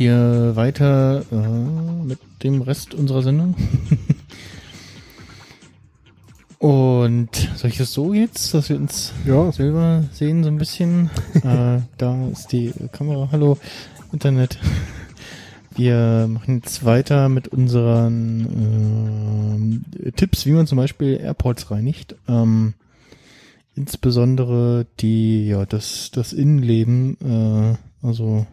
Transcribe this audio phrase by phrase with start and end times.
[0.00, 3.54] hier weiter äh, mit dem Rest unserer Sendung.
[6.58, 9.52] Und soll ich das so jetzt, dass wir uns Ja.
[9.52, 11.10] selber sehen, so ein bisschen?
[11.34, 13.28] äh, da ist die Kamera.
[13.30, 13.58] Hallo,
[14.10, 14.58] Internet.
[15.76, 18.40] Wir machen jetzt weiter mit unseren
[20.02, 22.16] äh, Tipps, wie man zum Beispiel Airports reinigt.
[22.26, 22.72] Ähm,
[23.74, 28.46] insbesondere die, ja, das, das Innenleben, äh, also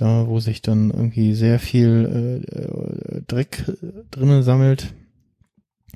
[0.00, 3.64] da, wo sich dann irgendwie sehr viel äh, äh, Dreck
[4.10, 4.94] drinnen sammelt.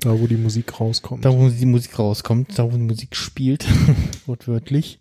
[0.01, 1.25] Da, wo die Musik rauskommt.
[1.25, 3.65] Da, wo die Musik rauskommt, da, wo die Musik spielt,
[4.27, 4.99] wortwörtlich.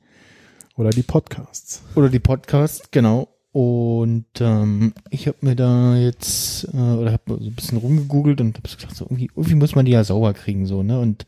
[0.76, 1.82] Oder die Podcasts.
[1.94, 3.28] Oder die Podcasts, genau.
[3.52, 8.56] Und ähm, ich habe mir da jetzt, äh, oder habe so ein bisschen rumgegoogelt und
[8.56, 10.98] habe so gedacht, so irgendwie, irgendwie muss man die ja sauber kriegen, so, ne?
[10.98, 11.26] Und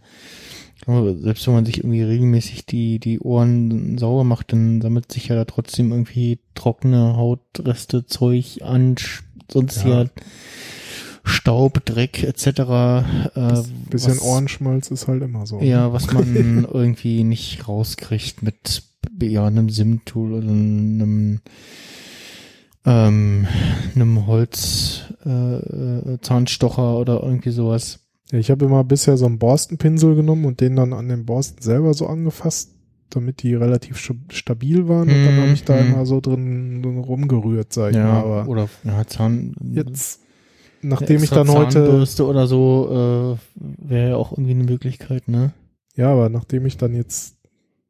[0.87, 5.29] aber selbst wenn man sich irgendwie regelmäßig die, die Ohren sauber macht, dann sammelt sich
[5.29, 8.97] ja da trotzdem irgendwie trockene Hautreste, Zeug an,
[9.51, 10.03] sonst Ja.
[10.03, 10.09] ja
[11.25, 12.47] Staub, Dreck etc.
[12.47, 15.61] Äh, Bisschen was- Ohrenschmalz ist halt immer so.
[15.61, 18.83] ja, was man irgendwie nicht rauskriegt mit
[19.21, 21.41] ja, einem SIM-Tool oder einem,
[22.85, 23.47] ähm,
[23.95, 28.01] einem Holz äh, äh, Zahnstocher oder irgendwie sowas.
[28.33, 31.63] Ja, ich habe immer bisher so einen Borstenpinsel genommen und den dann an den Borsten
[31.63, 32.73] selber so angefasst,
[33.11, 33.99] damit die relativ
[34.31, 35.09] stabil waren.
[35.13, 35.91] Und dann Mhm, habe ich da mhm.
[35.93, 38.21] immer so drin, drin rumgerührt, sag ich Ja, mal.
[38.23, 39.55] Aber oder ja, Zahn.
[39.73, 40.21] jetzt,
[40.83, 45.53] nachdem ich dann heute, Zahnbürste oder so äh, wäre ja auch irgendwie eine Möglichkeit, ne?
[45.95, 47.37] ja, aber nachdem ich dann jetzt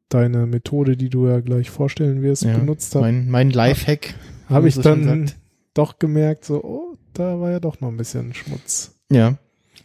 [0.09, 4.13] deine Methode, die du ja gleich vorstellen wirst, Ja, benutzt habe, Mein, mein Lifehack.
[4.45, 5.31] habe man ich dann
[5.73, 8.95] doch gemerkt, so, oh, da war ja doch noch ein bisschen Schmutz.
[9.11, 9.37] Ja.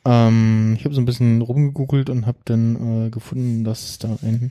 [0.05, 4.19] Ähm, ich habe so ein bisschen rumgegoogelt und habe dann äh, gefunden, dass es da
[4.23, 4.51] ein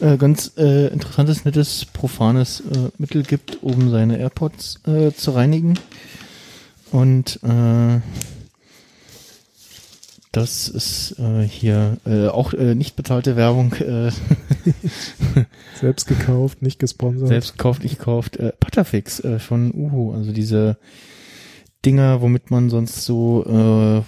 [0.00, 5.78] äh, ganz äh, interessantes, nettes, profanes äh, Mittel gibt, um seine AirPods äh, zu reinigen.
[6.90, 8.00] Und äh,
[10.32, 11.16] das ist
[11.48, 11.96] hier
[12.32, 13.74] auch nicht bezahlte Werbung,
[15.80, 17.26] Selbst gekauft, nicht gesponsert.
[17.26, 18.38] selbst gekauft, nicht gekauft.
[18.60, 20.76] Patafix von Uhu, also diese
[21.84, 24.04] Dinger, womit man sonst so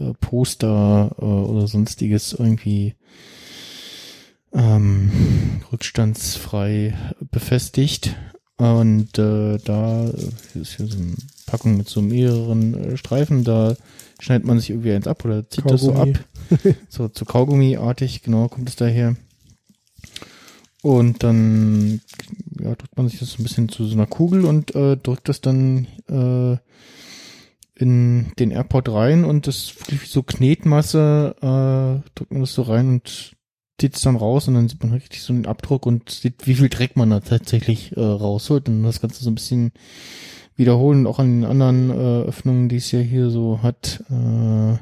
[0.00, 2.94] äh, äh, Poster äh, oder sonstiges irgendwie
[4.52, 6.94] ähm, rückstandsfrei
[7.30, 8.16] befestigt.
[8.56, 10.04] Und äh, da
[10.54, 11.14] ist hier so eine
[11.46, 13.74] Packung mit so mehreren äh, Streifen, da
[14.18, 16.08] schneidet man sich irgendwie eins ab oder zieht das so ab.
[16.08, 16.18] Kaugummi.
[16.88, 19.14] So, so Kaugummiartig, genau, kommt es daher.
[20.82, 22.00] Und dann
[22.60, 25.40] ja, drückt man sich das ein bisschen zu so einer Kugel und äh, drückt das
[25.40, 26.58] dann äh,
[27.80, 29.74] in den AirPod rein und das
[30.04, 33.36] so Knetmasse, äh, drückt man das so rein und
[33.80, 36.54] zieht es dann raus und dann sieht man richtig so den Abdruck und sieht, wie
[36.54, 39.72] viel Dreck man da tatsächlich äh, rausholt und das Ganze so ein bisschen
[40.56, 44.04] wiederholen, auch an den anderen äh, Öffnungen, die es ja hier so hat.
[44.10, 44.76] Äh,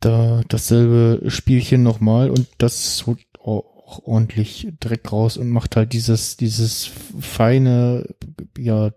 [0.00, 6.36] da dasselbe Spielchen nochmal und das holt auch ordentlich Dreck raus und macht halt dieses,
[6.36, 8.06] dieses feine,
[8.56, 8.90] ja,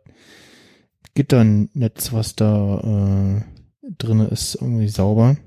[1.14, 5.38] Gitternetz, was da äh, drinne ist, irgendwie sauber.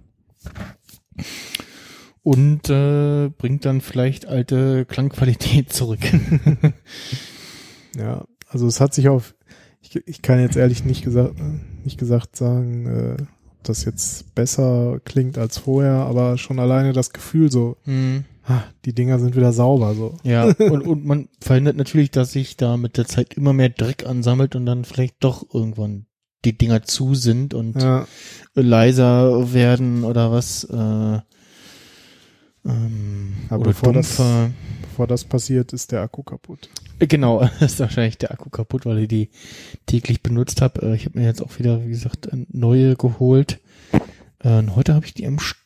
[2.22, 6.00] Und äh, bringt dann vielleicht alte Klangqualität zurück.
[7.96, 9.34] Ja, also es hat sich auf,
[9.80, 11.34] ich, ich kann jetzt ehrlich nicht gesagt,
[11.84, 13.22] nicht gesagt sagen, äh,
[13.52, 18.24] ob das jetzt besser klingt als vorher, aber schon alleine das Gefühl so, hm.
[18.46, 20.16] Ah, die Dinger sind wieder sauber so.
[20.22, 24.06] Ja, und, und man verhindert natürlich, dass sich da mit der Zeit immer mehr Dreck
[24.06, 26.06] ansammelt und dann vielleicht doch irgendwann
[26.44, 28.06] die Dinger zu sind und Ja,
[28.54, 30.64] leiser werden oder was.
[30.64, 31.20] Äh,
[32.64, 34.20] ähm, Aber oder bevor das-
[34.82, 36.68] bevor das passiert, ist der Akku kaputt.
[36.98, 39.30] Äh, Genau, ist wahrscheinlich der Akku kaputt, weil ich die
[39.86, 40.82] täglich benutzt habe.
[40.82, 43.60] Äh, Ich habe mir jetzt auch wieder, wie gesagt, neue geholt.
[44.40, 45.58] Äh, und heute habe ich die am Stück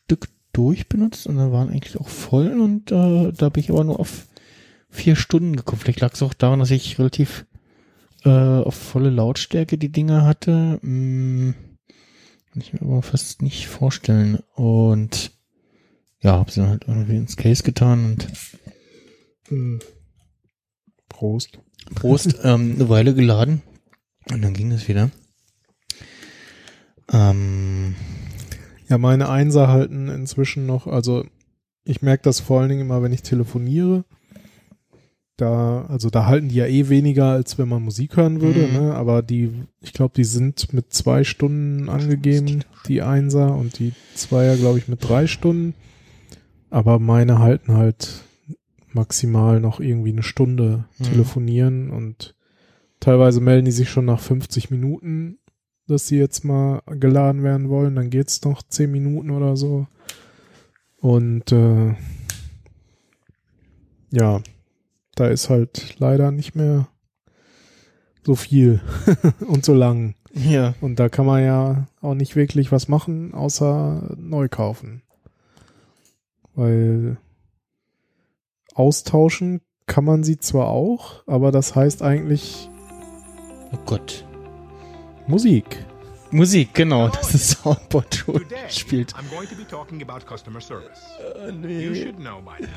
[0.52, 4.26] durchbenutzt und dann waren eigentlich auch voll und äh, da bin ich aber nur auf
[4.88, 5.80] vier Stunden gekommen.
[5.80, 7.46] Vielleicht lag es auch daran, dass ich relativ
[8.24, 10.78] äh, auf volle Lautstärke die Dinger hatte.
[10.82, 11.54] Hm,
[12.52, 14.40] kann ich mir aber fast nicht vorstellen.
[14.54, 15.32] Und
[16.20, 19.80] ja, habe sie dann halt irgendwie ins Case getan und
[21.08, 21.58] Prost.
[21.94, 23.62] Prost, ähm, eine Weile geladen
[24.30, 25.10] und dann ging es wieder.
[27.12, 27.79] Ähm,
[28.90, 31.24] Ja, meine Einser halten inzwischen noch, also
[31.84, 34.04] ich merke das vor allen Dingen immer, wenn ich telefoniere.
[35.36, 38.72] Da, also da halten die ja eh weniger, als wenn man Musik hören würde, Mhm.
[38.74, 38.94] ne?
[38.94, 39.50] Aber die,
[39.80, 44.88] ich glaube, die sind mit zwei Stunden angegeben, die Einser und die Zweier, glaube ich,
[44.88, 45.74] mit drei Stunden.
[46.68, 48.24] Aber meine halten halt
[48.92, 51.04] maximal noch irgendwie eine Stunde Mhm.
[51.04, 52.34] telefonieren und
[53.02, 55.38] Teilweise melden die sich schon nach 50 Minuten,
[55.90, 57.96] dass sie jetzt mal geladen werden wollen.
[57.96, 59.86] Dann geht's noch 10 Minuten oder so.
[60.98, 61.94] Und äh,
[64.10, 64.40] ja,
[65.14, 66.88] da ist halt leider nicht mehr
[68.24, 68.80] so viel
[69.40, 70.14] und so lang.
[70.32, 70.74] Ja.
[70.80, 75.02] Und da kann man ja auch nicht wirklich was machen, außer neu kaufen.
[76.54, 77.18] Weil
[78.74, 82.70] austauschen kann man sie zwar auch, aber das heißt eigentlich
[83.72, 84.24] Oh Gott.
[85.30, 85.84] Musik.
[86.32, 88.24] Musik, genau, das ist Soundboard
[88.68, 89.12] spielt.
[89.14, 91.00] I'm going to be talking about customer service.
[91.18, 92.02] Äh, You nee.
[92.02, 92.68] should know by now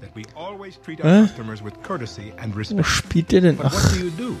[0.00, 1.04] that we always treat Äh?
[1.06, 2.86] our customers with courtesy and Wo respect.
[2.86, 3.58] spielt der denn?
[3.62, 4.34] Ach, what do you do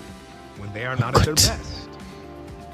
[0.58, 1.48] when they are not at their Gott.
[1.58, 1.88] best?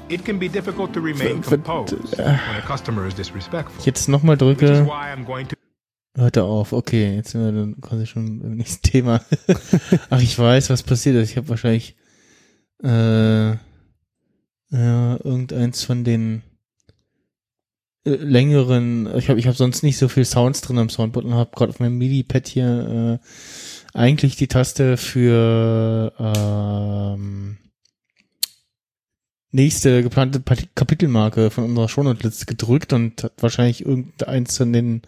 [0.07, 2.23] It can be difficult to remain composed äh.
[2.25, 3.83] when a customer is disrespectful.
[3.85, 4.85] jetzt nochmal drücke.
[4.85, 5.55] why I'm going to
[6.15, 6.73] Hört er auf.
[6.73, 9.21] Okay, jetzt sind wir dann quasi schon im nächsten Thema.
[10.09, 11.29] Ach, ich weiß, was passiert ist.
[11.31, 11.95] Ich habe wahrscheinlich
[12.83, 13.55] äh,
[14.71, 16.43] ja, irgendeins von den
[18.05, 21.33] äh, längeren, ich habe ich hab sonst nicht so viel Sounds drin am Soundboard und
[21.33, 27.57] habe gerade auf meinem MIDI-Pad hier äh, eigentlich die Taste für ähm,
[29.51, 30.41] nächste geplante
[30.75, 35.01] Kapitelmarke von unserer Shownote-Liste gedrückt und hat wahrscheinlich irgendeins von den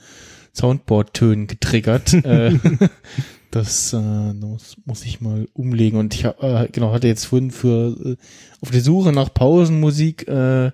[0.54, 2.13] Soundboard-Tönen getriggert.
[2.25, 2.58] äh,
[3.51, 6.00] das äh, muss, muss ich mal umlegen.
[6.00, 8.15] Und ich äh, genau hatte jetzt vorhin für äh,
[8.62, 10.71] auf der Suche nach Pausenmusik äh,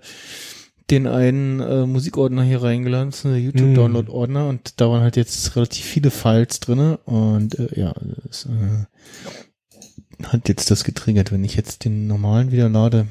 [0.89, 5.55] den einen äh, Musikordner hier reingeladen, das ist ein YouTube-Download-Ordner und da waren halt jetzt
[5.55, 7.93] relativ viele Files drinne und äh, ja,
[8.25, 11.31] das äh, hat jetzt das getriggert.
[11.31, 13.07] Wenn ich jetzt den normalen wieder lade,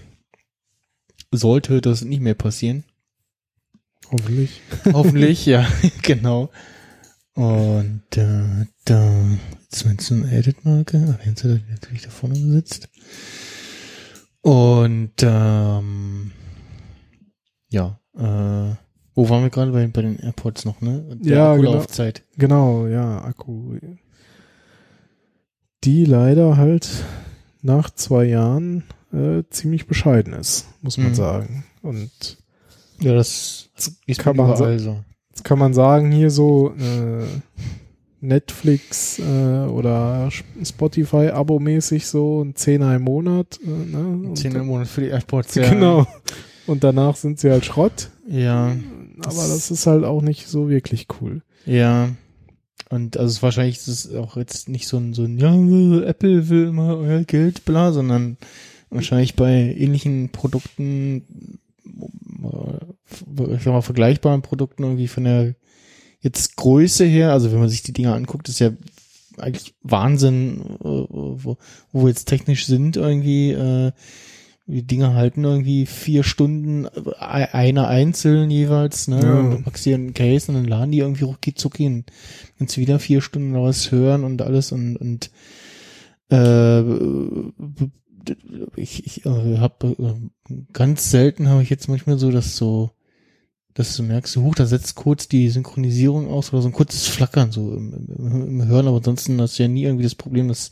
[1.30, 2.84] sollte das nicht mehr passieren.
[4.10, 4.62] Hoffentlich.
[4.92, 5.66] Hoffentlich, ja,
[6.02, 6.50] genau.
[7.36, 9.24] Und äh, da,
[9.62, 12.88] jetzt meinst du eine Edit-Marke, aber jetzt hat er natürlich da vorne gesetzt.
[14.40, 16.32] Und ähm,
[17.68, 18.74] ja, äh,
[19.14, 21.16] wo waren wir gerade bei, bei den AirPods noch, ne?
[21.20, 21.68] Der Ja, genau.
[21.70, 22.22] Akkulaufzeit.
[22.38, 23.78] Genau, ja, Akku.
[25.84, 26.88] Die leider halt
[27.60, 31.14] nach zwei Jahren äh, ziemlich bescheiden ist, muss man Mhm.
[31.14, 31.64] sagen.
[31.82, 32.38] Und
[33.00, 33.68] Ja, das
[34.06, 35.04] ist Kann kann man überall so.
[35.44, 37.24] Kann man sagen, hier so äh,
[38.20, 40.30] Netflix äh, oder
[40.62, 43.58] Spotify-Abo-mäßig so ein Zehner im Monat.
[43.64, 43.98] Äh, ne?
[44.28, 46.06] Und Zehn dann- im Monat für die AirPods, Genau.
[46.66, 48.10] Und danach sind sie halt Schrott.
[48.28, 48.74] Ja,
[49.18, 51.42] Aber das ist halt auch nicht so wirklich cool.
[51.64, 52.08] ja.
[52.88, 55.52] Und also es wahrscheinlich ist es auch jetzt nicht so ein, so ein, ja,
[56.08, 58.36] Apple will immer euer Geld, bla, sondern
[58.90, 61.58] wahrscheinlich bei ähnlichen Produkten,
[63.08, 65.54] ich sag mal, vergleichbaren Produkten irgendwie von der
[66.20, 68.70] jetzt Größe her, also wenn man sich die Dinger anguckt, ist ja
[69.38, 71.56] eigentlich Wahnsinn, äh, wo,
[71.92, 73.92] wo wir jetzt technisch sind irgendwie, äh,
[74.68, 79.20] die Dinger halten irgendwie vier Stunden, äh, einer einzeln jeweils, ne?
[79.22, 79.38] Ja.
[79.38, 82.10] Und du packst hier einen Case und dann laden die irgendwie rucki zucki und
[82.58, 85.30] kannst wieder vier Stunden oder was hören und alles und, und
[86.30, 86.80] äh,
[88.76, 92.90] ich, ich äh, habe äh, ganz selten habe ich jetzt manchmal so, dass so,
[93.76, 97.52] dass du merkst, huch, da setzt kurz die Synchronisierung aus oder so ein kurzes Flackern
[97.52, 100.70] so im, im, im Hören, aber ansonsten hast du ja nie irgendwie das Problem, dass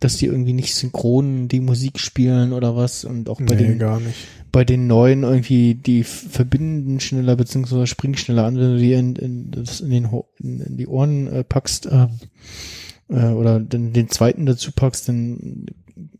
[0.00, 3.78] dass die irgendwie nicht synchron die Musik spielen oder was und auch bei nee, den
[3.78, 4.16] gar nicht.
[4.50, 9.14] bei den neuen irgendwie die verbinden schneller beziehungsweise springen schneller an, wenn du die in,
[9.14, 10.08] in, das in, den,
[10.38, 12.08] in, in die Ohren äh, packst äh,
[13.08, 15.66] äh, oder den, den zweiten dazu packst, dann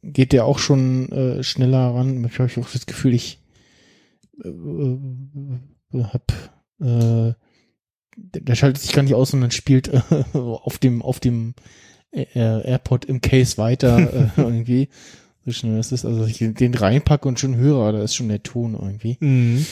[0.02, 2.24] geht der auch schon äh, schneller ran.
[2.24, 3.40] Ich habe auch das Gefühl, ich
[4.44, 4.98] äh, äh,
[5.94, 6.32] hab
[6.80, 7.32] äh,
[8.16, 10.00] der schaltet sich gar nicht aus, sondern spielt äh,
[10.34, 11.54] auf dem auf dem
[12.10, 14.88] äh, AirPod im Case weiter äh, irgendwie.
[15.44, 16.04] So schnell ist es.
[16.04, 19.16] Also ich den reinpacke und schon höre, da ist schon der Ton irgendwie.
[19.20, 19.66] Mhm.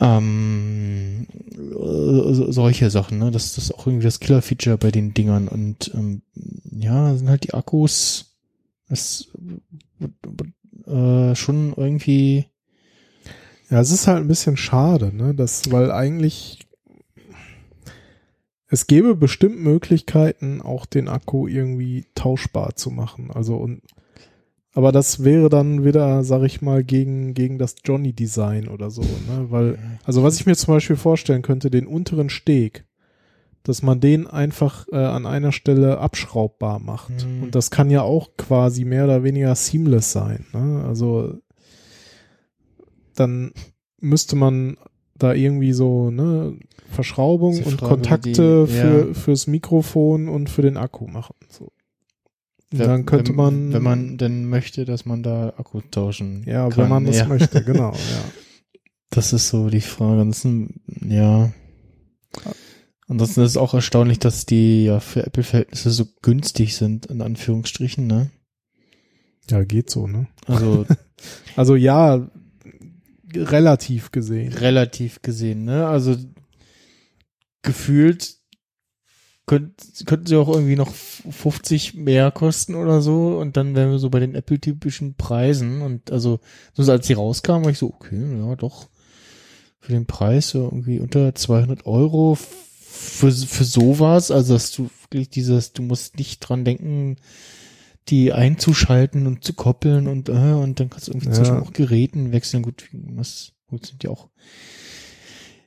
[0.00, 3.30] Ähm, äh, so- solche Sachen, ne?
[3.30, 5.48] Das, das ist auch irgendwie das Killer-Feature bei den Dingern.
[5.48, 6.22] Und ähm,
[6.70, 8.36] ja, sind halt die Akkus
[8.88, 9.28] das
[10.86, 12.46] äh, schon irgendwie
[13.70, 15.34] Ja, es ist halt ein bisschen schade, ne?
[15.34, 16.60] Das, weil eigentlich
[18.70, 23.30] es gäbe bestimmt Möglichkeiten, auch den Akku irgendwie tauschbar zu machen.
[23.32, 23.82] Also und
[24.74, 29.46] aber das wäre dann wieder, sag ich mal, gegen, gegen das Johnny-Design oder so, ne?
[29.48, 32.84] Weil, also was ich mir zum Beispiel vorstellen könnte, den unteren Steg,
[33.64, 37.26] dass man den einfach äh, an einer Stelle abschraubbar macht.
[37.26, 37.44] Mhm.
[37.44, 40.46] Und das kann ja auch quasi mehr oder weniger seamless sein.
[40.52, 40.84] Ne?
[40.86, 41.38] Also
[43.18, 43.52] dann
[44.00, 44.76] müsste man
[45.16, 46.56] da irgendwie so ne
[46.90, 49.14] Verschraubung Ist die und Kontakte die- für ja.
[49.14, 51.34] fürs Mikrofon und für den Akku machen.
[51.50, 51.72] So.
[52.70, 56.78] Wenn- Dann könnte man- Wenn man denn möchte, dass man da Akku tauschen Ja, kann.
[56.78, 57.26] wenn man das ja.
[57.26, 58.78] möchte, genau, ja.
[59.10, 60.20] Das ist so die Frage.
[60.20, 61.50] Ansonsten, ja.
[63.08, 68.06] Ansonsten ist es auch erstaunlich, dass die ja für Apple-Verhältnisse so günstig sind, in Anführungsstrichen,
[68.06, 68.30] ne?
[69.50, 70.28] Ja, geht so, ne?
[70.46, 70.84] Also
[71.56, 72.28] Also ja,
[73.34, 74.52] relativ gesehen.
[74.52, 75.86] relativ gesehen, ne?
[75.86, 76.16] Also
[77.62, 78.38] gefühlt
[79.46, 79.74] könnt,
[80.06, 84.10] könnten sie auch irgendwie noch 50 mehr kosten oder so und dann wären wir so
[84.10, 86.38] bei den Apple-typischen Preisen und also
[86.74, 88.88] so als sie rauskamen, war ich so, okay, ja doch,
[89.80, 95.30] für den Preis so irgendwie unter 200 Euro für, für sowas, also dass du wirklich
[95.30, 97.16] dieses, du musst nicht dran denken,
[98.10, 101.34] die einzuschalten und zu koppeln und äh, und dann kannst du irgendwie Ja.
[101.34, 102.62] zwischen auch Geräten wechseln.
[102.62, 104.28] Gut, das gut sind ja auch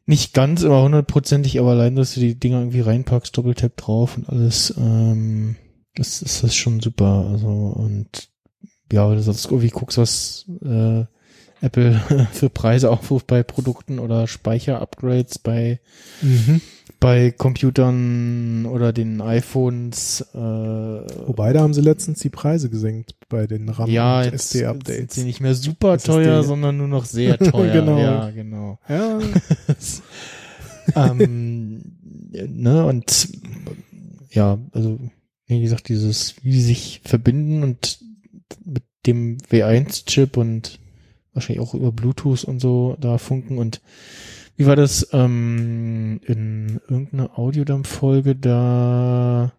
[0.06, 4.28] nicht ganz immer hundertprozentig, aber allein, dass du die Dinger irgendwie reinpackst, Doppeltap drauf und
[4.28, 5.56] alles, ähm,
[5.96, 7.28] das ist das schon super.
[7.32, 8.30] Also und
[8.92, 11.06] ja, wenn du sonst irgendwie guckst, was äh,
[11.62, 12.02] Apple
[12.34, 15.80] für Preise aufruft bei Produkten oder Speicher-Upgrades bei
[16.22, 16.60] Mhm.
[17.02, 20.22] Bei Computern oder den iPhones.
[20.34, 24.52] Äh, Wobei, da haben sie letztens die Preise gesenkt bei den RAM ja, und jetzt
[24.52, 25.16] sind SD-Updates.
[25.16, 26.12] sie nicht mehr super SSD.
[26.12, 27.74] teuer, sondern nur noch sehr teuer.
[27.74, 27.98] Genau.
[27.98, 28.80] Ja, genau.
[28.88, 29.20] Ja,
[31.10, 31.82] ähm,
[32.32, 33.30] ne, und
[34.30, 35.00] ja, also
[35.48, 38.00] wie gesagt, dieses, wie sie sich verbinden und
[38.64, 40.80] mit dem W1-Chip und
[41.34, 43.82] wahrscheinlich auch über Bluetooth und so da funken und
[44.56, 49.54] wie war das ähm, in irgendeiner Audiodump-Folge, da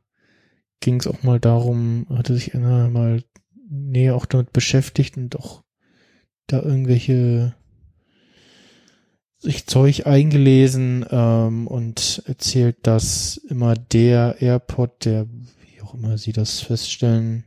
[0.80, 3.22] ging es auch mal darum, hatte sich einer mal
[3.68, 5.62] näher auch damit beschäftigt und auch
[6.46, 7.54] da irgendwelche
[9.38, 16.32] sich Zeug eingelesen ähm, und erzählt, dass immer der AirPod, der, wie auch immer sie
[16.32, 17.44] das feststellen,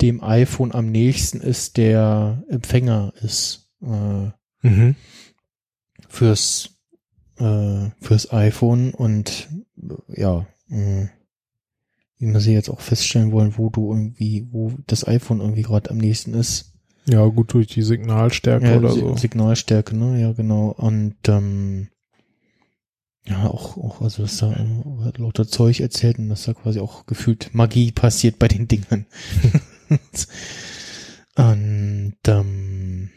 [0.00, 4.30] dem iPhone am nächsten ist, der Empfänger ist äh,
[4.62, 4.94] mhm.
[6.08, 6.70] Fürs
[7.38, 9.48] äh, fürs iPhone und
[10.08, 11.06] ja, äh,
[12.18, 15.90] wie man sie jetzt auch feststellen wollen, wo du irgendwie, wo das iPhone irgendwie gerade
[15.90, 16.72] am nächsten ist.
[17.06, 19.16] ja, gut durch die Signalstärke Ja, oder so.
[19.16, 20.20] Signalstärke, ne?
[20.20, 20.70] Ja, genau.
[20.70, 21.88] Und ähm,
[23.24, 27.06] ja, auch, auch, also dass da äh, lauter Zeug erzählt und dass da quasi auch
[27.06, 29.06] gefühlt Magie passiert bei den Dingern.
[31.36, 33.10] und ähm,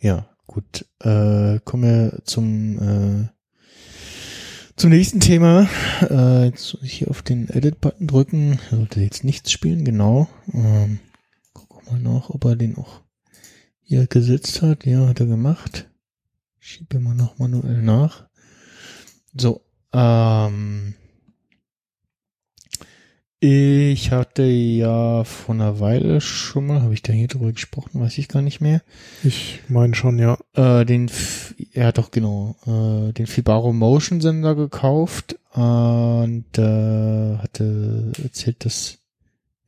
[0.00, 0.84] ja, gut.
[0.98, 3.28] Äh, kommen wir zum äh,
[4.74, 5.68] zum nächsten Thema.
[6.00, 8.58] Äh, jetzt muss ich hier auf den Edit-Button drücken.
[8.70, 10.28] Er sollte jetzt nichts spielen, genau.
[10.52, 10.98] Ähm,
[11.52, 13.02] guck mal nach, ob er den auch
[13.80, 14.86] hier gesetzt hat.
[14.86, 15.88] Ja, hat er gemacht.
[16.58, 18.28] Schiebe mal noch manuell nach.
[19.36, 19.60] So,
[19.92, 20.94] ähm,
[23.40, 28.18] ich hatte ja vor einer Weile schon mal, habe ich da hier drüber gesprochen, weiß
[28.18, 28.82] ich gar nicht mehr.
[29.24, 30.38] Ich meine schon, ja.
[30.54, 31.10] Äh, den,
[31.72, 38.99] ja doch genau, äh, den Fibaro Motion Sender gekauft und äh, hatte erzählt, dass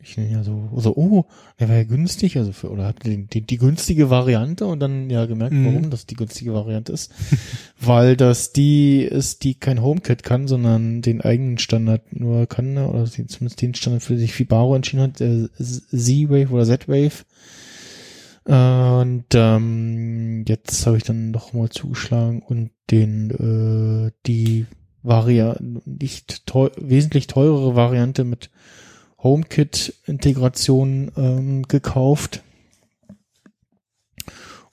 [0.02, 1.26] ich ja so, so, oh,
[1.61, 5.09] der war ja günstig, also für, oder hatte die, die, die günstige Variante und dann
[5.11, 5.66] ja gemerkt, Mhm.
[5.66, 7.12] warum das die günstige Variante ist.
[7.80, 12.88] Weil das die ist, die kein HomeKit kann, sondern den eigenen Standard nur kann, ne,
[12.88, 17.25] oder zumindest den Standard, für den sich Fibaro entschieden hat, der Z-Wave oder Z-Wave.
[18.44, 24.66] Und ähm, jetzt habe ich dann noch mal zugeschlagen und den äh, die
[25.04, 28.50] Varia nicht teu wesentlich teurere Variante mit
[29.22, 32.42] HomeKit-Integration ähm, gekauft.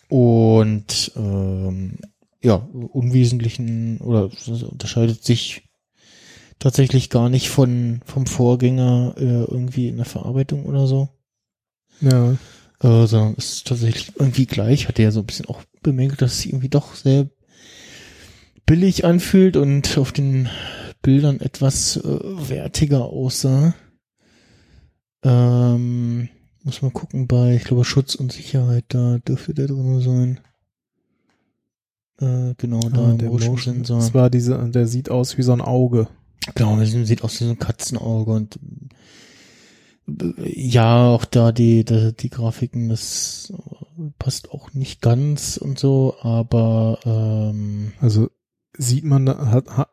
[0.08, 2.00] Und ähm,
[2.42, 4.30] ja, unwesentlichen oder
[4.72, 5.70] unterscheidet sich
[6.58, 11.10] tatsächlich gar nicht von vom Vorgänger äh, irgendwie in der Verarbeitung oder so
[12.02, 12.32] Ja.
[12.82, 14.88] äh, sondern ist tatsächlich irgendwie gleich.
[14.88, 17.30] Hat er ja so ein bisschen auch bemängelt, dass es sich irgendwie doch sehr
[18.66, 20.50] billig anfühlt und auf den
[21.02, 23.74] Bildern etwas äh, wertiger aussah.
[25.24, 26.30] Ähm,
[26.64, 30.40] muss man gucken bei, ich glaube, Schutz und Sicherheit, da dürfte der drin sein.
[32.20, 33.58] Äh, genau, da Ah, der Motion.
[33.58, 33.98] Sensor.
[34.00, 36.08] Das war diese, der sieht aus wie so ein Auge.
[36.56, 38.60] Genau, das sieht aus wie so ein Katzenauge und
[40.08, 43.54] äh, ja, auch da die, die, die Grafiken, das
[44.18, 48.30] passt auch nicht ganz und so, aber ähm, Also
[48.78, 49.90] sieht man da, hat, hat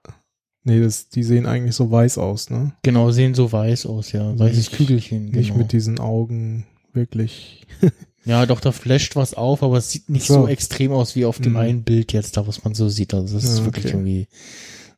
[0.66, 2.72] nee, das, die sehen eigentlich so weiß aus, ne?
[2.82, 4.38] genau, sehen so weiß aus, ja.
[4.38, 5.38] Weißes nicht- Kügelchen, genau.
[5.38, 7.66] Nicht mit diesen Augen wirklich.
[8.24, 10.34] ja, doch, da flasht was auf, aber es sieht nicht So.
[10.42, 11.58] so extrem aus wie auf dem Mhm.
[11.58, 13.14] einen Bild jetzt, da was man so sieht.
[13.14, 13.94] Also das ist Ja, wirklich okay.
[13.94, 14.26] irgendwie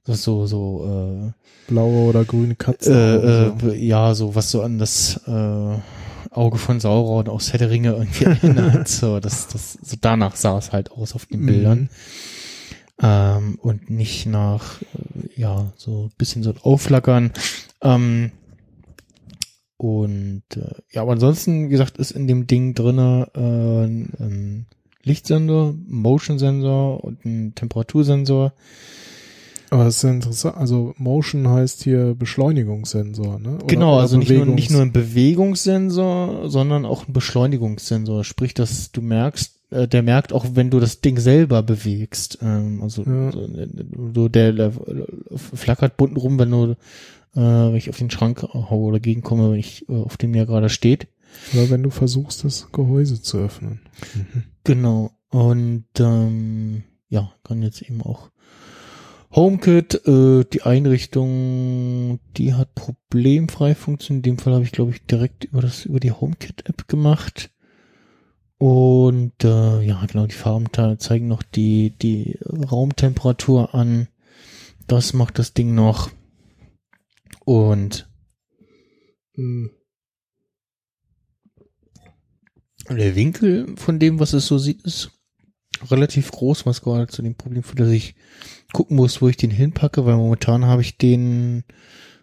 [0.05, 1.33] Das so, so,
[1.69, 2.91] Blaue oder grüne äh, Katze.
[2.93, 3.69] äh, oder so.
[3.73, 5.75] äh, ja, so was so an das äh,
[6.31, 8.89] Auge von Sauron aus Herr der Ringe irgendwie erinnert.
[8.89, 11.79] so, das, das, so danach sah es halt aus auf den Bildern.
[11.81, 11.89] Mhm.
[13.01, 17.33] Ähm, und nicht nach, äh, ja, so ein bisschen so ein Aufflackern.
[17.83, 18.33] Ähm,
[19.77, 24.67] und äh, ja, aber ansonsten, wie gesagt, ist in dem Ding drinne äh, ein, ein
[25.05, 28.53] Lichtsensor, Motion-Sensor und ein Temperatursensor.
[29.71, 30.57] Aber das ist ja interessant.
[30.57, 33.57] Also Motion heißt hier Beschleunigungssensor, ne?
[33.57, 38.25] Oder- genau, also nicht nur, nicht nur ein Bewegungssensor, sondern auch ein Beschleunigungssensor.
[38.25, 42.39] Sprich, dass du merkst, der merkt auch, wenn du das Ding selber bewegst.
[42.43, 43.33] Ähm, also Ja.
[43.33, 43.69] so, äh,
[44.13, 44.73] du, der, der
[45.37, 46.77] flackert bunten rum, wenn du,
[47.35, 50.47] äh, wenn ich auf den Schrank haue oder gegenkomme, wenn ich, äh, auf dem der
[50.47, 51.09] gerade steht.
[51.53, 53.81] Oder wenn du versuchst, das Gehäuse zu öffnen.
[54.15, 54.45] Mhm.
[54.65, 55.11] Genau.
[55.31, 58.31] Und ähm, ja, kann jetzt eben auch
[59.35, 64.27] HomeKit, äh, die Einrichtung, die hat problemfrei funktioniert.
[64.27, 67.51] In dem Fall habe ich, glaube ich, direkt über das über die HomeKit-App gemacht.
[68.59, 74.09] Und äh, ja, genau, die Farben te- zeigen noch die, die Raumtemperatur an.
[74.87, 76.11] Das macht das Ding noch.
[77.45, 78.09] Und
[79.35, 79.71] Mhm.
[82.91, 85.11] Der Winkel von dem, was es so sieht, ist
[85.91, 88.15] relativ groß, was gerade zu dem Problem führt, dass ich
[88.73, 91.65] gucken muss, wo ich den hinpacke, weil momentan habe ich den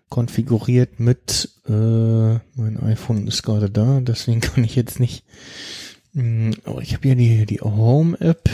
[0.10, 5.24] konfiguriert mit, äh, mein iPhone ist gerade da, deswegen kann ich jetzt nicht,
[6.16, 8.50] mh, aber ich habe hier die, die Home-App,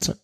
[0.00, 0.18] zack.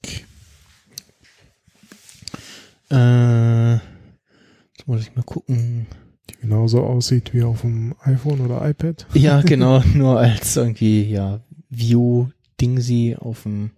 [2.90, 5.86] Äh, jetzt muss ich mal gucken,
[6.30, 9.06] Die genauso aussieht wie auf dem iPhone oder iPad.
[9.14, 11.40] Ja, genau, nur als irgendwie, ja,
[11.70, 13.70] View-Dingsy auf dem,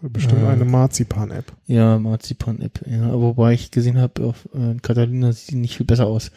[0.00, 0.50] Bestimmt Ah.
[0.50, 1.50] eine Marzipan-App.
[1.66, 6.06] ja, Marzipan-App, ja, wobei ich gesehen habe, auf äh, Catalina sieht die nicht viel besser
[6.06, 6.30] aus.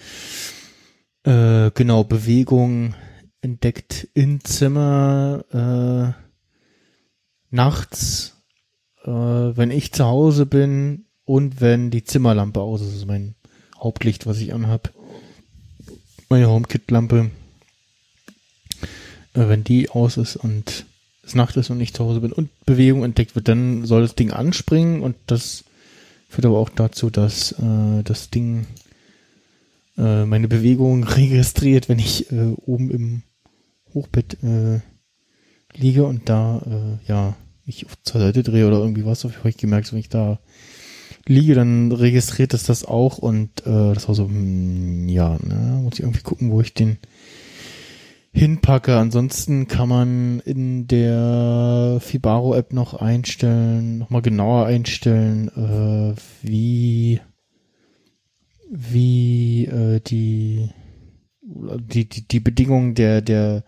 [1.23, 2.93] Äh, genau, Bewegung
[3.41, 6.21] entdeckt in Zimmer, äh,
[7.49, 8.37] nachts,
[9.03, 13.35] äh, wenn ich zu Hause bin und wenn die Zimmerlampe aus ist, das ist mein
[13.79, 14.91] Hauptlicht, was ich anhab.
[16.29, 17.31] Meine HomeKit-Lampe.
[19.33, 20.85] Äh, wenn die aus ist und
[21.23, 24.15] es Nacht ist und ich zu Hause bin und Bewegung entdeckt wird, dann soll das
[24.15, 25.65] Ding anspringen und das
[26.29, 28.65] führt aber auch dazu, dass äh, das Ding
[29.97, 33.23] äh, meine Bewegung registriert, wenn ich äh, oben im
[33.93, 34.79] Hochbett äh,
[35.73, 39.57] liege und da äh, ja mich zur Seite drehe oder irgendwie was, auf habe ich
[39.57, 40.39] gemerkt, wenn ich da
[41.25, 45.95] liege, dann registriert es das auch und äh, das war so, hm, ja, ne, muss
[45.95, 46.97] ich irgendwie gucken, wo ich den
[48.31, 48.95] hinpacke.
[48.95, 56.15] Ansonsten kann man in der Fibaro-App noch einstellen, nochmal genauer einstellen, äh,
[56.47, 57.19] wie
[58.69, 60.69] wie äh, die
[61.41, 63.63] die die die Bedingungen der der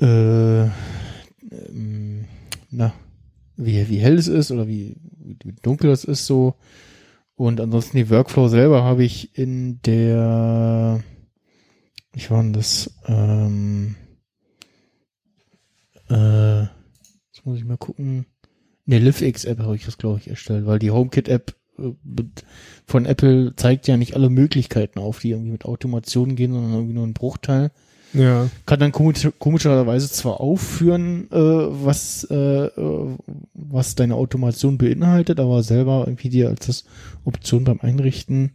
[0.00, 2.24] äh, ähm,
[2.70, 2.92] na
[3.56, 6.54] wie wie hell es ist oder wie wie dunkel es ist so.
[7.34, 11.02] Und ansonsten die Workflow selber habe ich in der
[12.14, 13.94] ich war denn das ähm,
[16.10, 18.26] äh, jetzt muss ich mal gucken.
[18.86, 21.92] In der LiveX App habe ich das glaube ich erstellt weil die HomeKit App äh,
[22.88, 26.94] von Apple zeigt ja nicht alle Möglichkeiten auf, die irgendwie mit Automation gehen, sondern irgendwie
[26.94, 27.70] nur einen Bruchteil.
[28.14, 28.48] Ja.
[28.64, 33.16] Kann dann komisch, komischerweise zwar aufführen, äh, was, äh, äh,
[33.52, 36.84] was deine Automation beinhaltet, aber selber irgendwie dir als das
[37.24, 38.52] Option beim Einrichten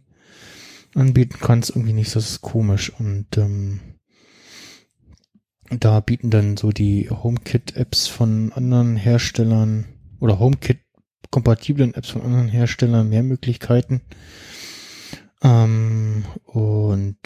[0.96, 2.14] anbieten kannst, irgendwie nicht.
[2.16, 2.92] Das ist komisch.
[2.98, 3.78] Und ähm,
[5.70, 9.84] da bieten dann so die HomeKit-Apps von anderen Herstellern
[10.18, 10.40] oder
[11.24, 14.00] HomeKit-kompatiblen Apps von anderen Herstellern mehr Möglichkeiten.
[15.42, 17.18] Ähm, und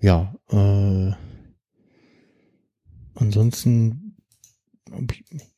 [0.00, 1.12] ja, äh,
[3.14, 4.16] ansonsten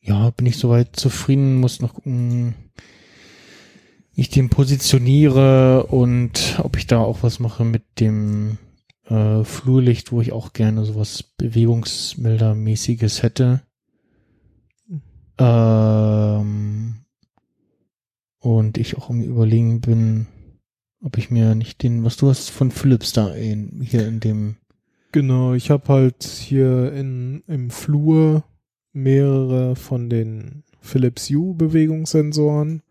[0.01, 2.55] ja, bin ich soweit zufrieden, muss noch gucken,
[4.13, 8.57] wie ich den positioniere und ob ich da auch was mache mit dem
[9.05, 13.61] äh, Flurlicht, wo ich auch gerne sowas Bewegungsmeldermäßiges hätte.
[15.37, 17.00] Ähm,
[18.41, 20.27] und ich auch am überlegen bin,
[21.03, 24.57] ob ich mir nicht den, was du hast von Philips da in, hier in dem
[25.13, 28.43] Genau, ich habe halt hier in, im Flur
[28.93, 32.81] mehrere von den Philips Hue Bewegungssensoren.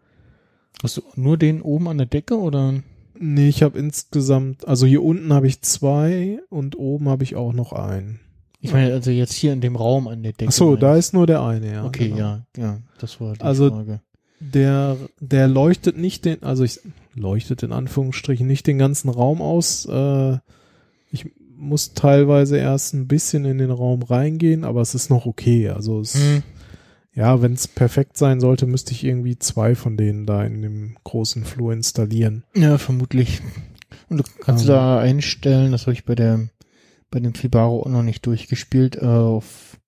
[0.83, 2.83] Hast du nur den oben an der Decke oder?
[3.19, 7.53] Nee, ich habe insgesamt, also hier unten habe ich zwei und oben habe ich auch
[7.53, 8.21] noch einen.
[8.61, 10.49] Ich meine, also jetzt hier in dem Raum an der Decke.
[10.49, 11.85] Ach so, da ist nur der eine, ja.
[11.85, 12.19] Okay, genau.
[12.19, 14.01] ja, ja, das war die Also- Frage.
[14.41, 16.81] Der, der leuchtet nicht den, also ich,
[17.15, 19.87] leuchtet in Anführungsstrichen nicht den ganzen Raum aus.
[19.87, 20.39] Äh,
[21.11, 25.69] ich muss teilweise erst ein bisschen in den Raum reingehen, aber es ist noch okay.
[25.69, 26.43] Also es, Hm.
[27.15, 30.97] ja, wenn es perfekt sein sollte, müsste ich irgendwie zwei von denen da in dem
[31.05, 32.45] großen Flur installieren.
[32.55, 33.43] Ja, vermutlich.
[34.09, 34.71] Und du kannst Ähm.
[34.71, 36.49] da einstellen, das habe ich bei der
[37.11, 39.79] bei dem Fibaro auch noch nicht durchgespielt, äh, auf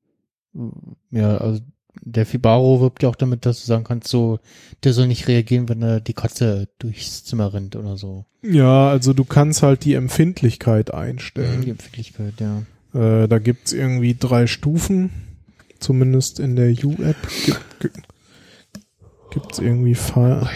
[1.11, 1.61] ja, also
[2.01, 4.39] der Fibaro wirbt ja auch damit, dass du sagen kannst, so,
[4.83, 8.25] der soll nicht reagieren, wenn da die Katze durchs Zimmer rennt oder so.
[8.43, 11.69] Ja, also du kannst halt die Empfindlichkeit Die einstellen.
[11.69, 12.63] Empfindlichkeit, ja.
[12.95, 15.11] Äh, da gibt's irgendwie drei Stufen,
[15.79, 17.17] zumindest in der U-App.
[17.45, 17.99] Gibt, gibt,
[19.31, 20.49] gibt's irgendwie Fe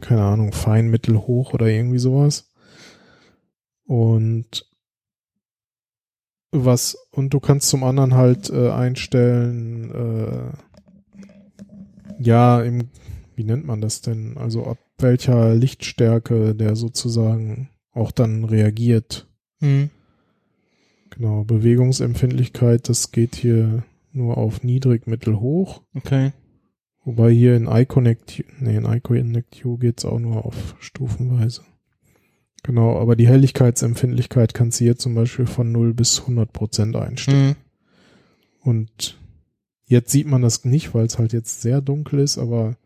[0.00, 2.48] keine Ahnung, fein, mittel, hoch oder irgendwie sowas.
[3.84, 4.64] Und
[6.50, 10.52] was, und du kannst zum anderen halt äh, einstellen, äh,
[12.22, 12.88] ja, im,
[13.36, 14.36] wie nennt man das denn?
[14.36, 19.28] Also ab welcher Lichtstärke der sozusagen auch dann reagiert.
[19.60, 19.90] Hm.
[21.10, 23.82] Genau, Bewegungsempfindlichkeit, das geht hier
[24.12, 25.82] nur auf niedrig, mittel, hoch.
[25.94, 26.32] Okay.
[27.04, 31.62] Wobei hier in iConnect, nee, in iConnect U geht's auch nur auf stufenweise.
[32.68, 37.54] Genau, aber die Helligkeitsempfindlichkeit kannst du hier zum Beispiel von 0 bis 100 Prozent einstellen.
[37.54, 37.56] Hm.
[38.62, 39.18] Und
[39.86, 42.76] jetzt sieht man das nicht, weil es halt jetzt sehr dunkel ist, aber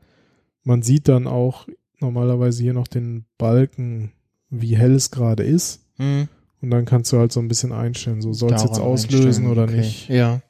[0.63, 1.67] man sieht dann auch
[1.99, 4.13] normalerweise hier noch den Balken,
[4.51, 5.81] wie hell es gerade ist.
[5.97, 6.29] Hm.
[6.61, 9.65] Und dann kannst du halt so ein bisschen einstellen, so soll es jetzt auslösen oder
[9.65, 9.79] okay.
[9.79, 10.09] nicht.
[10.09, 10.43] Ja.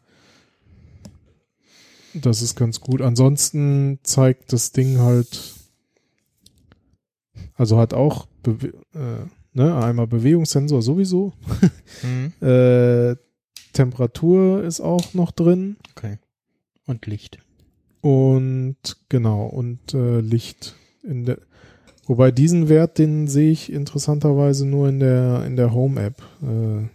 [2.13, 3.01] Das ist ganz gut.
[3.01, 5.55] Ansonsten zeigt das Ding halt,
[7.55, 8.27] also hat auch
[8.95, 11.33] äh, ne, einmal Bewegungssensor sowieso.
[12.01, 12.33] Hm.
[12.43, 13.17] Äh,
[13.73, 16.19] Temperatur ist auch noch drin Okay.
[16.87, 17.39] Und Licht.
[18.01, 18.77] und
[19.09, 21.39] genau und äh, Licht in der.
[22.07, 26.21] Wobei diesen Wert, den sehe ich interessanterweise nur in der in der Home App.
[26.43, 26.89] Äh,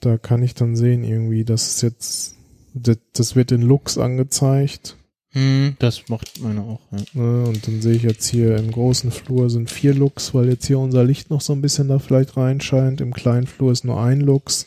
[0.00, 2.36] da kann ich dann sehen irgendwie, dass es jetzt
[2.74, 4.96] das, das wird in Lux angezeigt.
[5.38, 5.76] Hm.
[5.78, 6.80] Das macht meine auch.
[6.90, 6.98] Ja.
[7.12, 10.66] Ne, und dann sehe ich jetzt hier im großen Flur sind vier Lux, weil jetzt
[10.66, 13.00] hier unser Licht noch so ein bisschen da vielleicht reinscheint.
[13.00, 14.66] Im kleinen Flur ist nur ein Lux.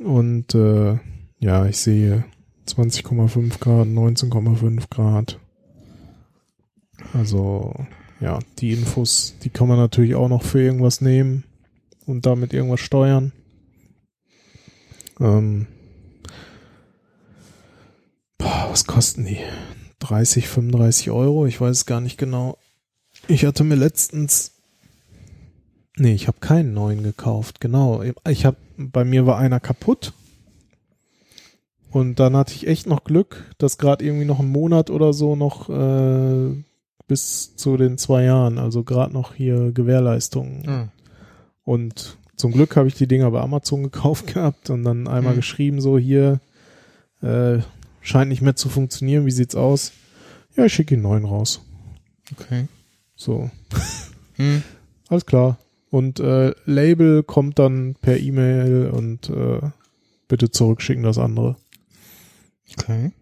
[0.00, 0.98] Und äh,
[1.38, 2.24] ja, ich sehe
[2.66, 5.38] 20,5 Grad, 19,5 Grad.
[7.12, 7.74] Also
[8.20, 11.44] ja, die Infos, die kann man natürlich auch noch für irgendwas nehmen
[12.06, 13.30] und damit irgendwas steuern.
[15.20, 15.68] Ähm,
[18.70, 19.38] was kosten die?
[20.00, 22.56] 30, 35 Euro, ich weiß es gar nicht genau.
[23.26, 24.52] Ich hatte mir letztens,
[25.96, 28.02] nee, ich habe keinen neuen gekauft, genau.
[28.28, 30.12] Ich habe, bei mir war einer kaputt.
[31.90, 35.34] Und dann hatte ich echt noch Glück, dass gerade irgendwie noch ein Monat oder so
[35.36, 36.54] noch äh,
[37.08, 40.68] bis zu den zwei Jahren, also gerade noch hier Gewährleistung.
[40.68, 40.88] Ah.
[41.64, 45.36] Und zum Glück habe ich die Dinger bei Amazon gekauft gehabt und dann einmal Mhm.
[45.38, 46.40] geschrieben, so hier,
[47.22, 47.58] äh,
[48.00, 49.92] scheint nicht mehr zu funktionieren, wie sieht's aus?
[50.56, 51.62] Ja, ich schicke ihn neuen raus.
[52.32, 52.66] Okay.
[53.16, 53.50] So,
[54.36, 54.62] Hm.
[55.08, 55.58] alles klar.
[55.90, 59.60] Und äh, Label kommt dann per E-Mail und äh,
[60.28, 61.56] bitte zurückschicken das andere.
[62.78, 63.12] Okay.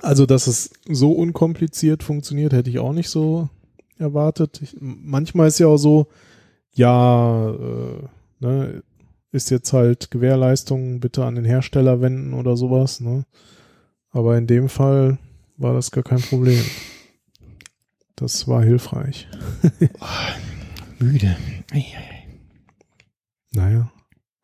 [0.00, 3.48] Also, dass es so unkompliziert funktioniert, hätte ich auch nicht so
[3.98, 4.60] erwartet.
[4.62, 6.08] Ich, manchmal ist ja auch so,
[6.74, 8.02] ja, äh,
[8.40, 8.82] ne,
[9.32, 13.24] ist jetzt halt Gewährleistung, bitte an den Hersteller wenden oder sowas, ne?
[14.10, 15.18] Aber in dem Fall
[15.56, 16.62] war das gar kein Problem.
[18.14, 19.26] Das war hilfreich.
[20.98, 21.36] Müde.
[21.72, 22.28] Eieiei.
[23.52, 23.90] Naja,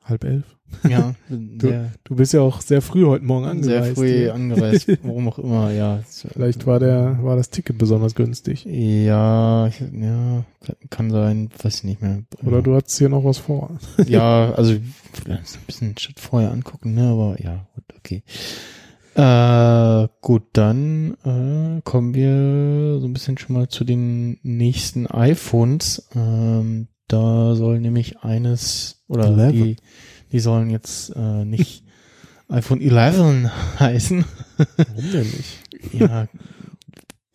[0.02, 0.57] halb elf.
[0.88, 1.14] Ja,
[1.60, 3.98] sehr, Du bist ja auch sehr früh heute Morgen sehr angereist.
[3.98, 4.34] früh hier.
[4.34, 4.88] angereist.
[5.02, 6.00] Warum auch immer, ja.
[6.32, 8.64] Vielleicht war der, war das Ticket besonders günstig.
[8.64, 10.44] Ja, ja,
[10.90, 12.22] kann sein, weiß ich nicht mehr.
[12.44, 13.78] Oder du hattest hier noch was vor.
[14.06, 14.74] Ja, also
[15.12, 18.22] vielleicht ein bisschen Schritt vorher angucken, ne, aber ja, gut, okay.
[19.14, 26.08] Äh, gut, dann äh, kommen wir so ein bisschen schon mal zu den nächsten iPhones.
[26.14, 29.52] Ähm, da soll nämlich eines oder 11.
[29.52, 29.76] die
[30.32, 31.84] die sollen jetzt äh, nicht
[32.48, 34.24] iPhone 11 heißen.
[34.76, 35.58] Warum denn nicht?
[35.92, 36.26] ja,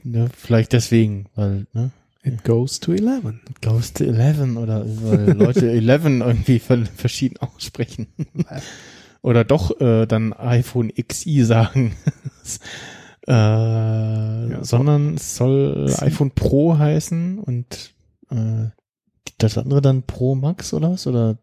[0.03, 1.91] ne, vielleicht deswegen, weil ne,
[2.25, 3.23] It goes to 11.
[3.61, 8.07] Goes to 11 oder weil Leute 11 irgendwie ver verschieden aussprechen.
[9.21, 11.95] oder doch äh, dann iPhone XI sagen.
[13.27, 14.63] äh, so.
[14.63, 17.93] sondern es soll Sie- iPhone Pro heißen und
[18.29, 18.69] äh,
[19.37, 21.07] das andere dann Pro Max oder was?
[21.07, 21.37] Oder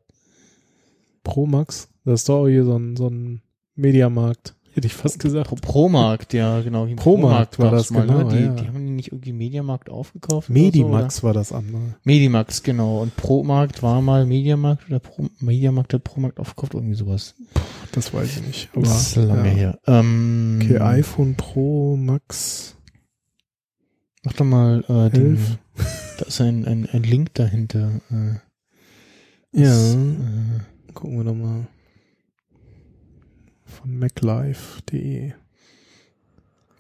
[1.23, 1.89] Pro Max.
[2.05, 3.43] Das ist doch hier so ein, so ein
[3.75, 4.55] Mediamarkt.
[4.73, 5.49] Hätte ich fast gesagt.
[5.49, 6.87] Pro, Promarkt, ja, genau.
[6.95, 8.53] Promarkt war gab's das, genau, Die, ja.
[8.55, 10.49] die haben nicht irgendwie Mediamarkt aufgekauft?
[10.49, 11.97] oder so, Medimax war das andere.
[12.05, 13.01] Medimax, genau.
[13.01, 17.35] Und Promarkt war mal Mediamarkt oder Pro, Mediamarkt hat Promarkt aufgekauft, irgendwie sowas.
[17.93, 18.69] Das weiß ich nicht.
[18.73, 19.55] Aber, das ist lange ja.
[19.55, 19.79] her.
[19.89, 22.77] Ähm, Okay, iPhone Pro Max
[24.23, 25.59] Mach doch mal äh, den, 11.
[26.19, 28.01] da ist ein, ein, ein Link dahinter.
[28.11, 28.35] Äh,
[29.53, 30.61] Ja, das, äh,
[30.95, 31.67] gucken wir doch mal.
[33.65, 35.33] Von maclife.de.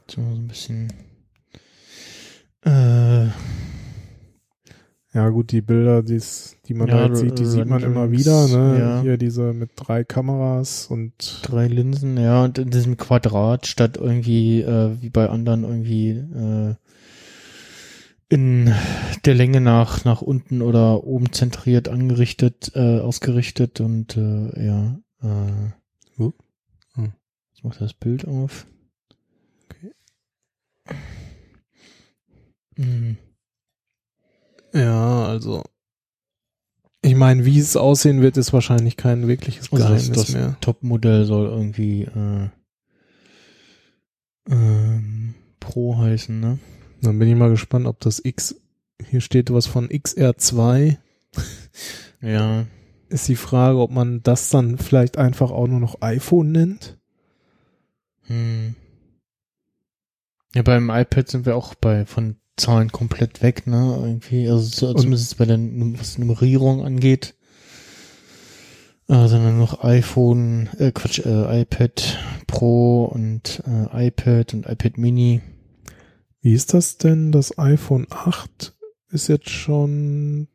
[0.09, 0.93] so ein bisschen.
[2.65, 3.29] Äh,
[5.13, 8.47] Ja, gut, die Bilder, die's, die man Ja, halt sieht, die sieht man immer wieder,
[8.47, 8.79] ne?
[8.79, 9.01] ja.
[9.03, 14.61] Hier diese mit drei Kameras und drei Linsen, ja, und in diesem Quadrat statt irgendwie,
[14.61, 16.75] äh, wie bei anderen irgendwie, äh,
[18.31, 18.73] in
[19.25, 25.73] der Länge nach, nach unten oder oben zentriert angerichtet, äh, ausgerichtet und, äh, ja, äh,
[26.19, 26.33] Oh.
[26.95, 27.13] Hm.
[27.55, 28.67] ich mach das Bild auf.
[29.65, 29.93] Okay.
[32.77, 33.17] Mhm.
[34.73, 35.65] ja, also
[37.03, 40.57] ich meine, wie es aussehen wird, ist wahrscheinlich kein wirkliches Also das, Geheimnis das mehr.
[40.61, 42.49] Top-Modell soll irgendwie äh,
[44.51, 46.59] ähm, Pro heißen, ne?
[47.03, 48.57] Dann bin ich mal gespannt, ob das X,
[49.09, 50.97] hier steht was von XR2.
[52.23, 52.67] Ja.
[53.09, 56.99] Ist die Frage, ob man das dann vielleicht einfach auch nur noch iPhone nennt.
[58.27, 58.75] Hm.
[60.55, 63.99] Ja, beim iPad sind wir auch bei von Zahlen komplett weg, ne?
[64.03, 67.35] Irgendwie, also zumindest bei der was Nummerierung angeht.
[69.09, 75.41] Äh, sondern noch iPhone, äh, Quatsch, äh, iPad Pro und äh, iPad und iPad Mini.
[76.43, 77.33] Wie ist das denn?
[77.33, 78.75] Das iPhone 8
[79.11, 80.49] ist jetzt schon,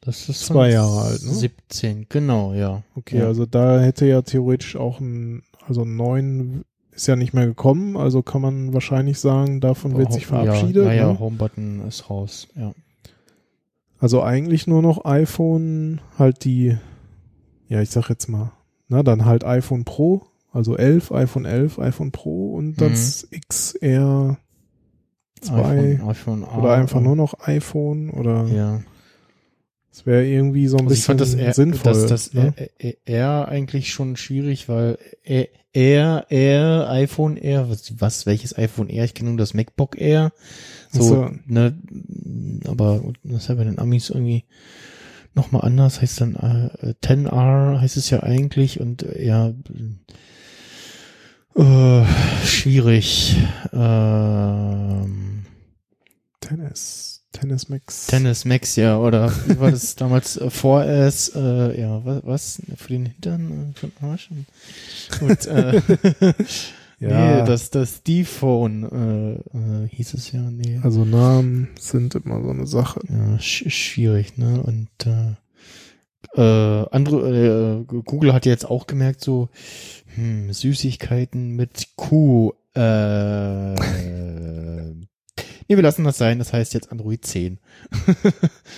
[0.00, 1.34] Das ist Zwei Jahre alt, ne?
[1.34, 2.82] 17, genau, ja.
[2.96, 3.26] okay, Ja.
[3.26, 7.96] also da hätte ja theoretisch auch ein, also ein neun ist ja nicht mehr gekommen,
[7.96, 10.84] also kann man wahrscheinlich sagen, davon wird sich verabschiedet.
[10.86, 11.18] Ja, ja, ja ne?
[11.18, 12.72] Homebutton ist raus, ja.
[13.98, 16.76] Also eigentlich nur noch iPhone, halt die,
[17.68, 18.52] ja, ich sag jetzt mal,
[18.88, 22.76] na, dann halt iPhone Pro, also 11, iPhone 11, iPhone Pro und Mhm.
[22.76, 24.38] das XR
[25.40, 25.54] 2
[25.96, 28.82] iPhone, iPhone A, oder einfach nur noch iPhone oder Ja.
[29.92, 31.92] es wäre irgendwie so ein Also ich bisschen fand das, R, sinnvoll.
[31.92, 32.54] das, das ne?
[32.78, 38.88] R, R, eigentlich schon schwierig, weil R, R, R, iPhone R, was, was, welches iPhone
[38.88, 39.04] R?
[39.04, 40.32] Ich kenne nur das MacBook Air.
[40.90, 41.30] So, so.
[41.46, 41.74] ne,
[42.66, 44.44] aber das ist ja bei den Amis irgendwie
[45.34, 49.52] nochmal anders, heißt dann äh, 10R heißt es ja eigentlich und äh, ja,
[51.54, 52.04] äh,
[52.44, 53.36] schwierig.
[53.72, 55.29] Ähm,
[56.50, 58.08] Tennis, Tennis Max.
[58.08, 62.88] Tennis Max, ja, oder wie war das damals äh, 4S, äh, ja, was, was, für
[62.88, 64.30] den Hintern, äh, für den Arsch?
[65.20, 65.80] Und, äh,
[67.02, 67.38] Ja.
[67.40, 69.32] nee, das, das D-Phone, äh,
[69.84, 70.80] äh, hieß es ja, nee.
[70.82, 73.00] Also Namen sind immer so eine Sache.
[73.08, 75.36] Ja, sch schwierig, ne, und, äh,
[76.36, 79.48] äh, andere, äh, Google hat jetzt auch gemerkt, so,
[80.14, 83.74] hm, Süßigkeiten mit Q, äh,
[85.76, 87.58] wir lassen das sein, das heißt jetzt Android 10.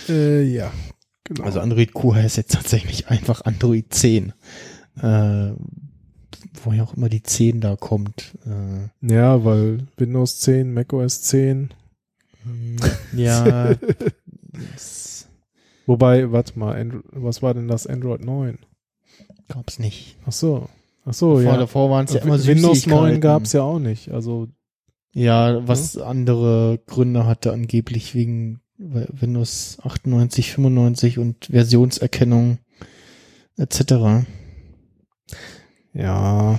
[0.08, 0.72] Äh, ja,
[1.22, 1.44] genau.
[1.44, 4.32] Also Android Q heißt jetzt tatsächlich einfach Android 10.
[5.00, 5.52] Äh,
[6.64, 8.36] woher auch immer die 10 da kommt.
[8.44, 11.72] Äh, ja, weil Windows 10, macOS 10.
[12.42, 12.76] hm,
[13.14, 13.74] ja,
[14.72, 15.28] das
[15.86, 18.58] Wobei, warte mal, Andro was war denn das Android 9?
[19.48, 20.16] gab's nicht.
[20.26, 20.68] Ach so.
[21.04, 21.56] Ach so, ja.
[21.56, 23.20] davor waren es ja immer Windows 9 Süßigkeiten.
[23.20, 24.10] gab's ja auch nicht.
[24.10, 24.48] Also
[25.12, 32.58] Ja, was andere Gründe hatte, angeblich wegen Windows 98, 95 und Versionserkennung
[33.56, 34.24] etc.
[35.92, 36.58] ja,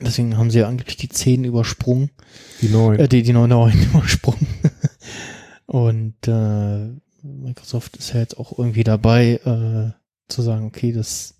[0.00, 2.10] Deswegen haben sie ja angeblich die 10 übersprungen.
[2.62, 3.00] die 9.
[3.00, 4.46] Äh, die, die 9 übersprungen.
[5.66, 6.88] Und äh,
[7.22, 9.92] Microsoft ist ja jetzt auch irgendwie dabei, äh,
[10.32, 11.34] zu sagen, okay, das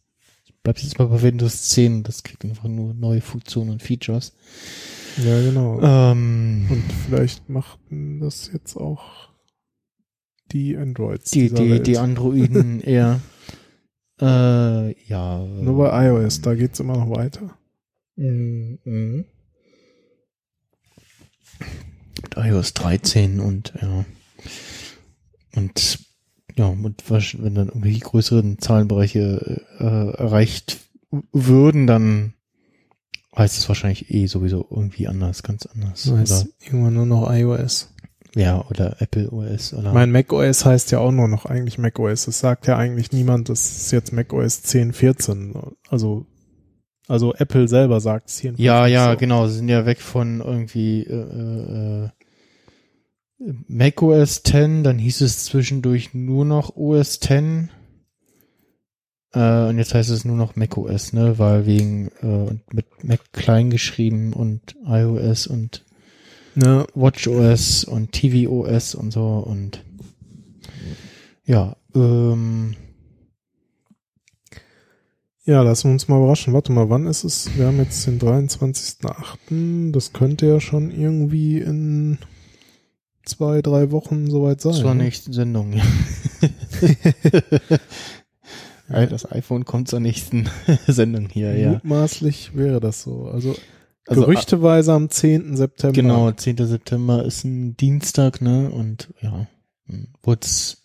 [0.62, 4.32] bleibt jetzt mal bei Windows 10, das kriegt einfach nur neue Funktionen und Features.
[5.24, 5.80] Ja, genau.
[5.82, 9.28] Ähm, Und vielleicht machten das jetzt auch
[10.52, 11.30] die Androids.
[11.30, 11.86] die, die, Welt.
[11.86, 13.20] die Androiden eher
[14.20, 15.44] äh, ja.
[15.44, 17.56] Nur bei iOS, da geht's immer noch weiter.
[18.16, 19.24] Mhm.
[22.22, 24.04] Mit iOS 13 und ja.
[25.54, 25.98] Und
[26.56, 30.78] ja, und wenn dann irgendwelche größeren Zahlenbereiche äh, erreicht
[31.32, 32.34] würden, dann
[33.36, 36.04] heißt es wahrscheinlich eh sowieso irgendwie anders, ganz anders.
[36.04, 37.92] Das heißt Oder, irgendwann nur noch iOS.
[38.34, 42.26] ja, oder Apple OS oder Mein macOS heißt ja auch nur noch eigentlich macOS.
[42.26, 45.54] Es sagt ja eigentlich niemand, das ist jetzt macOS 10, 14.
[45.88, 46.26] Also
[47.06, 48.54] Also Apple selber sagt es hier.
[48.56, 49.18] Ja, ja, so.
[49.18, 49.46] genau.
[49.46, 52.08] Sie sind ja weg von irgendwie äh, äh,
[53.68, 57.70] Mac OS 10, dann hieß es zwischendurch nur noch OS 10.
[59.32, 61.38] Äh, und jetzt heißt es nur noch Mac OS, ne?
[61.38, 65.84] Weil wegen äh, mit Mac klein geschrieben und iOS und
[66.54, 69.84] Ja, Watch OS und TV OS und so und
[71.44, 72.76] ja, ähm,
[75.48, 76.52] ja, lassen wir uns mal überraschen.
[76.52, 77.56] Warte mal, wann ist es?
[77.56, 79.92] Wir haben jetzt den 23.8.
[79.92, 82.18] Das könnte ja schon irgendwie in
[83.24, 84.74] zwei, drei Wochen soweit sein.
[84.74, 85.04] zur ne?
[85.04, 85.72] nächsten Sendung.
[85.72, 85.82] ja,
[88.88, 90.48] das iPhone kommt zur nächsten
[90.86, 91.70] Sendung hier, ja.
[91.72, 93.26] Mutmaßlich wäre das so.
[93.26, 93.54] Also,
[94.06, 95.56] Also, gerüchteweise am 10.
[95.56, 95.92] September.
[95.94, 96.56] Genau, 10.
[96.66, 98.70] September ist ein Dienstag, ne?
[98.70, 99.46] Und ja,
[100.22, 100.82] wurd's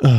[0.00, 0.18] äh,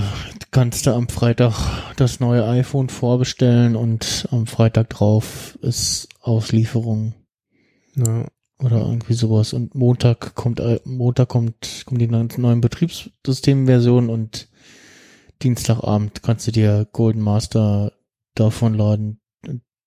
[0.52, 1.54] kannst du am Freitag
[1.98, 7.14] das neue iPhone vorbestellen und am Freitag drauf ist Auslieferung
[7.96, 8.26] Ja.
[8.60, 9.52] oder irgendwie sowas.
[9.54, 14.48] Und Montag kommt äh, Montag kommt kommt die neuen neuen Betriebssystemversion und
[15.42, 17.92] Dienstagabend kannst du dir Golden Master
[18.36, 19.20] davon laden,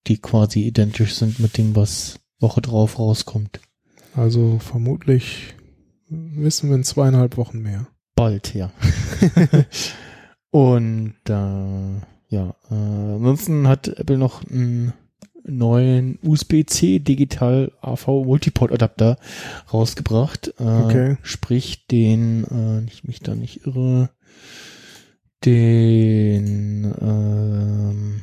[0.06, 3.60] die quasi identisch sind mit dem, was Woche drauf rauskommt.
[4.14, 5.54] Also vermutlich
[6.08, 7.88] wissen wir in zweieinhalb Wochen mehr.
[8.14, 8.72] Bald, ja.
[10.50, 14.92] Und äh, ja, äh, ansonsten hat Apple noch einen
[15.44, 19.18] neuen USB-C Digital AV Multiport Adapter
[19.72, 20.48] rausgebracht.
[20.58, 21.16] Äh, Okay.
[21.22, 24.10] Sprich den, äh, ich mich da nicht irre,
[25.44, 28.22] den ähm,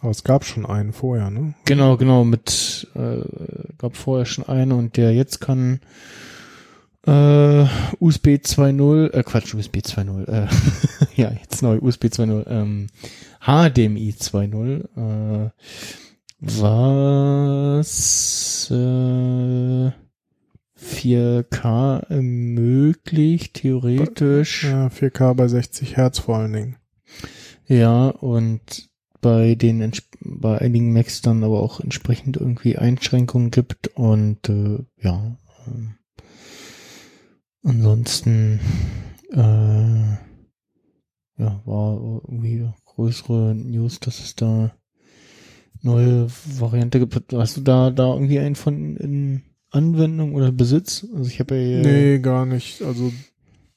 [0.00, 1.54] Aber es gab schon einen vorher, ne?
[1.64, 3.20] Genau, genau, mit, äh,
[3.78, 5.80] gab vorher schon einen und der jetzt kann
[7.06, 7.66] äh,
[8.00, 10.46] USB 2.0, äh, Quatsch, USB 2.0, äh,
[11.20, 12.88] ja, jetzt neu, USB 2.0, ähm,
[13.40, 15.50] HDMI 2.0, äh,
[16.40, 17.10] was
[18.70, 19.90] äh,
[20.80, 24.64] 4K ermöglicht, theoretisch.
[24.64, 26.76] Ja, 4K bei 60 Hertz vor allen Dingen.
[27.66, 28.88] Ja, und
[29.20, 35.36] bei den bei einigen Macs dann aber auch entsprechend irgendwie Einschränkungen gibt und äh, ja.
[35.66, 35.94] ähm,
[37.64, 38.60] ansonsten
[39.32, 39.38] äh,
[41.38, 41.94] ja, war
[42.28, 44.72] irgendwie größere News, dass es da
[45.82, 47.32] neue Variante gibt.
[47.32, 51.06] Hast du da da irgendwie einen von in Anwendung oder Besitz?
[51.14, 52.82] Also ich habe ja hier, Nee, gar nicht.
[52.82, 53.12] Also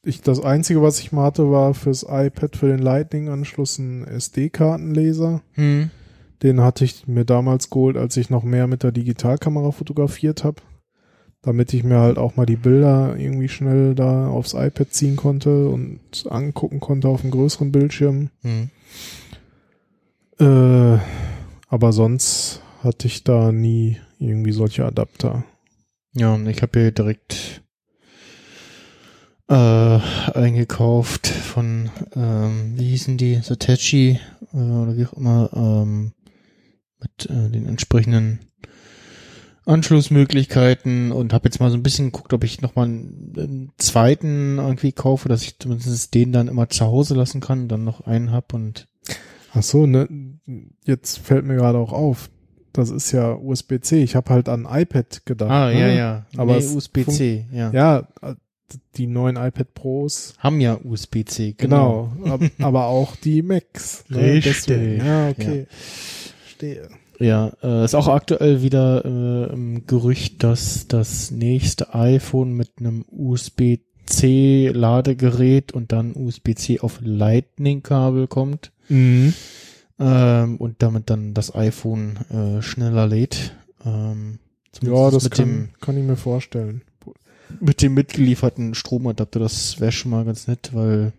[0.04, 5.42] ich, das Einzige, was ich mal hatte, war fürs iPad für den Lightning-Anschluss ein SD-Kartenleser.
[5.54, 5.90] hm,
[6.42, 10.62] Den hatte ich mir damals geholt, als ich noch mehr mit der Digitalkamera fotografiert habe.
[11.44, 15.70] Damit ich mir halt auch mal die Bilder irgendwie schnell da aufs iPad ziehen konnte
[15.70, 16.00] und
[16.30, 18.30] angucken konnte auf einem größeren Bildschirm.
[18.42, 18.70] hm.
[20.40, 21.00] Äh,
[21.68, 25.44] aber sonst hatte ich da nie irgendwie solche Adapter.
[26.14, 27.64] Ja, und ich habe hier direkt
[29.48, 34.20] äh, eingekauft von, ähm, wie hießen die, Satechi
[34.54, 36.14] äh, oder wie auch immer, ähm,
[37.00, 38.40] mit äh, den entsprechenden
[39.66, 44.92] Anschlussmöglichkeiten und habe jetzt mal so ein bisschen geguckt, ob ich nochmal einen, zweiten irgendwie
[44.92, 48.54] kaufe, dass ich zumindest den dann immer zu Hause lassen kann, dann noch einen hab
[48.54, 48.88] und
[49.54, 50.08] Ach so, ne,
[50.86, 52.30] jetzt fällt mir gerade auch auf.
[52.74, 54.02] Das ist ja USB-C.
[54.04, 55.52] Ich habe halt an iPad gedacht.
[55.52, 55.80] Ah, ne?
[55.80, 56.26] ja, ja.
[56.38, 57.72] Aber nee, USB-C, ja.
[57.72, 58.08] Ja,
[58.96, 60.34] die neuen iPad Pros.
[60.38, 62.14] Haben ja USB-C, Genau.
[62.18, 62.36] genau.
[62.36, 64.06] Ab- aber auch die Macs.
[64.10, 64.18] ne?
[64.20, 64.66] Richtig.
[64.68, 65.06] Deswegen.
[65.06, 65.68] Ja, okay.
[66.48, 66.88] Stehe.
[67.20, 73.06] Ja, äh, ist auch aktuell wieder äh, im Gerücht, dass das nächste iPhone mit einem
[73.12, 79.34] USB-C Ladegerät und dann USB-C auf Lightning-Kabel kommt Mhm.
[80.02, 83.56] Ähm, und damit dann das iPhone äh, schneller lädt.
[83.86, 84.40] Ähm,
[84.82, 86.82] Ja, das mit kann, dem kann ich mir vorstellen.
[87.60, 89.40] mit dem mitgelieferten Stromadapter.
[89.40, 91.14] Das wäre schon mal ganz nett, weil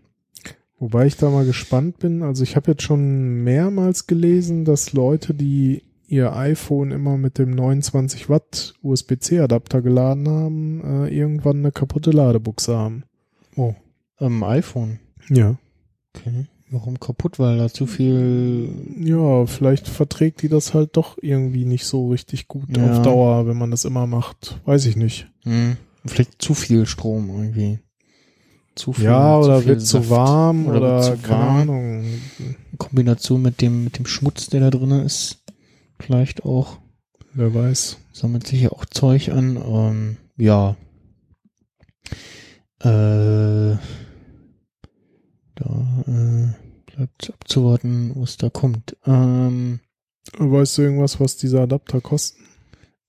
[0.79, 2.23] Wobei ich da mal gespannt bin.
[2.23, 7.51] Also ich habe jetzt schon mehrmals gelesen, dass Leute, die ihr iPhone immer mit dem
[7.51, 13.03] 29 Watt USB-C Adapter geladen haben, äh, irgendwann eine kaputte Ladebuchse haben.
[13.55, 13.73] oh,
[14.19, 14.99] ähm, iPhone.
[15.29, 15.55] Ja.
[16.13, 16.47] Okay.
[16.73, 17.37] Warum kaputt?
[17.37, 18.69] Weil da zu viel
[18.99, 22.91] Ja, vielleicht verträgt die das halt doch irgendwie nicht so richtig gut Ja.
[22.97, 24.59] auf Dauer, wenn man das immer macht.
[24.65, 25.27] Weiß ich nicht.
[25.43, 27.79] Hm, vielleicht zu viel Strom irgendwie.
[28.75, 29.05] Zu viel.
[29.05, 30.09] Ja, zu oder viel wird zu Saft.
[30.09, 31.59] warm Oder oder, zu keine warm.
[31.61, 32.03] Ahnung.
[32.39, 35.43] In Kombination mit dem, mit dem Schmutz, der da drin ist,
[35.99, 36.79] vielleicht auch.
[37.35, 37.97] Wer weiß.
[38.13, 39.57] Sammelt sich ja auch Zeug an.
[39.63, 40.75] Ähm, ja.
[42.79, 43.77] Äh,
[45.55, 46.62] da äh,
[46.95, 48.95] bleibt abzuwarten, was da kommt.
[49.05, 49.79] Ähm,
[50.37, 52.43] Weißt du irgendwas, was diese Adapter kosten?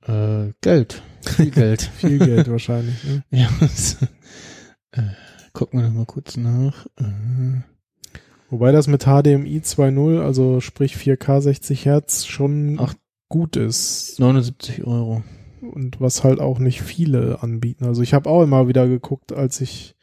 [0.07, 1.01] Äh, Geld.
[1.23, 1.83] Viel Geld.
[1.83, 2.97] Viel Geld wahrscheinlich.
[3.05, 3.25] Ne?
[3.31, 3.49] ja.
[3.61, 3.99] das-
[4.93, 5.03] äh,
[5.53, 6.87] gucken wir noch mal kurz nach.
[6.97, 7.63] Äh,
[8.51, 12.95] Wobei das mit HDMI 2.0, also sprich 4K 60 Hertz, schon Ach.
[13.29, 14.19] gut ist.
[14.21, 15.23] 79 Euro.
[15.61, 17.85] Und was halt auch nicht viele anbieten.
[17.87, 19.94] Also ich habe auch immer wieder geguckt, als ich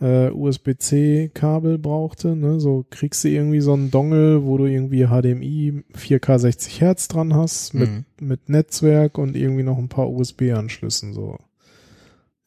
[0.00, 2.36] äh, USB-C-Kabel brauchte.
[2.36, 2.60] Ne?
[2.60, 7.34] So kriegst du irgendwie so einen Dongle, wo du irgendwie HDMI 4K 60 Hertz dran
[7.34, 8.04] hast, mit, Mhm.
[8.20, 11.12] mit Netzwerk und irgendwie noch ein paar USB-Anschlüssen.
[11.14, 11.38] So.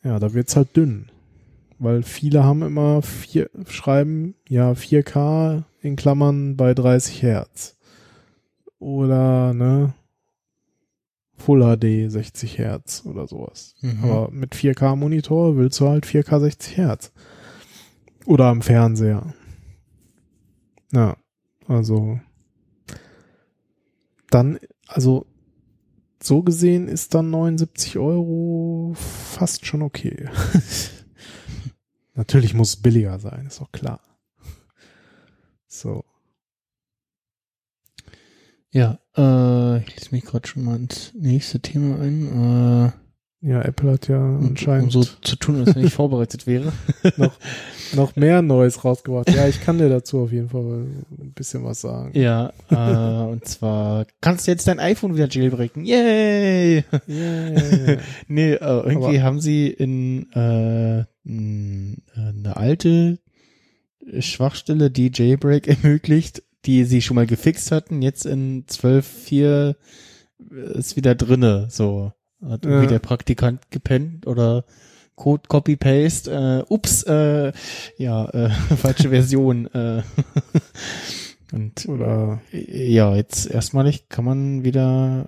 [0.03, 1.07] Ja, da wird's halt dünn.
[1.79, 7.77] Weil viele haben immer vier, schreiben, ja, 4K in Klammern bei 30 Hertz.
[8.79, 9.93] Oder, ne,
[11.37, 13.75] Full HD 60 Hertz oder sowas.
[13.81, 14.03] Mhm.
[14.03, 17.13] Aber mit 4K Monitor willst du halt 4K 60 Hertz.
[18.29, 19.33] Oder am Fernseher.
[20.91, 21.17] Ja,
[21.67, 22.19] also
[24.29, 25.25] dann, also
[26.21, 30.29] so gesehen ist dann 79 Euro fast schon okay.
[32.13, 33.99] Natürlich muss es billiger sein, ist auch klar.
[35.65, 36.05] So.
[38.69, 42.91] Ja, äh, ich lese mich gerade schon mal ins nächste Thema ein.
[42.93, 43.08] Äh,
[43.41, 46.73] Ja, Apple hat ja anscheinend um so zu tun, als wenn ich vorbereitet wäre.
[47.95, 49.29] noch mehr Neues rausgebracht.
[49.33, 52.11] Ja, ich kann dir dazu auf jeden Fall ein bisschen was sagen.
[52.19, 55.85] Ja, äh, und zwar kannst du jetzt dein iPhone wieder jailbreaken.
[55.85, 56.83] Yay!
[57.07, 57.97] Yeah.
[58.27, 63.19] nee, äh, irgendwie Aber- haben sie in äh, äh, eine alte
[64.19, 69.75] Schwachstelle, die Jailbreak ermöglicht, die sie schon mal gefixt hatten, jetzt in 12.4
[70.75, 72.11] ist wieder drinne, so.
[72.47, 72.89] Hat irgendwie Ja.
[72.91, 74.63] der Praktikant gepennt oder
[75.15, 77.51] Code Copy-Paste, äh, ups, äh,
[77.97, 80.01] ja, äh, falsche Version, äh,
[81.51, 85.25] und Oder ja, jetzt erstmalig kann man wieder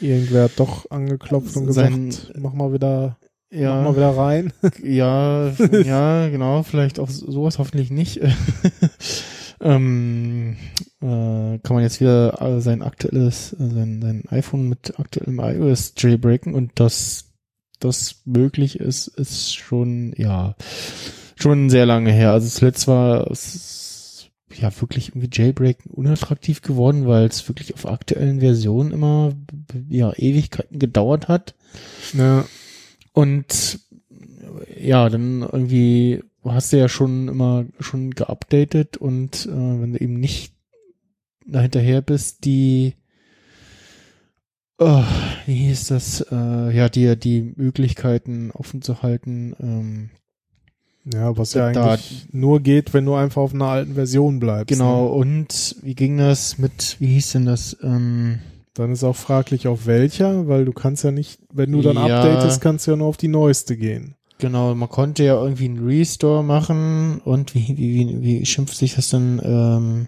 [0.00, 3.16] irgendwer hat doch angeklopft und gesagt, Sein- mach mal wieder,
[3.50, 4.52] äh, ja, mach mal wieder rein.
[4.82, 5.50] ja,
[5.82, 8.20] ja, genau, vielleicht auch sowas hoffentlich nicht.
[9.60, 10.56] ähm,
[11.02, 15.94] äh, kann man jetzt wieder äh, sein aktuelles, äh, sein, sein iPhone mit aktuellem iOS
[15.96, 17.30] jailbreaken und dass
[17.78, 20.54] das möglich ist, ist schon, ja,
[21.36, 22.32] schon sehr lange her.
[22.32, 28.40] Also zuletzt war es ja wirklich irgendwie Jailbreaken unattraktiv geworden, weil es wirklich auf aktuellen
[28.40, 29.32] Versionen immer
[29.88, 31.54] ja Ewigkeiten gedauert hat.
[32.12, 32.44] Ja,
[33.12, 33.80] Und
[34.78, 40.14] ja, dann irgendwie hast du ja schon immer schon geupdatet und äh, wenn du eben
[40.14, 40.54] nicht
[41.58, 42.94] hinterher bist, die
[44.78, 45.02] oh,
[45.46, 50.10] wie hieß das, äh, ja, dir die Möglichkeiten offen zu halten, ähm,
[51.12, 54.68] ja, was ja Da- eigentlich nur geht, wenn du einfach auf einer alten Version bleibst.
[54.68, 55.10] genau, Ne?
[55.12, 58.38] und wie ging das mit, wie hieß denn das, ähm,
[58.74, 62.04] Dann ist auch fraglich auf welcher, weil du kannst ja nicht, wenn du dann Ja.
[62.22, 64.14] updatest, kannst du ja nur auf die neueste gehen.
[64.38, 68.94] Genau, man konnte ja irgendwie einen Restore machen und wie, wie, wie, wie schimpft sich
[68.94, 70.06] das denn, ähm,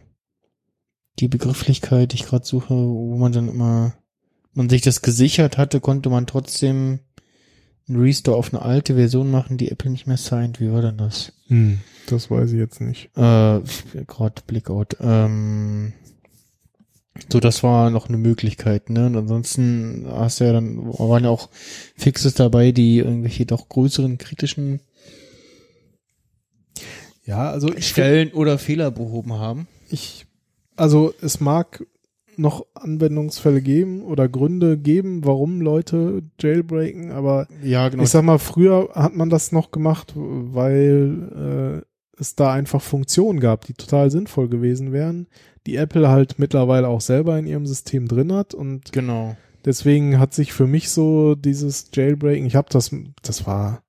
[1.19, 3.95] die Begrifflichkeit, die ich gerade suche, wo man dann immer,
[4.55, 7.01] man sich das gesichert hatte, konnte man trotzdem
[7.89, 10.61] einen Restore auf eine alte Version machen, die Apple nicht mehr signed.
[10.61, 11.33] Wie war denn das?
[11.49, 13.11] Hm, das weiß ich jetzt nicht.
[13.17, 13.61] Äh,
[14.07, 14.97] gerade Blackout.
[15.01, 15.93] Ähm,
[17.31, 19.07] so, das war noch eine Möglichkeit, ne?
[19.07, 21.51] Und ansonsten hast du ja dann, waren ja auch
[21.97, 24.81] Fixes dabei, die irgendwelche doch größeren kritischen
[27.25, 29.69] Ja, also ich Stellen oder Fehler behoben haben.
[29.91, 30.27] ich,
[30.77, 31.85] also es mag
[32.37, 38.03] noch Anwendungsfälle geben oder Gründe geben, warum Leute jailbreaken, aber Ja, genau.
[38.03, 43.39] ich sag mal, früher hat man das noch gemacht, weil äh, es da einfach Funktionen
[43.41, 45.27] gab, die total sinnvoll gewesen wären,
[45.67, 49.37] die Apple halt mittlerweile auch selber in ihrem System drin hat und genau.
[49.67, 53.83] deswegen hat sich für mich so dieses Jailbreaken, ich habe das, das war,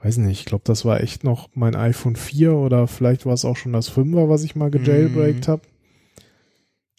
[0.00, 3.44] weiß nicht, ich glaube, das war echt noch mein iPhone 4 oder vielleicht war es
[3.44, 5.50] auch schon das 5er, was ich mal gejailbreakt Mhm.
[5.50, 5.62] habe.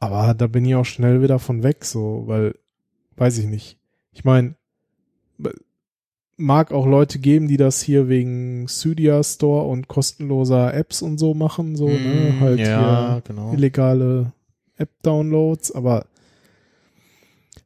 [0.01, 2.55] Aber da bin ich auch schnell wieder von weg, so, weil,
[3.17, 3.77] weiß ich nicht.
[4.11, 4.55] Ich meine,
[6.37, 11.35] mag auch Leute geben, die das hier wegen Cydia Store und kostenloser Apps und so
[11.35, 13.53] machen, so, ne, Mm, halt ja, genau.
[13.53, 14.33] illegale
[14.77, 16.07] App-Downloads, aber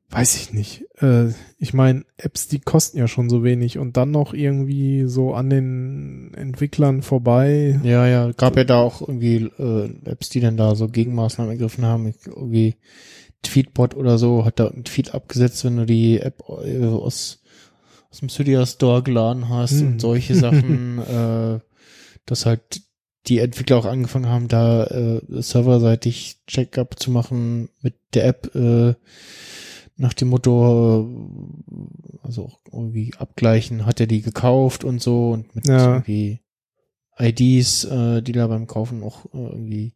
[0.10, 0.86] weiß ich nicht.
[1.02, 5.34] Äh, ich meine, Apps, die kosten ja schon so wenig und dann noch irgendwie so
[5.34, 7.80] an den Entwicklern vorbei.
[7.84, 11.86] Ja, ja, gab ja da auch irgendwie äh, Apps, die dann da so Gegenmaßnahmen ergriffen
[11.86, 12.14] haben.
[12.26, 12.76] Irgendwie
[13.44, 17.42] Tweetbot oder so hat da ein Tweet abgesetzt, wenn du die App äh, aus,
[18.12, 19.88] aus dem Cydia Store geladen hast Hm.
[19.88, 21.60] und solche Sachen, äh,
[22.26, 22.82] dass halt
[23.28, 28.94] die Entwickler auch angefangen haben, da äh, serverseitig Checkup zu machen mit der App äh,
[29.98, 31.10] nach dem Motto,
[32.22, 35.94] also auch irgendwie abgleichen, hat er die gekauft und so und mit Ja.
[35.96, 36.42] irgendwie
[37.18, 39.94] IDs, äh, die da beim Kaufen auch äh, irgendwie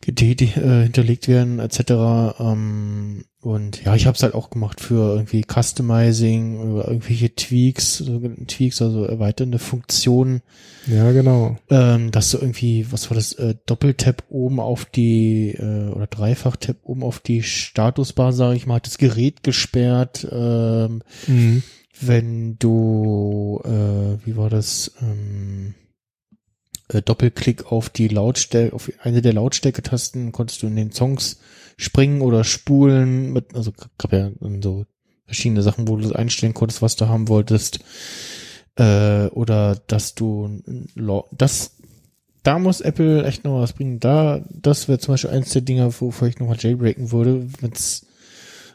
[0.00, 2.40] getätigt, äh, hinterlegt werden, etc.
[2.40, 8.04] Ähm, und ja, ich habe es halt auch gemacht für irgendwie Customizing oder irgendwelche Tweaks,
[8.46, 10.42] Tweaks, also erweiternde Funktionen,
[10.86, 11.56] Ja, genau.
[11.70, 16.76] ähm, dass du irgendwie, was war das, äh, Doppeltap oben auf die äh, oder Dreifach-Tap
[16.82, 20.26] oben auf die Statusbar, sage ich mal, hat das Gerät gesperrt.
[20.30, 21.62] Ähm, Mhm.
[22.02, 25.74] wenn du, äh, wie war das, ähm,
[26.88, 31.38] äh, Doppelklick auf die Lautstärke, auf eine der Lautstärketasten konntest du in den Songs
[31.80, 34.30] springen oder spulen mit, also gab ja
[34.62, 34.84] so
[35.24, 37.80] verschiedene Sachen, wo du das einstellen konntest, was du haben wolltest,
[38.76, 40.60] äh, oder dass du
[41.32, 41.76] das
[42.42, 44.00] da muss Apple echt noch was bringen.
[44.00, 48.06] Da, das wäre zum Beispiel eins der Dinger, wovor ich nochmal jailbreaken würde, wenn es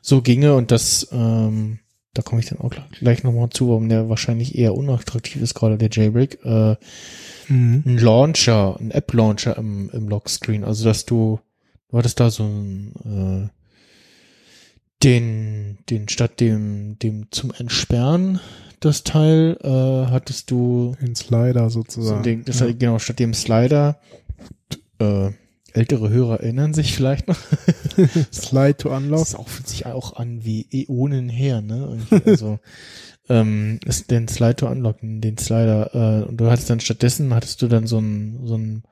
[0.03, 1.79] so ginge und das, ähm,
[2.13, 5.55] da komme ich dann auch gleich- gleich nochmal zu, warum der wahrscheinlich eher unattraktiv ist,
[5.55, 6.39] gerade der Jailbreak.
[6.45, 6.75] Äh,
[7.47, 7.83] Mhm.
[7.85, 10.63] ein Launcher, ein App-Launcher im, im Lockscreen.
[10.63, 11.39] Also, dass du,
[11.89, 13.49] du hattest da so ein, äh,
[15.03, 18.39] den, den statt dem, dem zum Entsperren,
[18.79, 22.23] das Teil, äh, hattest du Den Slider so sozusagen.
[22.23, 23.99] den, das, genau, statt dem Slider,
[24.99, 25.31] äh,
[25.73, 27.37] ältere Hörer erinnern sich vielleicht noch.
[28.31, 29.19] Slide to unlock.
[29.19, 31.99] Das auch, fühlt sich auch an wie Äonen her, ne?
[32.09, 32.59] Irgendwie, Also,
[33.29, 37.61] ähm, ist den Slide to unlocken, den Slider, äh, und du hattest dann stattdessen, hattest
[37.61, 38.83] du dann so einen, so einen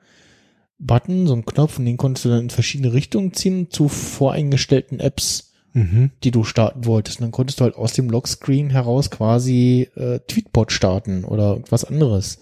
[0.78, 5.00] Button, so einen Knopf, und den konntest du dann in verschiedene Richtungen ziehen zu voreingestellten
[5.00, 6.10] Apps, Mhm.
[6.22, 7.18] die du starten wolltest.
[7.18, 11.84] Und dann konntest du halt aus dem Lockscreen heraus quasi äh, Tweetbot starten oder was
[11.84, 12.38] anderes.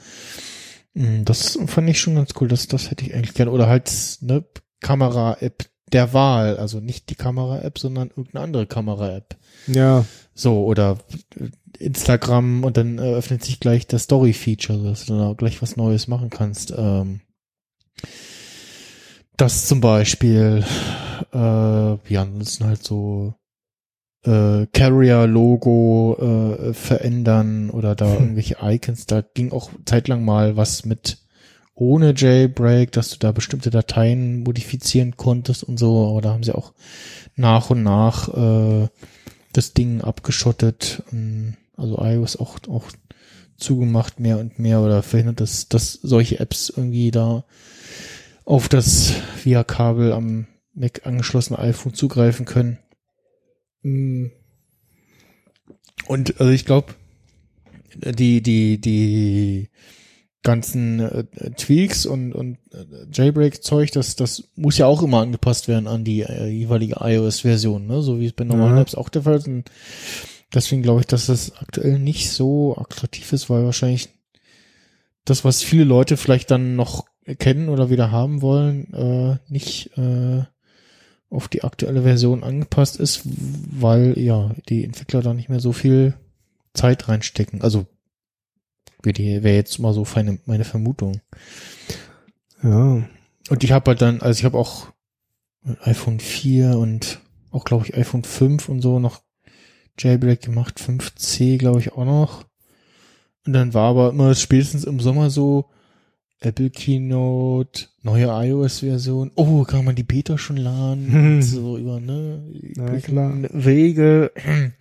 [0.92, 2.48] Mm, Das fand ich schon ganz cool.
[2.48, 3.50] Das, das hätte ich eigentlich gerne.
[3.50, 3.90] Oder halt
[4.22, 4.44] eine
[4.80, 6.58] Kamera-App der Wahl.
[6.58, 9.36] Also nicht die Kamera-App, sondern irgendeine andere Kamera-App.
[9.66, 10.04] Ja,
[10.34, 10.98] So, oder
[11.40, 11.48] äh,
[11.82, 15.76] Instagram und dann äh, öffnet sich gleich das Story-Feature, sodass du dann auch gleich was
[15.76, 16.72] Neues machen kannst.
[16.76, 17.20] Ähm,
[19.42, 20.64] das zum Beispiel,
[21.32, 23.34] äh, ja, ansonsten halt so
[24.24, 26.16] äh, Carrier-Logo
[26.70, 29.06] äh, verändern oder da irgendwelche Icons.
[29.06, 31.18] Da ging auch zeitlang mal was mit
[31.74, 36.54] ohne Jailbreak, dass du da bestimmte Dateien modifizieren konntest und so, aber da haben sie
[36.54, 36.72] auch
[37.34, 38.88] nach und nach äh,
[39.52, 42.84] das Ding abgeschottet, ähm, also iOS auch, auch
[43.56, 47.44] zugemacht mehr und mehr oder verhindert, dass, dass solche Apps irgendwie da
[48.44, 52.78] auf das via Kabel am Mac angeschlossene iPhone zugreifen können.
[53.82, 54.26] Mm.
[56.06, 56.94] Und also ich glaube,
[57.94, 59.68] die, die, die
[60.42, 61.24] ganzen äh,
[61.56, 66.22] Tweaks und, und äh, Jailbreak-Zeug, das, das muss ja auch immer angepasst werden an die
[66.22, 68.02] äh, jeweilige iOS-Version, ne?
[68.02, 68.82] so wie es bei normalen Ja.
[68.82, 69.46] Apps auch der Fall ist.
[69.46, 69.70] Und
[70.52, 74.08] deswegen glaube ich, dass das aktuell nicht so attraktiv ist, weil wahrscheinlich
[75.24, 77.06] das, was viele Leute vielleicht dann noch
[77.38, 80.42] kennen oder wieder haben wollen, äh, nicht äh,
[81.30, 86.14] auf die aktuelle Version angepasst ist, weil ja die Entwickler da nicht mehr so viel
[86.74, 87.62] Zeit reinstecken.
[87.62, 87.86] Also
[89.02, 91.20] wäre wär jetzt mal so meine, meine Vermutung.
[92.62, 93.02] ja.
[93.48, 94.86] Und ich habe halt dann, also ich habe auch
[95.80, 97.20] iPhone 4 und
[97.50, 99.20] auch glaube ich iPhone 5 und so noch
[99.98, 102.44] Jailbreak gemacht, 5C glaube ich auch noch.
[103.44, 105.70] Und dann war aber immer spätestens im Sommer so
[106.44, 109.30] Apple Keynote, neue iOS-Version.
[109.36, 111.12] Oh, kann man die Beta schon laden?
[111.12, 111.42] Hm.
[111.42, 112.42] so über, ne?
[112.76, 113.32] Na klar.
[113.52, 114.32] Wege.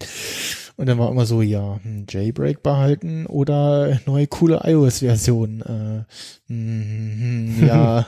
[0.78, 5.62] Und dann war immer so, ja, hm, Jailbreak behalten oder neue coole iOS-Version.
[5.62, 8.08] Äh, hm, ja,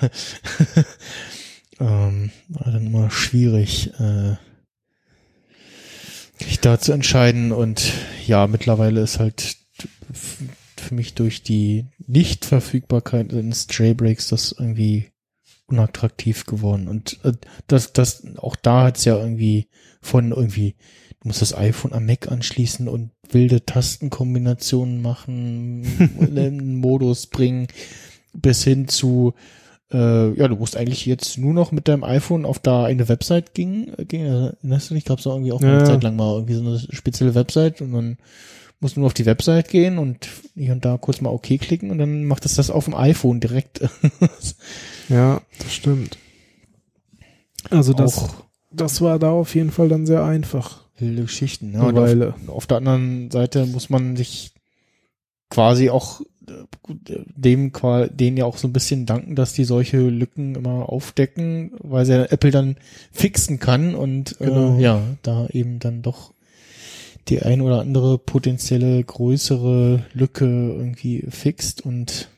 [1.80, 4.38] ähm, war dann immer schwierig, äh,
[6.44, 7.52] sich da zu entscheiden.
[7.52, 7.94] Und
[8.26, 9.58] ja, mittlerweile ist halt
[10.84, 15.08] für mich durch die Nichtverfügbarkeit eines Jailbreaks das irgendwie
[15.68, 16.88] unattraktiv geworden.
[16.88, 17.32] Und äh,
[17.68, 19.68] das, das, auch da hat's ja irgendwie
[20.02, 20.76] von irgendwie,
[21.22, 25.84] du musst das iPhone am Mac anschließen und wilde Tastenkombinationen machen,
[26.20, 27.68] in einen Modus bringen,
[28.34, 29.34] bis hin zu,
[29.92, 33.54] äh, ja, du musst eigentlich jetzt nur noch mit deinem iPhone auf da eine Website
[33.54, 35.70] ging, äh, ging erinnerst du dich, gab es irgendwie auch Ja.
[35.70, 38.18] eine Zeit lang mal irgendwie so eine spezielle Website und dann
[38.84, 41.90] musst du nur auf die Website gehen und hier und da kurz mal OK klicken
[41.90, 43.82] und dann macht es das auf dem iPhone direkt.
[45.10, 46.18] Ja, das stimmt.
[47.70, 48.30] Also das, auch
[48.72, 50.86] das war da auf jeden Fall dann sehr einfach.
[50.98, 51.74] wilde Geschichten.
[51.74, 54.54] Ja, Eine auf, auf der anderen Seite muss man sich
[55.50, 57.72] quasi auch äh, äh, dem
[58.12, 62.14] denen ja auch so ein bisschen danken, dass die solche Lücken immer aufdecken, weil sie
[62.14, 62.78] ja Apple dann
[63.12, 64.78] fixen kann und Genau.
[64.78, 66.33] äh, ja, da eben dann doch
[67.30, 72.30] die ein oder andere potenzielle größere Lücke irgendwie fixt und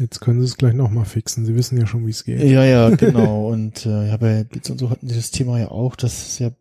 [0.00, 1.44] Jetzt können sie es gleich nochmal fixen.
[1.44, 2.40] Sie wissen ja schon, wie es geht.
[2.40, 3.48] ja, ja, genau.
[3.48, 6.38] Und äh, ja, bei Blitz und so hatten sie das Thema ja auch, dass es
[6.38, 6.52] ja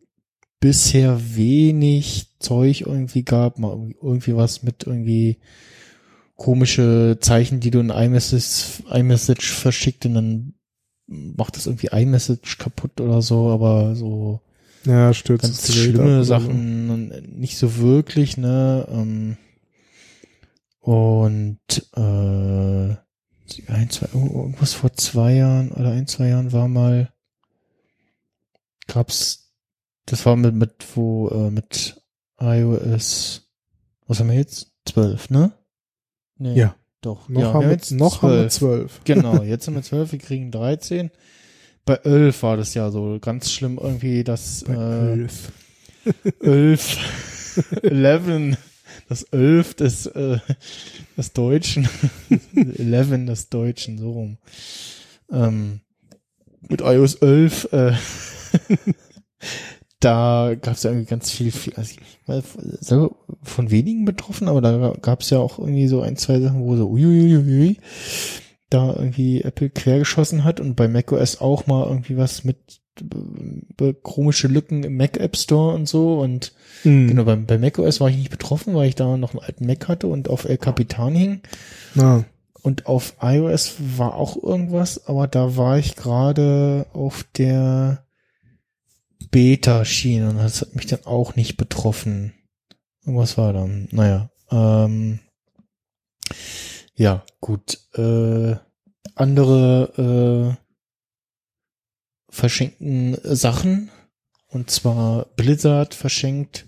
[0.59, 5.38] bisher wenig Zeug irgendwie gab, mal irgendwie- was mit irgendwie
[6.35, 10.53] komische Zeichen, die du in iMessage, iMessage verschickt und dann
[11.05, 14.41] macht das irgendwie iMessage kaputt oder so, aber so
[14.88, 16.29] Ja, stürzt ganz Gerät ab schlimme oder so.
[16.29, 17.07] Sachen
[17.38, 18.88] nicht so wirklich, ne?
[18.89, 19.38] Ähm,
[20.79, 21.59] und
[21.95, 22.95] äh,
[23.67, 27.13] ein, zwei, irgendwas vor zwei Jahren oder ein, zwei Jahren war mal,
[28.88, 29.51] gab's,
[30.05, 32.01] das war mit, mit, wo, äh, mit
[32.39, 33.49] iOS,
[34.07, 34.71] was haben wir jetzt?
[34.85, 35.51] Zwölf, ne?
[36.38, 36.75] Nee, Ja.
[37.01, 37.29] Doch.
[37.29, 38.53] Noch, ja, haben, wir jetzt noch haben wir 12.
[38.53, 39.01] zwölf.
[39.03, 41.11] Genau, jetzt sind wir zwölf, wir kriegen 13.
[41.88, 45.51] Bei elf war das ja so ganz schlimm irgendwie, dass Bei äh, elf.
[46.41, 48.57] elf, eleven,
[49.07, 50.39] das elf des, äh,
[51.15, 51.88] des Deutschen,
[52.55, 54.38] eleven des Deutschen, so rum.
[55.31, 55.79] Ähm,
[56.67, 57.93] mit iOS 11, äh,
[60.01, 62.43] da gab es ja irgendwie ganz viel, viel also ich war
[62.81, 66.63] selber von wenigen betroffen, aber da gab es ja auch irgendwie so ein, zwei Sachen,
[66.63, 67.77] wo so uiuiuiui,
[68.70, 72.82] da irgendwie Apple quergeschossen hat und bei macOS auch mal irgendwie was mit
[73.80, 76.53] äh, komische Lücken im Mac App Store und so und
[76.84, 77.07] Mhm.
[77.07, 79.88] genau, bei, bei macOS war ich nicht betroffen, weil ich da noch einen alten Mac
[79.88, 81.41] hatte und auf El Capitan hing.
[81.97, 82.24] Ah,
[82.61, 88.05] Und auf iOS war auch irgendwas, aber da war ich gerade auf der
[89.32, 92.34] Beta-Schiene und das hat mich dann auch nicht betroffen.
[93.05, 93.68] Irgendwas war da.
[93.91, 94.30] Naja.
[94.51, 95.20] Ähm,
[96.97, 97.79] ja, gut.
[97.93, 98.55] Äh,
[99.15, 100.63] andere äh,
[102.29, 103.89] verschenken Sachen.
[104.47, 106.65] Und zwar Blizzard verschenkt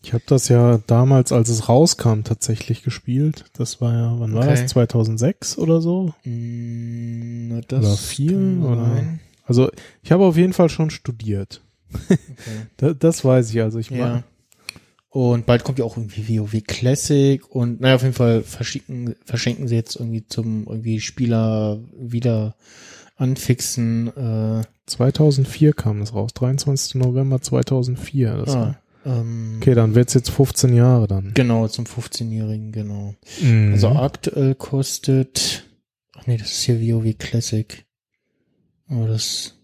[0.02, 3.46] Ich habe das ja damals, als es rauskam, tatsächlich gespielt.
[3.54, 4.60] Das war ja, wann war Okay.
[4.60, 4.66] das?
[4.70, 6.14] 2006 oder so?
[6.24, 8.84] mh, na, das Oder vier, oder?
[8.84, 9.20] sein.
[9.44, 9.70] Also
[10.02, 11.62] ich habe auf jeden Fall schon studiert.
[11.92, 12.18] Okay.
[12.76, 13.60] Da, das weiß ich.
[13.62, 14.22] Also ich Ja.
[15.10, 19.66] Und bald kommt ja auch irgendwie WoW Classic und naja, auf jeden Fall verschicken, verschenken
[19.66, 22.54] sie jetzt irgendwie zum irgendwie Spieler wieder
[23.16, 24.08] anfixen.
[24.16, 26.32] Äh, 2004 kam das raus.
[26.34, 26.96] 23.
[26.96, 28.36] November 2004.
[28.36, 31.32] Das ah, war, ähm, okay, dann wird's jetzt 15 Jahre dann.
[31.34, 33.14] Genau, zum 15-Jährigen, genau.
[33.40, 33.72] Mhm.
[33.72, 35.64] Also aktuell kostet,
[36.16, 37.84] ach nee, das ist hier WoW Classic.
[38.88, 39.54] Aber das,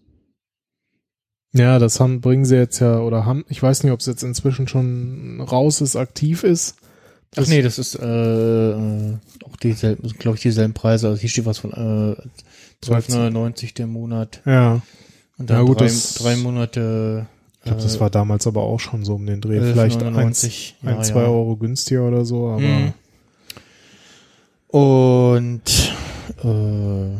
[1.53, 4.23] Ja, das haben, bringen sie jetzt ja, oder haben, ich weiß nicht, ob es jetzt
[4.23, 6.75] inzwischen schon raus ist, aktiv ist.
[7.31, 11.07] ach Das- nee, das ist äh, äh, auch dieselben, glaube ich, dieselben Preise.
[11.07, 12.15] Also hier steht was von äh,
[12.85, 14.41] 12,99 der Monat.
[14.45, 14.81] Ja,
[15.37, 17.27] Und dann Ja, gut, drei, das- drei Monate.
[17.65, 19.59] Ich glaube, das äh, war damals aber auch schon so um den Dreh.
[19.59, 20.73] Vielleicht eins, 11,99.
[20.83, 21.27] ein, Ja, zwei ja.
[21.27, 22.93] Euro günstiger oder so, aber Mhm.
[24.67, 25.93] Und
[26.43, 27.13] äh,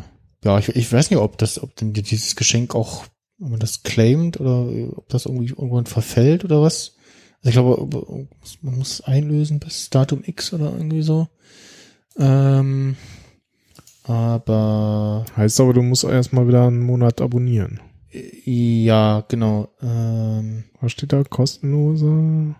[0.44, 3.06] ja, ich, ich weiß nicht, ob das, ob denn dieses Geschenk auch,
[3.40, 6.94] ob man das claimt oder ob das irgendwie irgendwann verfällt oder was.
[7.42, 8.28] Also ich glaube,
[8.62, 11.26] man muss es einlösen bis Datum X oder irgendwie so.
[12.18, 12.94] Ähm,
[14.04, 17.80] aber heißt aber, du musst erstmal wieder einen Monat abonnieren.
[18.12, 19.68] Ja, genau.
[19.82, 21.22] Ähm, Was steht da?
[21.24, 22.54] Kostenloser?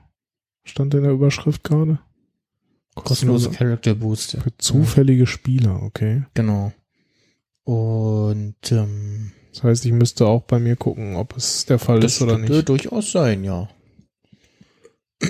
[0.65, 1.99] Stand in der Überschrift gerade?
[2.95, 4.39] kostenlose Character Boost.
[4.43, 6.23] Für zufällige Spieler, okay.
[6.35, 6.73] Genau.
[7.65, 12.15] Und ähm, Das heißt, ich müsste auch bei mir gucken, ob es der Fall das
[12.17, 12.69] ist oder könnte nicht.
[12.69, 13.69] durchaus sein, ja.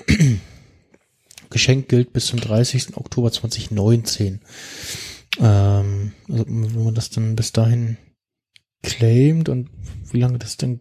[1.51, 2.97] Geschenk gilt bis zum 30.
[2.97, 4.41] Oktober 2019.
[5.39, 7.97] Ähm, also wenn man das dann bis dahin
[8.83, 9.71] claimt und
[10.11, 10.81] wie lange das dann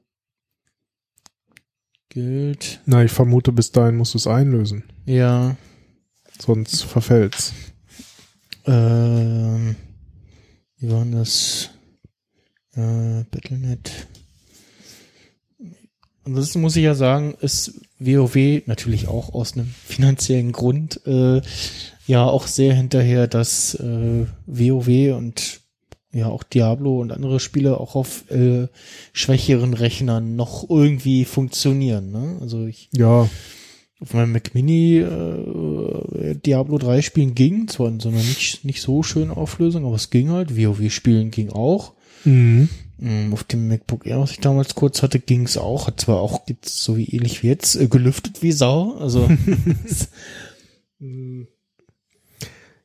[2.09, 2.81] gilt.
[2.85, 4.83] Na, ich vermute, bis dahin musst du es einlösen.
[5.05, 5.57] Ja,
[6.39, 7.53] Sonst verfällt's.
[8.65, 9.75] ähm,
[10.77, 11.69] wie war denn das?
[12.73, 14.07] Äh, Battlenet.
[16.25, 21.41] Ansonsten muss ich ja sagen, ist WoW natürlich auch aus einem finanziellen Grund äh,
[22.07, 25.61] ja auch sehr hinterher, dass äh, WoW und
[26.15, 28.67] ja auch Diablo und andere Spiele auch auf äh,
[29.13, 32.11] schwächeren Rechnern noch irgendwie funktionieren.
[32.11, 32.37] Ne?
[32.41, 33.29] Also ich Ja,
[34.01, 38.81] auf meinem Mac Mini äh, Diablo 3 spielen ging, zwar in so einer nicht, nicht
[38.81, 40.57] so schönen Auflösung, aber es ging halt.
[40.57, 41.93] WoW spielen ging auch.
[42.23, 42.69] mhm.
[42.97, 45.87] Mm, Auf dem MacBook Air, was ich damals kurz hatte, ging es auch.
[45.87, 48.95] Hat zwar auch jetzt so wie ähnlich wie jetzt äh, gelüftet wie Sau.
[48.95, 49.29] Also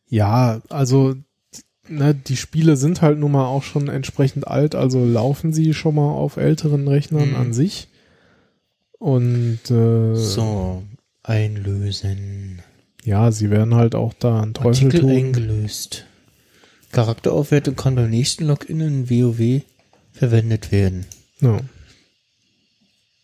[0.08, 1.14] ja, also
[1.90, 5.94] ne, die Spiele sind halt nun mal auch schon entsprechend alt, also laufen sie schon
[5.96, 7.36] mal auf älteren Rechnern Mhm.
[7.36, 7.88] an sich.
[8.98, 10.82] Und äh, so
[11.22, 12.62] einlösen.
[13.04, 15.10] ja, sie werden halt auch da einen Teufel Artikel tun.
[15.10, 16.06] eingelöst.
[16.92, 19.62] Charakteraufwertung kann beim nächsten Login in WoW
[20.12, 21.06] verwendet werden.
[21.40, 21.60] Ja.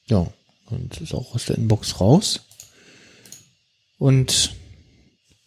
[0.06, 0.26] Ja,
[0.66, 2.40] und ist auch aus der Inbox raus.
[3.98, 4.54] Und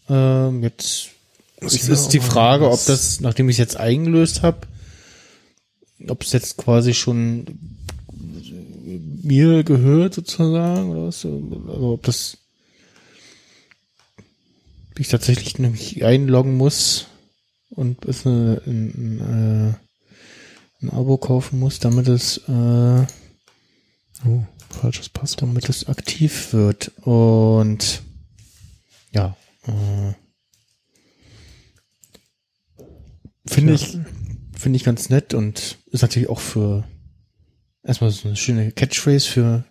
[0.10, 1.10] ähm, jetzt
[1.62, 4.68] Muss es ist die Frage, ob das, nachdem ich es jetzt eingelöst habe,
[6.08, 7.46] ob es jetzt quasi schon
[9.22, 11.26] mir gehört sozusagen oder was?
[11.26, 12.38] Also ob das
[14.98, 17.06] ich tatsächlich nämlich einloggen muss
[17.70, 23.06] und eine, ein, ein, äh, ein Abo kaufen muss, damit es äh,
[24.26, 25.44] Oh, falsches Passwort.
[25.44, 26.92] damit es aktiv wird.
[27.02, 28.02] Und
[29.12, 30.14] ja, äh,
[33.50, 33.98] finde ich,
[34.58, 36.84] finde ich ganz nett und ist natürlich auch für
[37.84, 39.64] erstmal so eine schöne Catchphrase für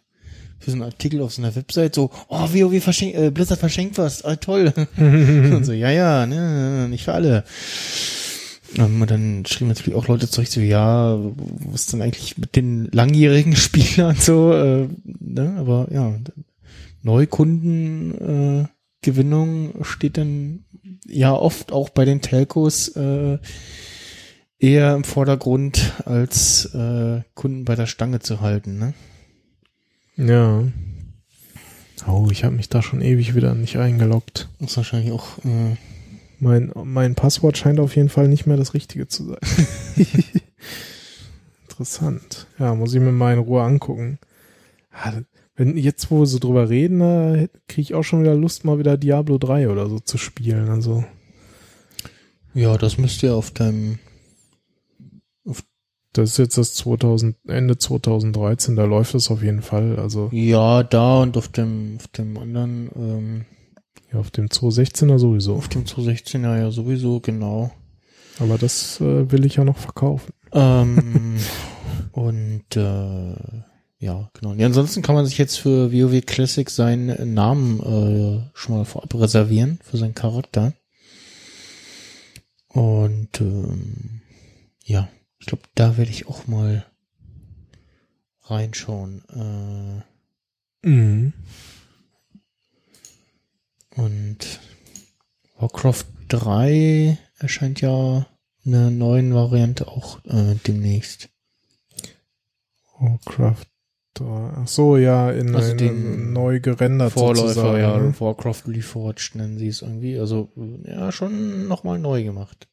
[0.60, 3.96] für so einen Artikel auf so einer Website so, oh, WoW verschenkt, äh, Blizzard verschenkt
[3.96, 4.72] was, ah, toll.
[4.96, 7.44] und so, ja, ja, ne, nicht für alle.
[8.76, 11.16] Ähm, Und dann schrieben natürlich auch Leute zurück, so, ja,
[11.70, 16.12] was ist denn eigentlich mit den langjährigen Spielern so, äh, ne, aber ja,
[17.02, 20.64] Neukundengewinnung äh, Gewinnung steht dann
[21.06, 23.38] ja oft auch bei den Telcos äh,
[24.58, 28.94] eher im Vordergrund, als äh, Kunden bei der Stange zu halten, ne?
[30.16, 30.64] Ja.
[32.06, 34.48] Oh, ich habe mich da schon ewig wieder nicht eingeloggt.
[34.58, 35.76] Das ist wahrscheinlich auch, äh,
[36.40, 39.38] Mein, mein Passwort scheint auf jeden Fall nicht mehr das Richtige zu sein.
[41.68, 42.46] Interessant.
[42.58, 44.18] Ja, muss ich mir mal in Ruhe angucken.
[45.58, 47.34] Wenn jetzt, wo wir so drüber reden, da
[47.66, 50.68] kriege ich auch schon wieder Lust, mal wieder Diablo 3 oder so zu spielen.
[50.68, 51.04] Also,
[52.54, 53.98] ja, das müsste ja auf deinem,
[56.12, 59.98] das ist jetzt das 2000, Ende 2013, da läuft es auf jeden Fall.
[59.98, 63.44] Also, ja, da und auf dem, auf dem anderen, ähm,
[64.12, 65.56] ja, auf dem 216er sowieso.
[65.56, 67.72] auf dem 216er ja sowieso, genau.
[68.38, 70.32] Aber das äh, will ich ja noch verkaufen.
[70.52, 71.34] Ähm,
[72.12, 73.34] und äh,
[73.98, 74.54] ja, genau.
[74.54, 79.14] Ja, ansonsten kann man sich jetzt für WoW Classic seinen Namen äh, schon mal vorab
[79.14, 80.72] reservieren für seinen Charakter.
[82.68, 84.22] Und ähm,
[84.84, 86.86] ja, ich glaube, da werde ich auch mal
[88.42, 89.24] reinschauen.
[89.30, 90.02] Äh,
[90.88, 91.32] Mhm.
[93.96, 94.60] und
[95.56, 98.26] Warcraft 3 erscheint ja
[98.62, 101.30] in einer neuen Variante auch äh, demnächst.
[103.00, 103.66] Warcraft
[104.20, 104.52] 3.
[104.62, 107.80] Ach so, ja, in, Also in, den neu gerendert Vorläufer, sozusagen.
[108.12, 108.20] ja?
[108.20, 110.18] Warcraft Reforged nennen sie es irgendwie.
[110.18, 110.50] Also,
[110.84, 112.68] ja, schon nochmal neu gemacht.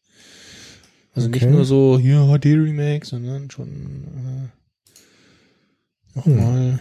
[1.14, 1.52] Also nicht Okay.
[1.52, 4.52] nur so, hier HD-Remake, sondern schon
[6.16, 6.80] äh, nochmal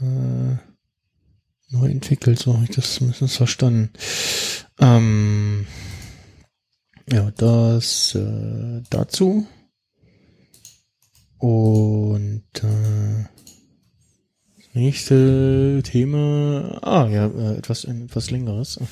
[0.00, 0.56] äh,
[1.70, 3.90] neu entwickelt, so habe ich das zumindest verstanden.
[4.78, 5.66] Ähm,
[7.10, 9.46] ja, das äh, dazu.
[11.38, 13.24] Und äh,
[14.74, 18.78] nächste Thema, ah ja, äh, etwas, etwas längeres.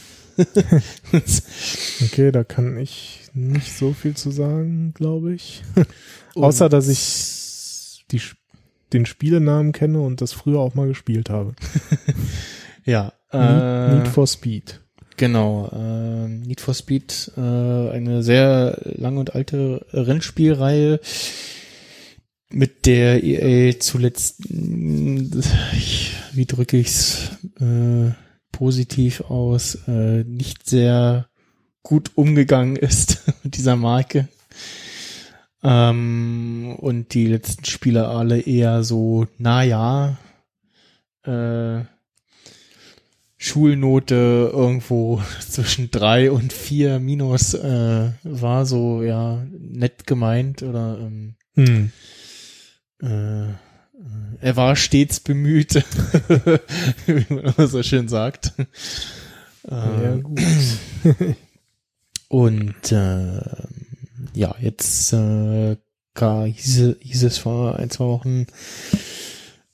[2.05, 5.63] Okay, da kann ich nicht so viel zu sagen, glaube ich.
[6.35, 8.21] Außer, dass ich die,
[8.95, 11.55] den Spielenamen kenne und das früher auch mal gespielt habe.
[12.85, 13.13] Ja.
[13.33, 14.81] Need, Äh, Need for Speed.
[15.17, 20.99] Genau, äh, Need for Speed, äh, eine sehr lange und alte Rennspielreihe,
[22.53, 27.31] mit der EA zuletzt, wie drücke ich's
[27.61, 28.13] äh,
[28.51, 31.29] positiv aus, äh, nicht sehr
[31.83, 34.29] gut umgegangen ist mit dieser Marke.
[35.63, 40.19] Ähm, und die letzten Spiele alle eher so, na ja,
[41.25, 41.85] äh,
[43.39, 51.35] Schulnote irgendwo zwischen drei und vier minus äh, war so ja nett gemeint oder ähm,
[51.55, 51.93] Hm.
[53.03, 53.53] Äh, äh,
[54.41, 55.75] er war stets bemüht,
[57.07, 58.53] wie man immer so schön sagt.
[59.69, 60.41] Ja, Äh, gut.
[62.29, 63.41] und äh,
[64.35, 65.77] ja, jetzt äh,
[66.15, 68.47] gar, hieß, hieß es vor ein, zwei Wochen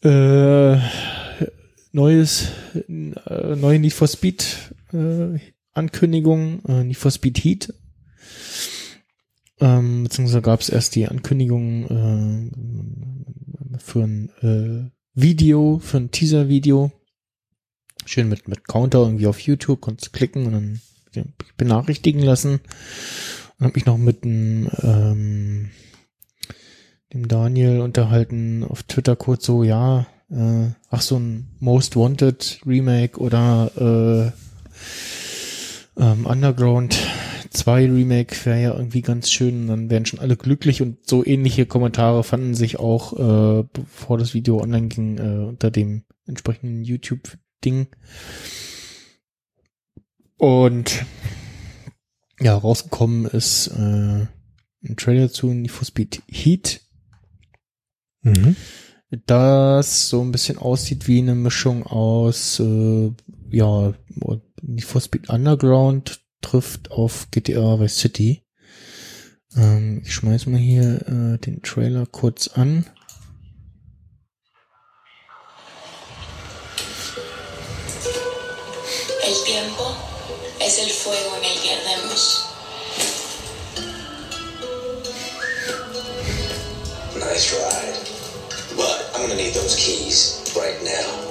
[0.03, 0.79] äh,
[1.93, 5.39] neues, äh, neue Need for Speed äh,
[5.72, 7.74] Ankündigung, äh, Need for Speed Heat.
[9.61, 12.51] Ähm, beziehungsweise gab es erst die Ankündigung
[13.75, 16.93] äh, für ein äh, Video, für ein Teaser-Video.
[18.05, 20.81] Schön mit, mit Counter irgendwie auf YouTube, konntest klicken und dann
[21.57, 22.61] benachrichtigen lassen.
[23.59, 25.71] Und habe mich noch mit dem, ähm,
[27.13, 33.19] dem Daniel unterhalten auf Twitter kurz so, ja, äh, ach so ein Most Wanted Remake
[33.19, 34.33] oder
[35.97, 36.97] äh, ähm, Underground
[37.51, 41.67] 2 Remake wäre ja irgendwie ganz schön, dann wären schon alle glücklich und so ähnliche
[41.67, 47.89] Kommentare fanden sich auch, äh, bevor das Video online ging, äh, unter dem entsprechenden YouTube-Ding.
[50.37, 51.05] Und
[52.41, 54.27] ja, rausgekommen ist äh,
[54.85, 56.81] ein Trailer zu Need for Speed Heat,
[58.23, 58.57] Mhm.
[59.27, 63.13] das so ein bisschen aussieht wie eine Mischung aus äh,
[63.51, 63.95] ja
[64.61, 68.45] Need for Speed Underground trifft auf GTA Vice City.
[69.57, 72.84] Ähm, ich schmeiß mal hier äh, den Trailer kurz an.
[79.26, 79.97] El tiempo
[80.61, 82.45] es el fuego en el que ardemos.
[87.14, 87.99] Nice ride.
[88.76, 91.28] But I'm gonna need those keys right now.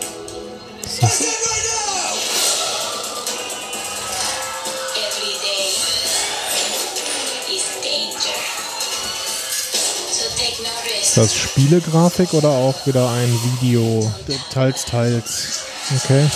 [11.01, 14.11] Ist das Spielegrafik oder auch wieder ein Video?
[14.51, 15.63] Teils, teils.
[16.03, 16.27] Okay.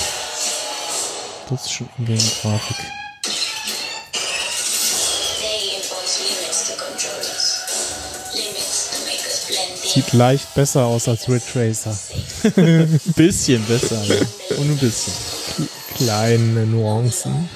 [1.49, 2.77] Das ist schon Ingame-Grafik.
[9.93, 11.97] Sieht leicht besser aus als Ridge Racer.
[13.15, 14.15] Bisschen besser, ja.
[14.57, 15.13] Und ein bisschen.
[15.97, 17.49] Kleine Nuancen.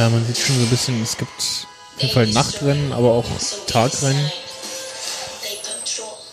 [0.00, 3.24] Ja, man sieht schon so ein bisschen, es gibt auf jeden Fall Nachtrennen, aber auch
[3.66, 4.32] Tagrennen.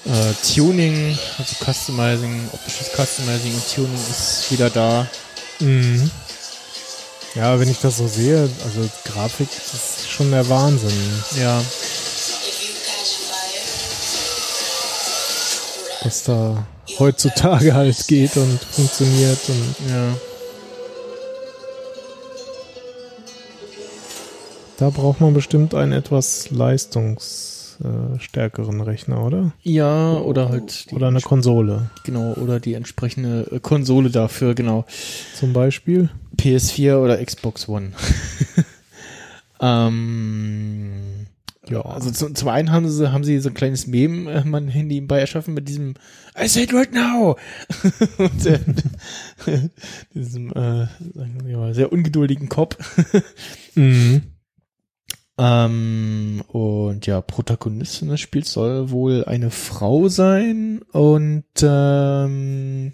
[0.05, 5.05] Äh, Tuning, also Customizing, optisches Customizing und Tuning ist wieder da.
[5.59, 6.09] Mhm.
[7.35, 11.23] Ja, wenn ich das so sehe, also Grafik ist schon der Wahnsinn.
[11.37, 11.61] Ja,
[16.03, 16.65] was da
[16.99, 20.26] heutzutage halt geht und funktioniert und ja.
[24.77, 29.51] Da braucht man bestimmt einen etwas leistungsstärkeren Rechner, oder?
[29.63, 34.85] Ja, oder halt die, Oder eine Konsole genau, oder die entsprechende äh, Konsole dafür, genau.
[35.35, 36.09] zum Beispiel.
[36.37, 37.91] PS4 oder Xbox One.
[39.61, 40.91] ähm,
[41.67, 41.81] Ja.
[41.81, 45.01] also zum, zum einen haben sie, haben sie so ein kleines Meme äh, mein Handy
[45.01, 45.95] bei erschaffen mit diesem
[46.39, 47.35] I said right now
[48.19, 48.59] und äh,
[50.13, 52.77] diesem äh, sagen wir mal, sehr ungeduldigen Kopf.
[53.73, 54.21] Mhm.
[55.37, 60.81] Ähm, und ja, Protagonistin des Spiels soll wohl eine Frau sein.
[60.91, 62.93] Und ähm,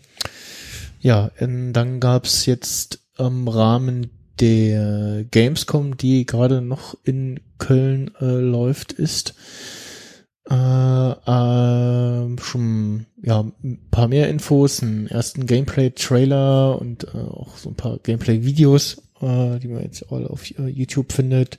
[1.00, 8.26] ja, ähm, dann gab's jetzt im Rahmen der Gamescom, die gerade noch in Köln äh,
[8.26, 9.36] läuft, ist
[10.50, 17.70] äh, äh, schon ja ein paar mehr Infos, einen ersten Gameplay-Trailer und äh, auch so
[17.70, 21.58] ein paar Gameplay-Videos äh, die man jetzt all auf äh, YouTube findet.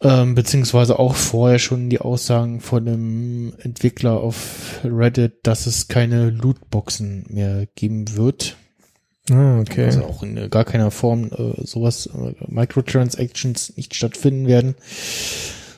[0.00, 6.30] Ähm, beziehungsweise auch vorher schon die Aussagen von dem Entwickler auf Reddit, dass es keine
[6.30, 8.56] Lootboxen mehr geben wird.
[9.30, 9.86] Ah, okay.
[9.86, 14.76] Also auch in gar keiner Form äh, sowas, äh, Microtransactions nicht stattfinden werden,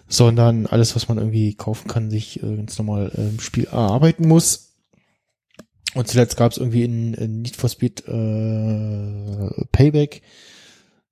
[0.06, 4.28] sondern alles, was man irgendwie kaufen kann, sich äh, ganz normal äh, im Spiel erarbeiten
[4.28, 4.74] muss.
[5.94, 10.22] Und zuletzt gab es irgendwie in, in Need for Speed äh, Payback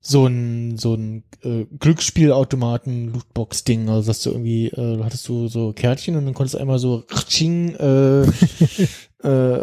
[0.00, 5.48] so ein so ein äh, Glücksspielautomaten Lootbox Ding also dass du irgendwie äh, hattest du
[5.48, 8.22] so Kärtchen und dann konntest du einmal so ching, äh,
[9.22, 9.60] äh,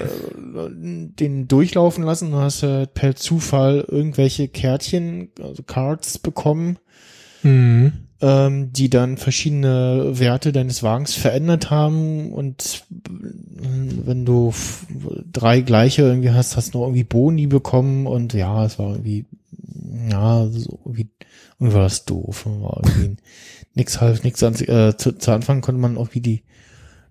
[1.18, 6.78] den durchlaufen lassen und hast halt per Zufall irgendwelche Kärtchen also Cards bekommen
[7.46, 7.94] Mhm.
[8.22, 14.52] ähm, die dann verschiedene Werte deines Wagens verändert haben und wenn du
[15.32, 19.26] drei gleiche irgendwie hast, hast du noch irgendwie Boni bekommen und ja, es war irgendwie,
[20.10, 21.10] ja, so irgendwie,
[21.60, 22.46] irgendwie war das doof.
[22.46, 23.18] War irgendwie
[23.74, 26.43] nix half, nix an, äh, zu, zu Anfang konnte man auch wie die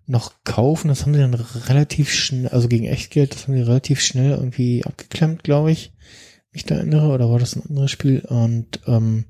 [0.07, 4.01] noch kaufen, das haben sie dann relativ schnell, also gegen Echtgeld, das haben sie relativ
[4.01, 5.93] schnell irgendwie abgeklemmt, glaube ich,
[6.53, 8.21] mich da erinnere, oder war das ein anderes Spiel?
[8.21, 9.25] Und ähm,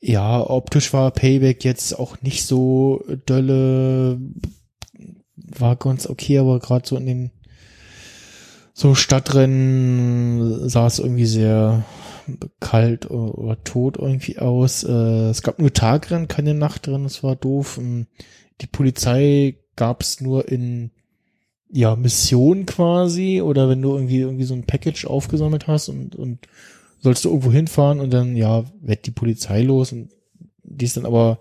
[0.00, 4.20] ja, optisch war Payback jetzt auch nicht so dolle,
[5.34, 7.30] war ganz okay, aber gerade so in den
[8.74, 11.84] so Stadtrennen sah es irgendwie sehr
[12.58, 14.82] kalt oder, tot irgendwie aus.
[14.82, 17.78] Äh, es gab nur Tagrennen, keine Nachtrennen, das war doof.
[17.78, 18.08] Ähm,
[18.60, 20.90] Die Polizei gab es nur in
[21.70, 26.46] ja Mission quasi oder wenn du irgendwie irgendwie so ein Package aufgesammelt hast und und
[27.00, 30.10] sollst du irgendwo hinfahren und dann, ja, wird die Polizei los und
[30.62, 31.38] die ist dann aber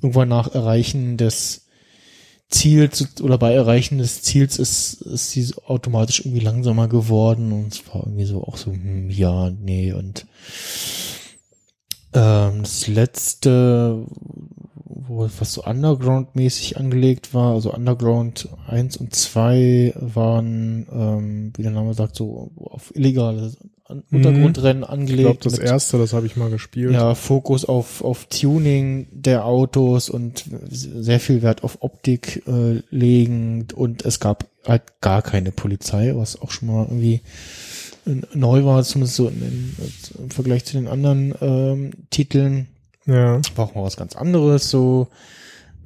[0.00, 1.66] irgendwann nach Erreichen des
[2.50, 7.86] Ziels oder bei Erreichen des Ziels ist, ist sie automatisch irgendwie langsamer geworden und es
[7.88, 10.26] war irgendwie so auch so, hm, ja, nee, und
[12.12, 14.04] ähm, das letzte,
[14.84, 21.70] wo was so Underground-mäßig angelegt war, also Underground 1 und 2 waren, ähm, wie der
[21.70, 23.52] Name sagt, so auf illegale
[23.90, 25.22] An- Untergrundrennen Ich angelegt.
[25.22, 26.92] glaube, das mit- erste, das habe ich mal gespielt.
[26.92, 33.72] ja, Fokus auf, auf Tuning der Autos und sehr viel Wert auf Optik äh, legend
[33.72, 37.22] und es gab halt gar keine Polizei, was auch schon mal irgendwie
[38.06, 39.76] äh, neu war, zumindest so in, in,
[40.24, 42.68] im Vergleich zu den anderen ähm, Titeln.
[43.06, 43.40] Ja.
[43.56, 45.08] War auch mal was ganz anderes, so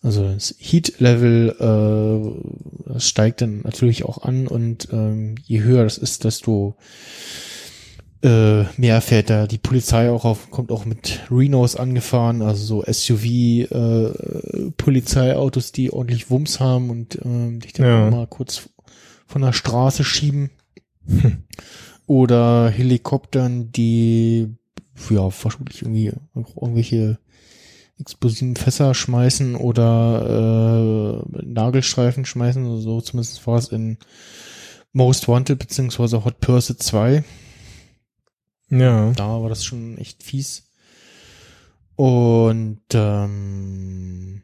[0.03, 1.57] also das Heat-Level,
[2.87, 6.77] äh, das steigt dann natürlich auch an und ähm, je höher das ist, desto
[8.23, 12.93] äh, mehr fährt da die Polizei auch auf, kommt auch mit Renos angefahren, also so
[12.93, 18.11] SUV äh, Polizeiautos, die ordentlich Wumms haben und ähm, dich dann Ja.
[18.11, 18.69] mal kurz
[19.27, 20.51] von der Straße schieben.
[22.13, 24.55] Oder Helikoptern, die
[25.09, 27.19] ja, vermutlich irgendwie irgendwelche
[27.99, 33.97] explosiven Fässer schmeißen oder äh, Nagelstreifen schmeißen, so zumindest war es in
[34.93, 37.25] Most Wanted beziehungsweise Hot Pursuit 2.
[38.69, 39.13] Ja.
[39.13, 40.65] Da war das schon echt fies.
[41.97, 44.43] Und ähm,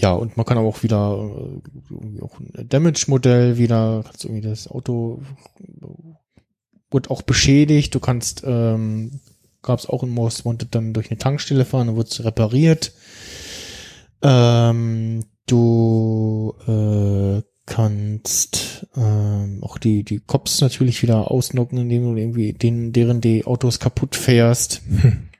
[0.00, 4.46] ja, und man kann aber auch wieder äh, irgendwie auch ein Damage-Modell wieder, kannst irgendwie
[4.46, 5.22] das Auto
[6.90, 7.94] wird auch beschädigt.
[7.94, 9.20] Du kannst, ähm,
[9.62, 12.92] gab es auch in Most Wanted dann durch eine Tankstelle fahren, dann wird es repariert.
[14.22, 22.52] Ähm, du äh, kannst ähm, auch die die Cops natürlich wieder ausnocken, indem du irgendwie
[22.52, 24.82] den deren die Autos kaputt fährst.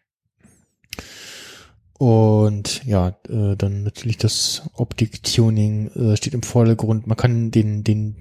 [1.99, 7.07] Und ja, äh, dann natürlich das Optik-Tuning äh, steht im Vordergrund.
[7.07, 8.17] Man kann den, den,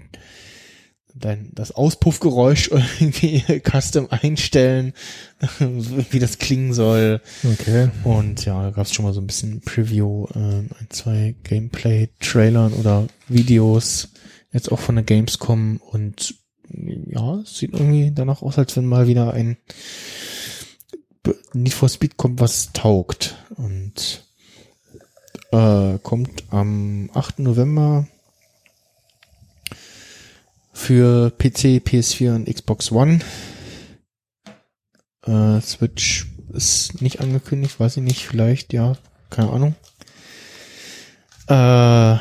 [1.13, 2.69] dein, das Auspuffgeräusch
[2.99, 4.93] irgendwie custom einstellen,
[5.59, 7.21] wie das klingen soll.
[7.43, 7.89] Okay.
[8.05, 12.73] Und ja, da gab es schon mal so ein bisschen Preview, äh, ein, zwei Gameplay-Trailern
[12.73, 14.09] oder Videos,
[14.53, 16.35] jetzt auch von der Gamescom und
[17.07, 19.57] ja, es sieht irgendwie danach aus, als wenn mal wieder ein
[21.53, 23.35] Need for Speed kommt, was taugt.
[23.55, 24.25] Und
[25.51, 27.39] äh, kommt am 8.
[27.39, 28.07] November
[30.73, 33.19] für PC, PS4 und Xbox One.
[35.23, 38.97] Äh, Switch ist nicht angekündigt, weiß ich nicht, vielleicht, ja,
[39.29, 39.75] keine Ahnung.
[41.47, 42.17] Äh,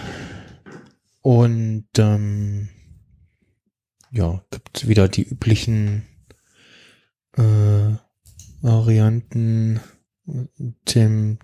[1.23, 2.69] und ähm,
[4.11, 6.07] ja, gibt wieder die üblichen
[7.37, 7.97] äh,
[8.65, 9.81] Varianten
[10.27, 11.39] dem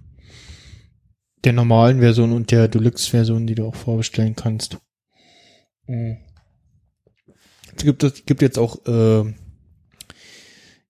[1.44, 4.78] der normalen Version und der Deluxe-Version, die du auch vorbestellen kannst.
[5.86, 6.18] Mhm.
[7.76, 9.32] Es gibt, es gibt jetzt auch äh,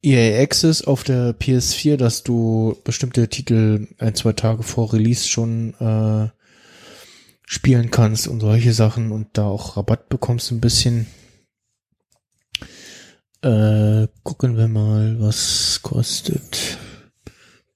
[0.03, 5.75] EA Access auf der PS4, dass du bestimmte Titel ein, zwei Tage vor Release schon
[5.75, 6.29] äh,
[7.45, 11.07] spielen kannst und solche Sachen und da auch Rabatt bekommst ein bisschen.
[13.43, 16.79] Äh, gucken wir mal, was kostet.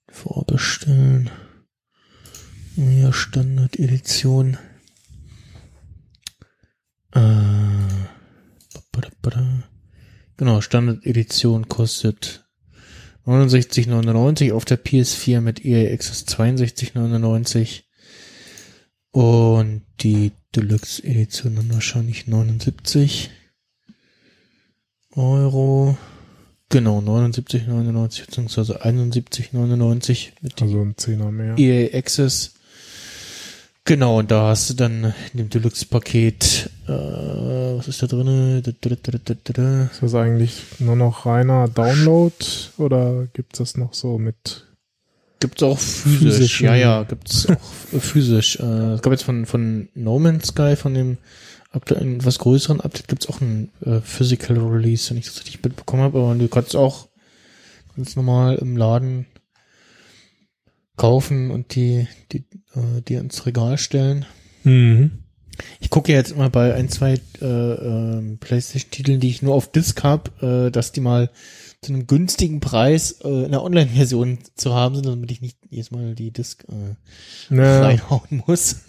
[0.09, 1.31] Vorbestellen.
[2.77, 4.59] Ja, Standard-Edition.
[7.13, 7.21] Äh,
[10.37, 12.45] genau, Standard-Edition kostet
[13.27, 17.85] 69,99 auf der PS4 mit EA Access 62,99
[19.13, 23.31] und die Deluxe-Edition dann wahrscheinlich 79
[25.17, 25.97] Euro.
[26.71, 31.57] Genau, 79,99 beziehungsweise 71,99 mit dem Also ein Zehner mehr.
[31.59, 32.55] EA Access.
[33.87, 39.83] Genau, und da hast du dann in dem Deluxe-Paket, äh, was ist da da.
[39.85, 42.35] Ist das eigentlich nur noch reiner Download
[42.79, 44.65] oder gibt es das noch so mit?
[45.39, 47.03] Gibt's auch physisch, Physisch, ja, ja.
[47.03, 48.57] gibt's auch physisch.
[48.59, 51.19] Äh, es gab jetzt von, von No Man's Sky, von dem
[51.75, 56.03] aktuellen, etwas größeren Update, gibt's auch ein äh, Physical Release, wenn ich das richtig mitbekommen
[56.03, 57.09] habe, aber du kannst auch
[57.97, 59.27] ganz normal im Laden
[60.97, 62.45] kaufen und die, die,
[62.75, 64.27] äh, die ins Regal stellen.
[64.63, 65.25] Mhm.
[65.81, 70.03] Ich gucke jetzt immer bei ein, zwei äh, ähm, PlayStation-Titeln, die ich nur auf Disc
[70.03, 71.31] habe, äh, dass die mal
[71.81, 75.91] zu einem günstigen Preis äh, in der Online-Version zu haben sind, damit ich nicht jedes
[75.91, 78.81] Mal die Disc äh, Ja, reinhauen muss.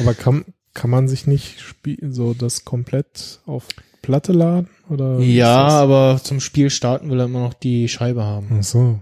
[0.00, 0.44] aber kann,
[0.78, 3.66] kann man sich nicht spielen, so das komplett auf
[4.00, 4.68] Platte laden?
[4.88, 8.58] Oder ja, aber zum Spiel starten will er immer noch die Scheibe haben.
[8.60, 9.00] Ach so.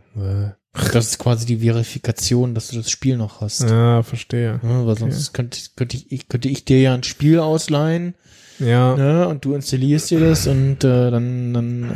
[0.93, 3.63] Das ist quasi die Verifikation, dass du das Spiel noch hast.
[3.69, 4.59] Ja, verstehe.
[4.63, 8.15] Ja, weil sonst könnte, könnte, ich, könnte ich dir ja ein Spiel ausleihen
[8.59, 11.91] Ja, ne, und du installierst dir das und äh, dann, dann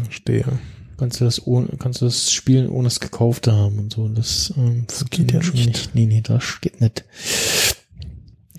[0.00, 0.44] äh, verstehe.
[0.96, 4.06] kannst du das ohne, kannst du das spielen, ohne es gekauft zu haben und so.
[4.08, 5.90] Das, ähm, Das geht ja schon nicht.
[5.94, 7.04] Nee, nee, das geht nicht.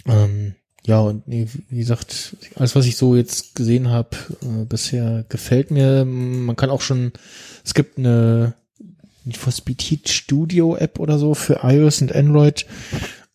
[0.05, 0.55] Ähm,
[0.85, 4.09] ja, und wie gesagt, alles, was ich so jetzt gesehen habe,
[4.41, 6.03] äh, bisher gefällt mir.
[6.05, 7.13] Man kann auch schon,
[7.63, 8.55] es gibt eine
[9.23, 12.65] Need for Speed Heat Studio App oder so für iOS und Android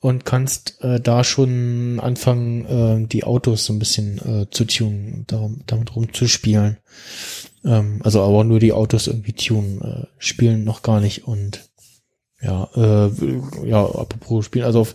[0.01, 5.25] und kannst äh, da schon anfangen, äh, die Autos so ein bisschen äh, zu tunen
[5.27, 6.77] darum, damit rumzuspielen.
[7.65, 11.69] Ähm, also aber nur die Autos irgendwie tunen, äh, spielen noch gar nicht und
[12.41, 13.11] ja, äh,
[13.67, 14.95] ja, apropos spielen, also auf,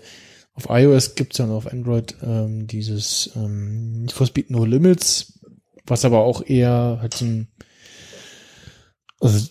[0.54, 5.40] auf iOS gibt's ja und auf Android ähm, dieses ähm, for Speed No Limits,
[5.86, 7.48] was aber auch eher halt so ein
[9.20, 9.50] also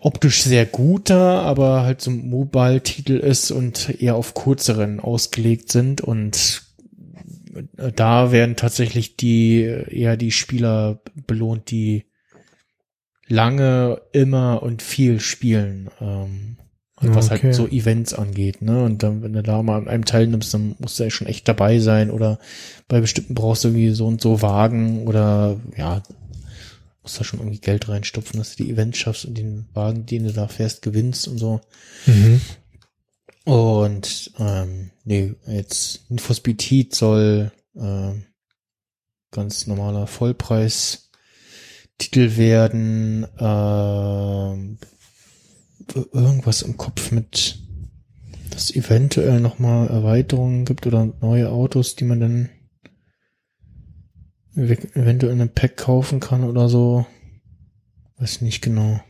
[0.00, 6.00] optisch sehr guter, aber halt so ein Mobile-Titel ist und eher auf kürzeren ausgelegt sind
[6.00, 6.62] und
[7.76, 12.04] äh, da werden tatsächlich die eher die Spieler belohnt, die
[13.26, 15.88] lange, immer und viel spielen.
[16.00, 16.56] Ähm,
[17.00, 17.42] und was Okay.
[17.44, 18.82] halt so Events angeht, ne?
[18.84, 21.48] Und dann, wenn du da mal an einem teilnimmst, dann musst du ja schon echt
[21.48, 22.38] dabei sein oder
[22.88, 26.02] bei bestimmten brauchst du wie so und so Wagen oder ja,
[27.02, 30.24] musst da schon irgendwie Geld reinstopfen, dass du die Events schaffst und den Wagen, den
[30.24, 31.60] du da fährst, gewinnst und so.
[32.06, 32.40] Mhm.
[33.44, 38.24] Und ähm, nee, jetzt Need for Speed Heat soll ähm,
[39.30, 41.08] ganz normaler Vollpreistitel
[42.36, 43.26] werden.
[43.38, 44.78] Ähm,
[45.94, 47.58] ir- irgendwas im Kopf mit,
[48.50, 52.48] dass eventuell nochmal Erweiterungen gibt oder neue Autos, die man dann
[54.56, 57.06] ev- eventuell in einem Pack kaufen kann oder so.
[58.18, 59.00] Weiß nicht genau.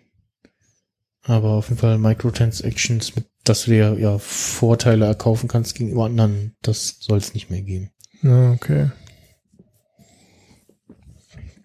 [1.23, 6.57] Aber auf jeden Fall Microtransactions, mit, dass du dir ja Vorteile erkaufen kannst gegenüber anderen,
[6.63, 7.91] das soll es nicht mehr geben.
[8.23, 8.91] Ja, okay.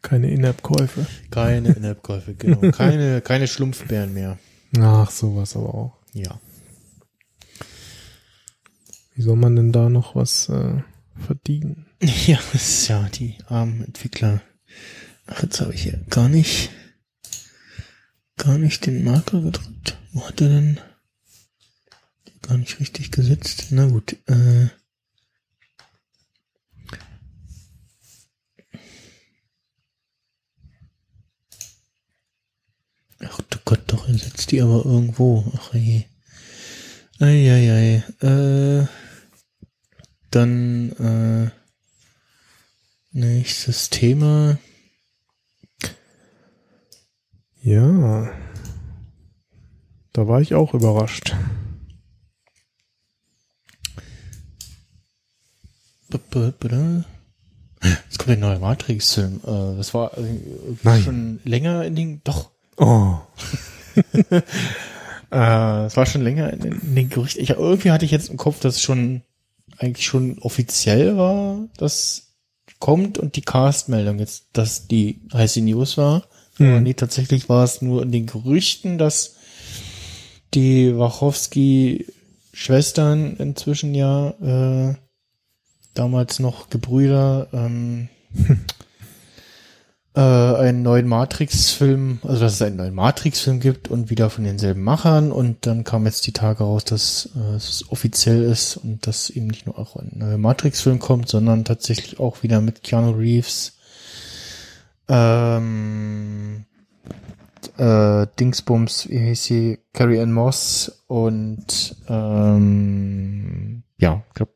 [0.02, 1.06] Keine In-App-Käufe.
[1.32, 2.60] Keine In-App-Käufe, genau.
[2.72, 4.38] Keine, keine Schlumpfbären mehr.
[4.82, 5.98] Ach, sowas aber auch.
[6.14, 6.40] Ja.
[9.14, 10.82] Wie soll man denn da noch was äh,
[11.16, 11.88] verdienen?
[12.28, 14.42] Ja, das ist ja die armen Entwickler.
[15.28, 16.70] Ach, jetzt habe ich hier gar nicht,
[18.38, 19.98] gar nicht den Marker gedrückt.
[20.12, 20.80] Wo hat er denn?
[22.42, 23.68] Gar nicht richtig gesetzt.
[23.72, 24.68] Na gut, äh.
[33.20, 35.52] Ach du Gott, doch, er setzt die aber irgendwo.
[35.58, 36.04] Ach je.
[37.20, 38.04] Eieiei.
[38.22, 38.88] Äh,
[40.32, 41.50] dann, äh,
[43.12, 44.60] nächstes Thema.
[47.62, 48.32] Ja.
[50.14, 51.36] Da war ich auch überrascht.
[58.10, 59.42] Es kommt ein neuer Matrix-Film.
[59.44, 60.40] Äh, das war äh,
[60.84, 61.02] Nein.
[61.02, 63.16] schon länger in den, doch, Oh.
[65.32, 67.42] äh, es war schon länger in den, in den Gerüchten.
[67.42, 69.24] Ich, irgendwie hatte ich jetzt im Kopf, dass es schon
[69.78, 72.22] eigentlich schon offiziell war, dass
[72.80, 76.24] kommt und die Cast-Meldung jetzt, dass die heiße News war.
[76.58, 76.84] Aber Hm.
[76.84, 79.36] nee, tatsächlich war es nur in den Gerüchten, dass
[80.54, 84.96] die Wachowski-Schwestern inzwischen ja äh,
[85.94, 88.10] damals noch Gebrüder ähm,
[90.16, 94.82] äh, einen neuen Matrix-Film, also dass es einen neuen Matrix-Film gibt und wieder von denselben
[94.82, 95.32] Machern.
[95.32, 99.48] Und dann kam jetzt die Tage raus, dass äh, es offiziell ist und dass eben
[99.48, 103.74] nicht nur auch ein neuer Matrix-Film kommt, sondern tatsächlich auch wieder mit Keanu Reeves,
[105.10, 106.66] ähm,
[107.78, 114.52] äh, Dingsbums, wie hieß sie, Carrie Ann Moss und ähm, ja, ich glaube,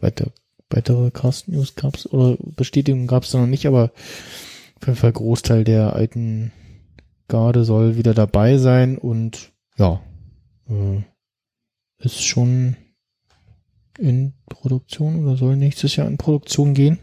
[0.00, 0.26] weiter,
[0.70, 3.90] weitere Cast News gab's oder Bestätigungen gab's da noch nicht, aber
[4.80, 6.52] auf jeden Fall Großteil der alten
[7.28, 10.00] Garde soll wieder dabei sein und ja,
[10.68, 11.02] äh,
[11.98, 12.76] ist schon
[13.98, 16.98] in Produktion oder soll nächstes Jahr in Produktion gehen.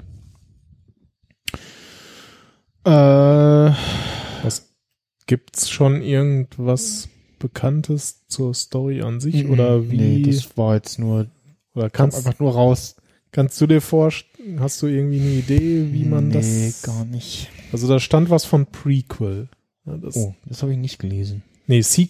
[2.84, 4.74] Äh, Was
[5.28, 7.10] gibt's schon irgendwas
[7.40, 11.28] Bekanntes zur Story an sich oder wie Nee, das war jetzt nur,
[11.76, 12.96] oder kam kannst einfach nur raus.
[13.32, 17.50] kannst du dir vorstellen, hast du irgendwie eine Idee, wie man nee, das gar nicht.
[17.72, 19.50] Also da stand was von Prequel.
[19.86, 21.44] Ja, das, Oh, das habe ich nicht gelesen.
[21.68, 22.10] Nee, Se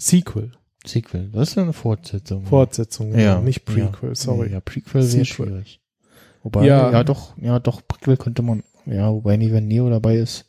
[0.00, 0.52] Sequel,
[0.86, 2.46] Sequel, das ist ja eine Fortsetzung.
[2.46, 4.52] Fortsetzung, ja, genau, nicht Prequel, ja, sorry.
[4.52, 5.80] Ja, Prequel wäre schwierig.
[6.44, 6.92] Wobei, Ja.
[6.92, 7.02] ja.
[7.04, 10.44] doch, ja doch, Prequel könnte man, ja, wobei nie, wenn Neo dabei ist,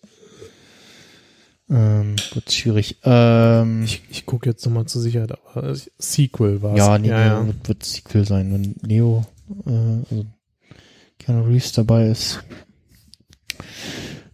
[1.72, 2.98] ähm, wird's schwierig.
[3.04, 7.06] Ähm, Ich, ich gucke jetzt nochmal zur Sicherheit, aber Sequel war ja, es.
[7.06, 7.48] ja, ja.
[7.48, 9.26] Wird, wird Sequel sein, wenn Neo,
[9.66, 9.70] äh,
[10.12, 10.26] also
[11.18, 12.44] Keanu Reeves dabei ist.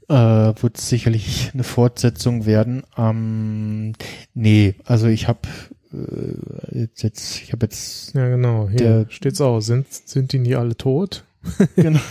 [0.07, 0.13] Äh,
[0.61, 2.83] wird sicherlich eine Fortsetzung werden.
[2.95, 3.93] Ähm,
[4.35, 5.39] nee, also ich habe
[5.91, 8.69] äh, jetzt, ich habe jetzt Ja, genau.
[8.69, 9.61] Hier Der- steht's auch.
[9.61, 11.23] Sind, sind die nicht alle tot?
[11.75, 11.99] genau.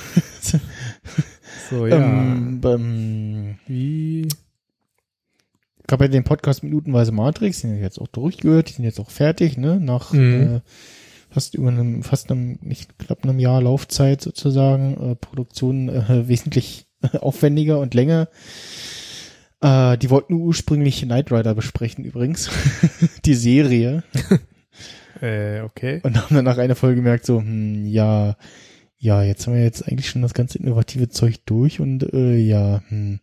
[1.70, 1.96] So, ja.
[1.96, 4.22] ähm, beim, Wie?
[4.26, 9.00] ich habe ja den Podcast Minutenweise Matrix, den ich jetzt auch durchgehört, die sind jetzt
[9.00, 9.78] auch fertig, ne?
[9.80, 10.56] Nach Mhm.
[10.56, 10.60] äh,
[11.30, 16.86] fast über einem, fast einem, nicht knapp einem Jahr Laufzeit sozusagen, äh, Produktion äh, wesentlich
[17.20, 18.28] aufwendiger und länger.
[19.60, 22.50] Äh, die wollten ursprünglich Knight Rider besprechen übrigens,
[23.24, 24.02] die Serie.
[25.22, 26.00] Äh, okay.
[26.02, 28.36] Und haben dann nach einer Folge gemerkt, so, hm, ja,
[28.98, 32.82] ja, jetzt haben wir jetzt eigentlich schon das ganze innovative Zeug durch und äh, ja,
[32.88, 33.20] hm,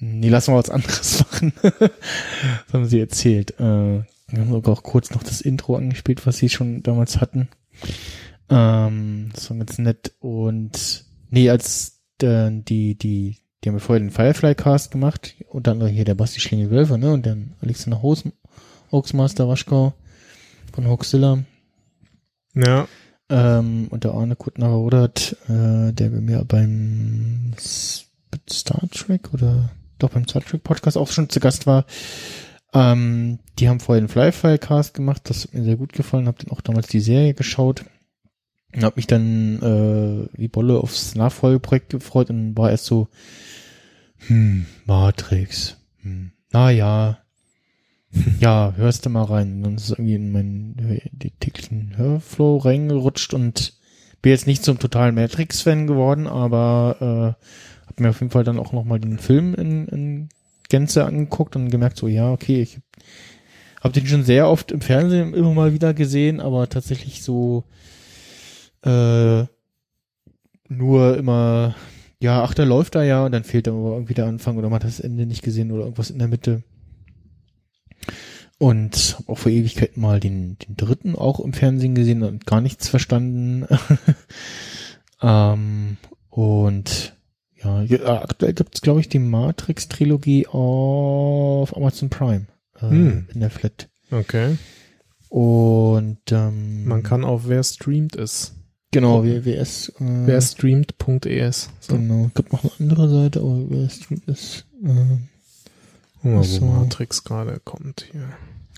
[0.00, 1.52] nee, lassen wir was anderes machen.
[1.62, 3.52] das haben sie erzählt.
[3.60, 4.02] Äh,
[4.34, 7.48] wir haben sogar auch kurz noch das Intro angespielt, was sie schon damals hatten.
[8.50, 10.12] Ähm, das war ganz nett.
[10.18, 15.92] Und nee, als äh, die, die, die haben ja vorher den Firefly-Cast gemacht, unter anderem
[15.92, 18.24] hier der Basti Schlingel-Wölfer, ne, und dann Alexander Hoos,
[18.92, 19.94] Hoaxmaster Waschkau
[20.72, 21.44] von Hoaxilla,
[22.54, 22.86] Ja.
[23.28, 30.26] ähm, und der Arne Kuttner-Rodert, äh, der bei mir beim Star Trek oder doch beim
[30.28, 31.86] Star Trek Podcast auch schon zu Gast war.
[32.72, 36.52] Ähm, die haben vorher den Firefly-Cast gemacht, das hat mir sehr gut gefallen, habe dann
[36.52, 37.84] auch damals die Serie geschaut
[38.74, 43.08] und habe mich dann äh, wie Bolle aufs Nachfolgeprojekt gefreut und war erst so,
[44.26, 47.18] hm, Matrix, hm, naja,
[48.40, 49.62] ja, hörst du mal rein.
[49.62, 53.74] Dann ist es irgendwie in meinen die täglichen Hörflow reingerutscht und
[54.22, 58.58] bin jetzt nicht zum totalen Matrix-Fan geworden, aber äh, habe mir auf jeden Fall dann
[58.58, 60.28] auch nochmal den Film in, in
[60.68, 62.80] Gänze angeguckt und gemerkt, so ja, okay, ich
[63.82, 67.64] habe den schon sehr oft im Fernsehen immer mal wieder gesehen, aber tatsächlich so
[68.84, 69.46] äh,
[70.68, 71.74] nur immer,
[72.20, 74.68] ja, ach, da läuft er ja und dann fehlt dann aber irgendwie der Anfang oder
[74.68, 76.62] man hat das Ende nicht gesehen oder irgendwas in der Mitte.
[78.58, 82.60] Und habe auch vor Ewigkeiten mal den, den dritten auch im Fernsehen gesehen und gar
[82.60, 83.66] nichts verstanden.
[85.22, 85.96] ähm,
[86.30, 87.16] und
[87.62, 92.46] ja, ja, aktuell gibt's glaube ich, die Matrix-Trilogie auf Amazon Prime
[92.80, 93.28] äh, Hm.
[93.32, 93.88] in der Flat.
[94.10, 94.56] Okay.
[95.28, 98.54] Und ähm, Man kann auf wer streamt es.
[98.94, 99.90] Genau, WWS.
[100.00, 101.68] Äh, Wer streamt.es.
[101.80, 101.94] So.
[101.96, 104.64] Genau, gibt noch eine andere Seite, aber wer streamt ist.
[104.82, 104.88] Äh,
[106.22, 106.64] Guck mal, wo.
[106.66, 108.28] Matrix gerade kommt hier.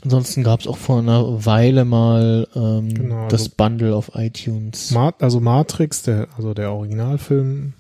[0.03, 4.91] ansonsten gab's auch vor einer Weile mal ähm, Genau, das also- Bundle auf iTunes.
[4.91, 7.75] Ma also Matrix, der, also der Originalfilm.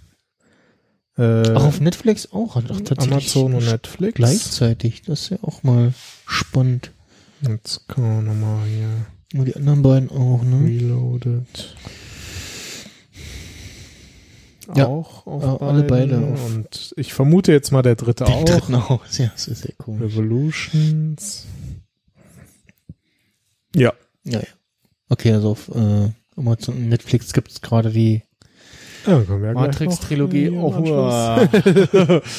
[1.18, 4.14] Äh, Auch auf Netflix auch, tatsächlich Amazon und Netflix.
[4.16, 5.02] gleichzeitig.
[5.02, 5.94] Das ist ja auch mal
[6.26, 6.90] spannend.
[7.40, 10.66] Jetzt können wir nochmal hier Und die anderen beiden auch, ne?
[10.66, 11.74] Reloaded.
[14.74, 18.34] Ja, auch auf äh, alle beide auf- Und ich vermute jetzt mal der dritte Den
[18.34, 18.44] auch.
[18.44, 19.00] dritten auch.
[19.18, 19.98] Ja, das ist sehr cool.
[20.02, 21.46] Revolutions.
[23.74, 23.92] Ja.
[24.24, 24.46] Ja, ja.
[25.08, 28.22] Okay, also auf äh, Amazon und Netflix gibt's gerade die
[29.06, 30.50] ja ja Matrix-Trilogie.
[30.50, 32.22] Oh, Anschluss.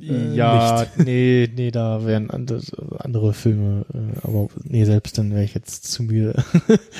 [0.00, 2.62] Äh, ja, nee, nee, da wären andere,
[2.98, 6.42] andere Filme, äh, aber nee, selbst dann wäre ich jetzt zu müde.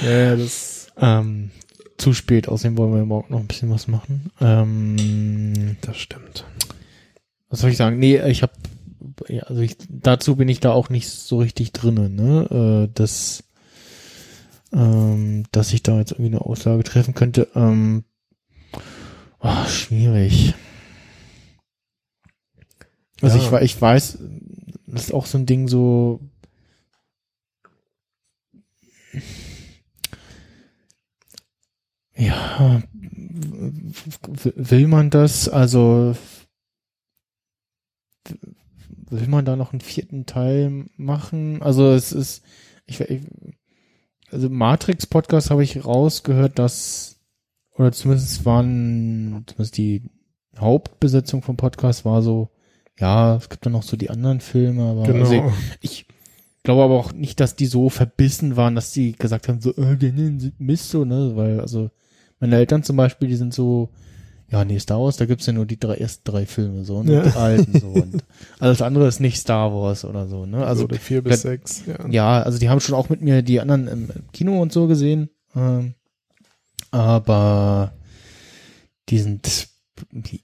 [0.03, 1.51] ja, ja, das, ähm,
[2.03, 4.31] zu spät, außerdem wollen wir morgen noch ein bisschen was machen.
[4.41, 6.45] Ähm, das stimmt.
[7.49, 7.99] was soll ich sagen?
[7.99, 8.53] Nee, ich habe
[9.29, 12.89] ja, also ich, dazu bin ich da auch nicht so richtig drinnen, ne?
[12.89, 13.45] Äh, dass,
[14.73, 17.49] ähm, dass ich da jetzt irgendwie eine Aussage treffen könnte.
[17.55, 18.05] Ähm,
[19.41, 20.55] oh, schwierig.
[23.21, 23.61] Also Ja.
[23.61, 24.19] ich, ich weiß,
[24.87, 26.21] das ist auch so ein Ding so.
[32.27, 32.83] Ja,
[34.55, 35.49] will man das?
[35.49, 36.15] Also
[39.11, 41.63] will man da noch einen vierten Teil machen?
[41.63, 42.45] Also es ist,
[42.87, 43.23] ich, ich
[44.31, 47.21] also Matrix Podcast habe ich rausgehört, dass
[47.77, 50.03] oder zumindest waren zumindest die
[50.59, 52.51] Hauptbesetzung vom Podcast war so,
[52.99, 55.21] ja, es gibt dann noch so die anderen Filme, aber Genau.
[55.21, 56.07] also ich
[56.63, 59.97] glaube aber auch nicht, dass die so verbissen waren, dass die gesagt haben, so, äh,
[59.97, 61.91] die sind Mist, so, ne, weil, also,
[62.43, 63.89] meine Eltern zum Beispiel, die sind so,
[64.51, 67.15] ja, nee, Star Wars, da gibt's ja nur die drei, ersten drei Filme, so, ne,
[67.15, 67.23] Ja.
[67.23, 68.25] die alten, so, und
[68.59, 71.85] alles andere ist nicht Star Wars oder so, ne, also, oder vier bis sechs.
[71.87, 72.09] Ja.
[72.09, 75.31] ja, also die haben schon auch mit mir die anderen im Kino und so gesehen.
[75.55, 75.95] Ähm,
[76.91, 77.95] aber
[79.09, 79.69] die sind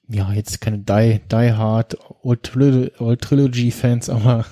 [0.09, 2.53] ja jetzt keine Die, die Hard Old,
[3.01, 4.47] Old Trilogy Fans, aber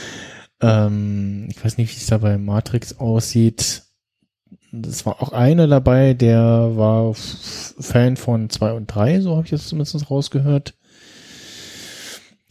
[0.60, 3.83] ähm, ich weiß nicht, wie es da bei Matrix aussieht.
[4.82, 9.50] Das war auch einer dabei, der war Fan von zwei und drei, so habe ich
[9.50, 10.74] das zumindest rausgehört.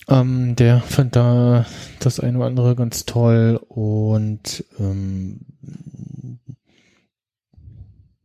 [0.09, 1.65] Ähm, der fand da
[1.99, 5.45] das eine oder andere ganz toll und ähm,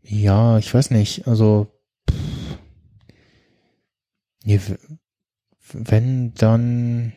[0.03, 1.69] ja, ich weiß nicht, also
[2.11, 2.59] pff,
[5.73, 7.13] wenn dann,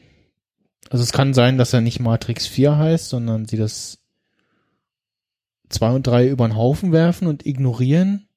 [0.90, 4.01] also es kann sein, dass er nicht Matrix 4 heißt, sondern sie das
[5.72, 8.27] zwei und drei über den Haufen werfen und ignorieren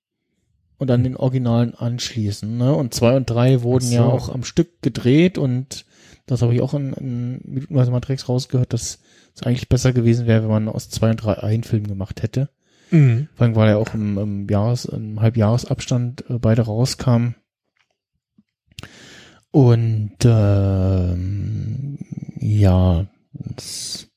[0.78, 2.56] und an den Originalen anschließen.
[2.56, 2.74] Ne?
[2.74, 3.94] Und zwei und drei wurden so.
[3.94, 5.84] ja auch am Stück gedreht und
[6.26, 9.00] das habe ich auch in, in Minutenweise Matrix rausgehört, dass
[9.34, 12.48] es eigentlich besser gewesen wäre, wenn man aus zwei und drei einen Film gemacht hätte.
[12.90, 13.28] Mhm.
[13.34, 17.34] Vor allem, weil er auch im, im Jahres, im Halbjahresabstand äh, beide rauskamen.
[19.50, 21.98] Und ähm,
[22.40, 24.08] ja, das,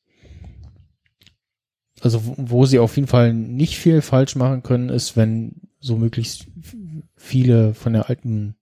[2.02, 6.48] also wo, sie auf jeden Fall nicht viel falsch machen können, ist, wenn so möglichst
[7.16, 8.56] viele von der alten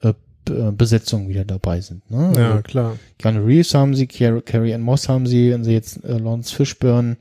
[0.00, 0.14] äh,
[0.50, 2.10] äh, Besetzungen wieder dabei sind.
[2.10, 2.32] Ne?
[2.36, 2.98] Ja, Also, klar.
[3.18, 6.54] Keanu Reeves haben sie, Car Carrie Ann Moss haben sie, und sie jetzt äh, Lawrence
[6.54, 7.16] Fishburne,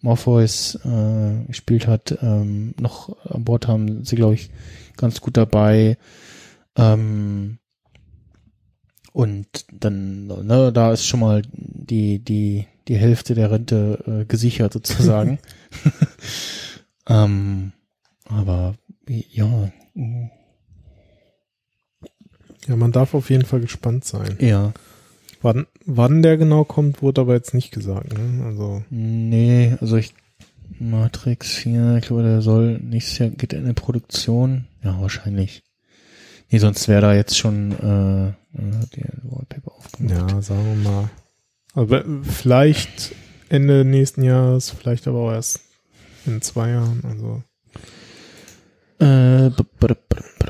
[0.00, 4.50] Morpheus äh, gespielt hat, ähm, noch an Bord haben sie, glaube ich,
[4.98, 5.96] ganz gut dabei.
[6.76, 7.58] Ähm,
[9.14, 14.72] und dann, ne, da ist schon mal die, die, die Hälfte der Rente äh, gesichert
[14.72, 15.38] sozusagen.
[17.08, 17.72] ähm,
[18.28, 18.74] aber
[19.08, 19.70] ja,
[22.66, 24.36] Ja, man darf auf jeden Fall gespannt sein.
[24.40, 24.72] ja.
[25.42, 28.16] Wann, wann der genau kommt, wurde aber jetzt nicht gesagt.
[28.18, 28.44] Ne?
[28.46, 30.14] Also Nee, also ich
[30.80, 34.64] Matrix 4, ich glaube, der soll nächstes Jahr geht er in eine Produktion.
[34.82, 35.62] Ja, wahrscheinlich.
[36.50, 40.30] Nee, sonst wäre da jetzt schon äh, der Wallpaper aufgemacht.
[40.30, 41.10] ja, sagen wir mal.
[41.74, 43.14] Aber vielleicht
[43.48, 45.60] Ende nächsten Jahres, vielleicht aber auch erst
[46.26, 47.02] in zwei Jahren.
[47.04, 47.42] Also
[48.98, 49.50] Äh,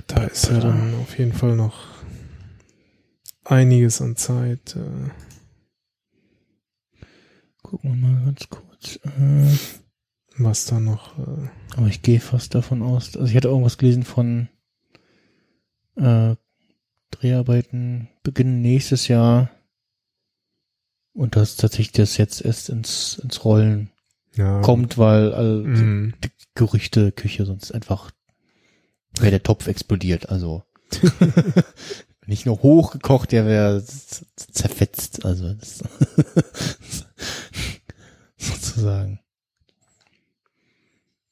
[0.07, 1.87] da ist ja dann auf jeden Fall noch
[3.45, 4.77] einiges an Zeit.
[4.77, 5.11] Äh,
[7.63, 9.01] gucken wir mal ganz kurz.
[9.05, 9.57] Äh,
[10.37, 11.19] was da noch.
[11.19, 13.17] Äh, aber ich gehe fast davon aus.
[13.17, 14.49] Also ich hatte irgendwas gelesen von
[15.97, 16.37] äh,
[17.17, 19.51] Dreharbeiten beginnen nächstes Jahr.
[21.13, 23.91] Und dass tatsächlich das jetzt erst ins, ins Rollen
[24.35, 26.15] ja, kommt, weil also, Mhm.
[26.25, 28.11] die Gerüchteküche sonst einfach
[29.19, 30.29] wäre der Topf explodiert.
[30.29, 30.65] Also
[32.27, 35.25] nicht nur hochgekocht, der wäre zerfetzt.
[35.25, 35.55] Also
[38.37, 39.21] sozusagen.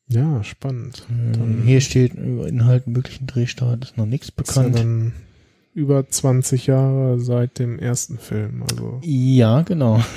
[0.08, 1.06] Ja, spannend.
[1.10, 4.76] Ähm, Hier steht über Inhalt möglichen Drehstart ist noch nichts ja bekannt.
[4.78, 5.12] dann
[5.74, 8.62] über 20 Jahre seit dem ersten Film.
[8.70, 10.00] Also Ja, genau.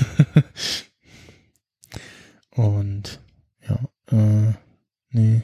[2.56, 3.20] Und
[3.68, 3.80] ja,
[4.12, 4.54] äh,
[5.10, 5.44] nee.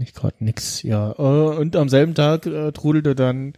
[0.00, 0.82] Ich gerade nix.
[0.82, 3.54] Ja, äh, und am selben Tag äh, trudelte dann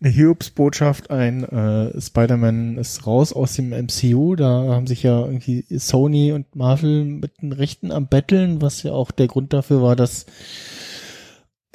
[0.00, 4.34] eine Hiobs-Botschaft ein, äh, Spider-Man ist raus aus dem MCU.
[4.34, 8.92] Da haben sich ja irgendwie Sony und Marvel mit den Rechten am Betteln, was ja
[8.92, 10.26] auch der Grund dafür war, dass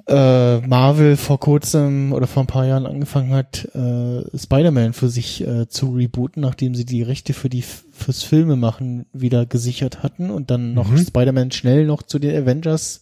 [0.07, 5.45] äh, Marvel vor kurzem oder vor ein paar Jahren angefangen hat, äh, Spider-Man für sich
[5.45, 10.29] äh, zu rebooten, nachdem sie die Rechte für die fürs Filme machen wieder gesichert hatten
[10.29, 10.97] und dann noch Mhm.
[10.97, 13.01] Spider-Man schnell noch zu den Avengers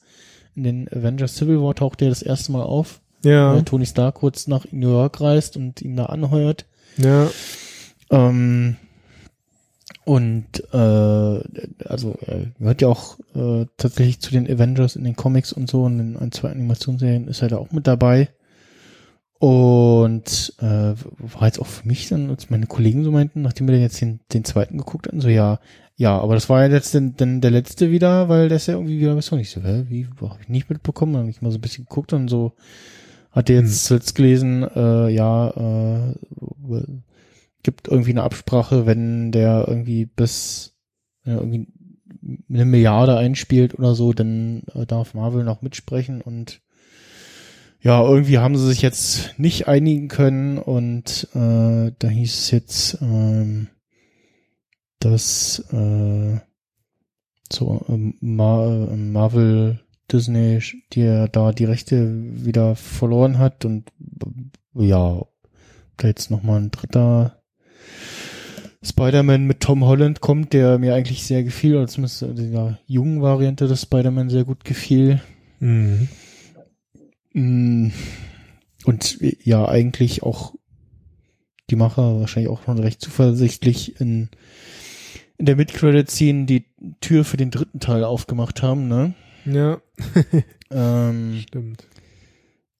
[0.56, 4.16] in den Avengers Civil War taucht er das erste Mal auf, ja, weil Tony Stark
[4.16, 6.66] kurz nach New York reist und ihn da anheuert.
[6.98, 7.30] ja,
[8.12, 8.76] Ähm,
[10.10, 15.54] und äh, also er gehört ja auch äh, tatsächlich zu den Avengers in den Comics
[15.54, 18.30] und so und in ein, zwei Animationsserien ist er da auch mit dabei.
[19.38, 23.74] Und äh, war jetzt auch für mich dann, als meine Kollegen so meinten, nachdem wir
[23.74, 25.60] dann jetzt den, den zweiten geguckt hatten, so ja,
[25.96, 28.74] ja, aber das war ja jetzt dann, dann der letzte wieder, weil der ist ja
[28.74, 29.86] irgendwie wieder was nicht so, hä?
[29.90, 32.54] Wie, habe ich nicht mitbekommen, dann habe ich mal so ein bisschen geguckt und so
[33.32, 36.16] hatte jetzt zuletzt gelesen, äh, ja, äh,
[37.64, 40.76] gibt irgendwie eine Absprache, wenn der irgendwie bis
[41.24, 41.68] er irgendwie
[42.50, 46.62] eine Milliarde einspielt oder so, dann äh, darf Marvel noch mitsprechen und
[47.82, 52.98] ja, irgendwie haben sie sich jetzt nicht einigen können und äh, da hieß es jetzt,
[53.02, 53.70] ähm,
[55.00, 56.40] dass äh,
[57.52, 59.80] so ähm, Mar äh, Marvel
[60.12, 60.62] Disney,
[60.92, 62.12] die ja da die Rechte
[62.46, 63.90] wieder verloren hat und
[64.76, 65.26] äh, ja,
[65.96, 67.39] da jetzt nochmal ein dritter
[68.84, 73.68] Spider-Man mit Tom Holland kommt, der mir eigentlich sehr gefiel, oder zumindest der jungen Variante
[73.68, 75.22] des Spider-Man sehr gut gefiel.
[75.60, 76.08] mhm.
[77.34, 77.92] Mm,
[78.86, 80.56] Und ja, eigentlich auch
[81.70, 84.30] die Macher wahrscheinlich auch schon recht zuversichtlich in,
[85.38, 86.66] in der Mid-Credit-Scene die
[87.02, 89.14] Tür für den dritten Teil aufgemacht haben, ne?
[89.46, 89.80] ja,
[90.72, 91.88] Ähm, stimmt.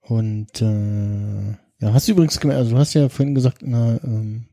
[0.02, 1.50] und äh,
[1.82, 4.46] ja, hast du übrigens gemerkt, also du hast ja vorhin gesagt der ähm,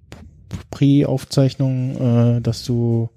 [0.71, 3.11] Pre-Aufzeichnung, äh, dass du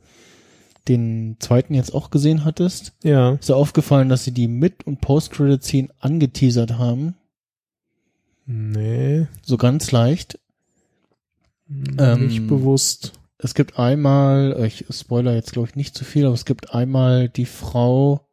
[0.88, 2.94] den zweiten jetzt auch gesehen hattest.
[3.04, 7.16] Ja, Ist dir aufgefallen, dass sie die Mid- und Post-Credit-Scene angeteasert haben?
[8.46, 10.40] nee, So ganz leicht.
[12.00, 13.14] Ähm, nicht bewusst.
[13.38, 17.30] Es gibt einmal, ich spoiler jetzt glaube ich nicht zu viel, aber es gibt einmal
[17.30, 18.28] die Frau,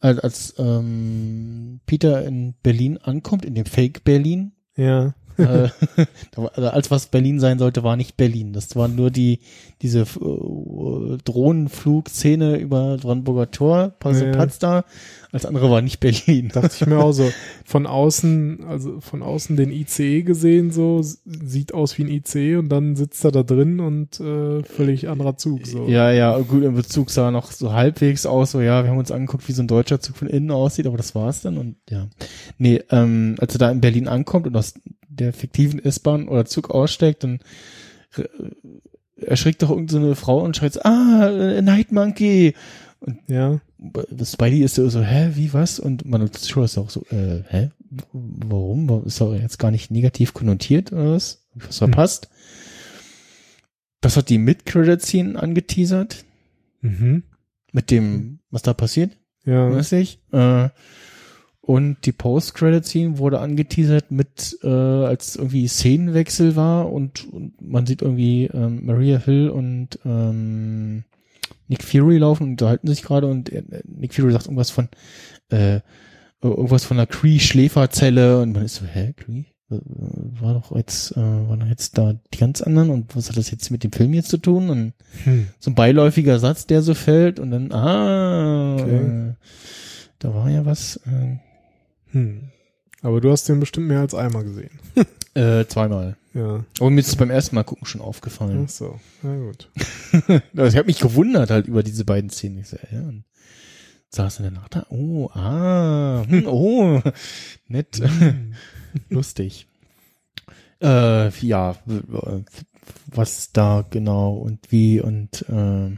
[0.00, 5.68] als, als ähm, Peter in Berlin ankommt, in dem Fake Berlin, Ja, äh,
[6.36, 8.52] also als was Berlin sein sollte, war nicht Berlin.
[8.52, 9.40] Das war nur die
[9.82, 14.32] diese äh, Drohnenflugszene über Brandenburger Tor, Ja.
[14.32, 14.84] Platz da.
[15.30, 16.48] Als andere war nicht Berlin.
[16.52, 17.30] dachte ich mir auch so.
[17.64, 22.70] Von außen, also von außen den ICE gesehen, so sieht aus wie ein ICE und
[22.70, 25.66] dann sitzt er da drin und äh, völlig anderer Zug.
[25.66, 25.86] So.
[25.86, 29.10] Ja, ja, gut, im Bezug sah noch so halbwegs aus, so ja, wir haben uns
[29.10, 32.08] angeguckt, wie so ein deutscher Zug von innen aussieht, aber das war's dann und ja.
[32.56, 34.74] Nee, ähm, als er da in Berlin ankommt und aus
[35.08, 37.40] der fiktiven S-Bahn oder Zug aussteigt, dann
[38.16, 38.24] äh,
[39.20, 42.54] erschrickt doch irgendeine so Frau und schreit, ah, äh, Night Monkey.
[43.26, 43.60] Ja.
[44.24, 45.78] Spidey ist so, so, hä, wie, was?
[45.78, 47.70] Und man Zuschauer ist auch so, äh, hä,
[48.12, 49.04] warum?
[49.06, 51.46] Ist doch jetzt gar nicht negativ konnotiert oder was?
[51.54, 52.28] Was verpasst?
[54.00, 56.24] Das hat die Mid-Credit-Scene angeteasert,
[56.80, 57.24] Mhm.
[57.72, 59.72] mit dem, was da passiert, Ja.
[59.72, 60.20] weiß ich.
[60.32, 60.68] Äh,
[61.68, 68.00] und die Post-Credit-Scene wurde angeteasert mit, äh, als irgendwie Szenenwechsel war und, und man sieht
[68.00, 71.04] irgendwie ähm, Maria Hill und ähm,
[71.66, 74.88] Nick Fury laufen und unterhalten sich gerade und äh, Nick Fury sagt irgendwas von
[75.50, 75.80] äh,
[76.40, 79.44] irgendwas von einer Cree-Schläferzelle und man ist so, hä, Cree?
[79.68, 83.50] War doch jetzt, äh, waren doch jetzt da die ganz anderen und was hat das
[83.50, 84.70] jetzt mit dem Film jetzt zu tun?
[84.70, 85.48] Und Hm.
[85.58, 88.96] so ein beiläufiger Satz, der so fällt und dann, ah, Okay.
[88.96, 89.34] äh,
[90.18, 91.36] da war ja was, äh,
[92.12, 92.50] Hm.
[93.02, 94.70] Aber du hast den bestimmt mehr als einmal gesehen.
[95.34, 96.16] äh, zweimal.
[96.34, 96.64] Ja.
[96.80, 98.64] Aber mir ist es beim ersten Mal gucken schon aufgefallen.
[98.66, 99.00] Ach so.
[99.22, 99.70] Na gut.
[100.56, 102.58] Also ich habe mich gewundert halt über diese beiden Szenen.
[102.58, 103.24] Ich so, ja, und
[104.10, 107.02] saß dann danach da, oh, ah, hm, oh,
[107.68, 108.00] nett,
[109.10, 109.66] lustig.
[110.80, 111.76] Äh, ja,
[113.06, 115.90] was da genau und wie und äh,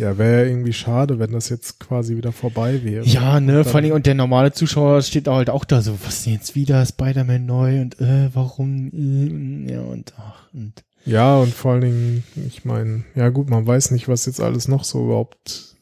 [0.00, 3.04] Ja, wäre ja irgendwie schade, wenn das jetzt quasi wieder vorbei wäre.
[3.04, 6.24] ja, ne, vor allem und der normale Zuschauer steht da halt auch da so, was
[6.24, 11.52] denn jetzt wieder Spider-Man neu und äh, warum, äh, ja und ach und Ja, und
[11.52, 15.04] vor allen Dingen, ich meine, ja gut, man weiß nicht, was jetzt alles noch so
[15.04, 15.76] überhaupt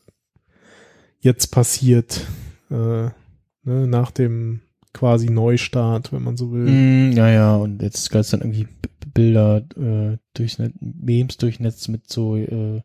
[1.20, 2.26] jetzt passiert,
[2.72, 3.12] äh, ne,
[3.64, 4.62] nach dem
[4.92, 6.64] quasi Neustart, wenn man so will.
[6.64, 8.66] Mm, ja, ja, und jetzt gab es dann irgendwie
[9.14, 12.82] Bilder äh, durchs Memes durch Netz mit so äh,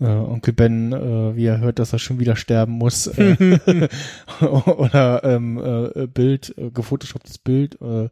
[0.00, 3.06] äh, Onkel Ben, äh, wie er hört, dass er schon wieder sterben muss.
[3.06, 3.58] Äh,
[4.40, 7.80] oder ähm, äh, Bild, äh, gefotoshopptes Bild.
[7.80, 8.08] Äh,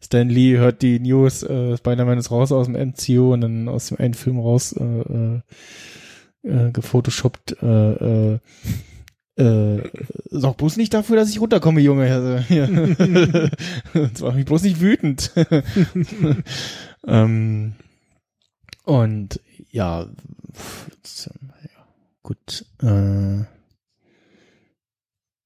[0.00, 3.88] Stan Lee hört die News, äh, Spider-Man ist raus aus dem MCU und dann aus
[3.88, 5.40] dem einen Film raus äh, äh,
[6.42, 7.56] äh, gefotoshoppt.
[7.62, 8.38] Äh, äh,
[9.36, 9.82] äh,
[10.30, 12.12] sorg bloß nicht dafür, dass ich runterkomme, Junge.
[12.12, 12.68] Also, hier.
[13.94, 15.32] Das macht mich bloß nicht wütend.
[17.06, 17.72] ähm,
[18.84, 19.40] und
[19.70, 20.08] ja, ja
[22.22, 22.64] gut.
[22.82, 23.44] Äh,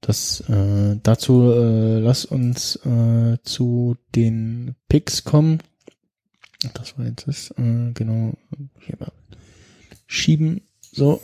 [0.01, 5.59] das äh, dazu äh, lass uns äh, zu den Picks kommen.
[6.75, 8.33] Das war jetzt das, äh, genau.
[8.81, 9.13] Hier mal
[10.07, 10.63] schieben.
[10.93, 11.21] So.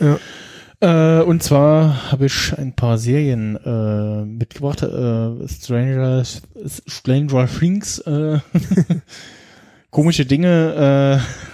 [0.00, 0.18] Ja.
[0.80, 4.82] Äh, und zwar habe ich ein paar Serien äh, mitgebracht.
[4.82, 6.24] Äh, Stranger,
[6.86, 8.40] Stranger Things, äh,
[9.90, 11.20] komische Dinge.
[11.20, 11.51] Äh,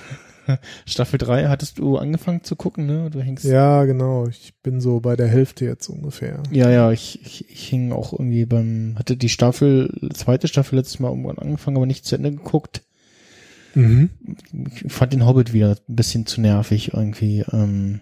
[0.86, 3.10] Staffel 3 hattest du angefangen zu gucken, ne?
[3.10, 3.44] Du hängst.
[3.44, 4.26] Ja, genau.
[4.28, 6.42] Ich bin so bei der Hälfte jetzt ungefähr.
[6.50, 10.98] Ja, ja, ich, ich, ich hing auch irgendwie beim, hatte die Staffel, zweite Staffel letztes
[11.00, 12.82] Mal irgendwann angefangen, aber nicht zu Ende geguckt.
[13.74, 14.10] Mhm.
[14.74, 18.00] Ich fand den Hobbit wieder ein bisschen zu nervig irgendwie, ähm,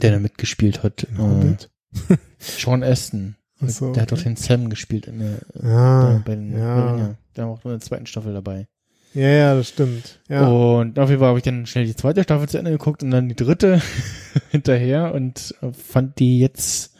[0.00, 1.06] der da mitgespielt hat.
[1.18, 1.70] Hobbit?
[2.08, 3.36] Äh, Sean Aston.
[3.64, 6.94] So, der hat doch den Sam gespielt in der, Ah, bei, bei den ja.
[6.94, 7.16] Ringer.
[7.36, 8.66] Der war auch nur in der zweiten Staffel dabei.
[9.14, 10.20] Ja, ja, das stimmt.
[10.28, 10.48] Ja.
[10.48, 13.10] Und auf jeden Fall habe ich dann schnell die zweite Staffel zu Ende geguckt und
[13.10, 13.82] dann die dritte
[14.50, 16.92] hinterher und fand die jetzt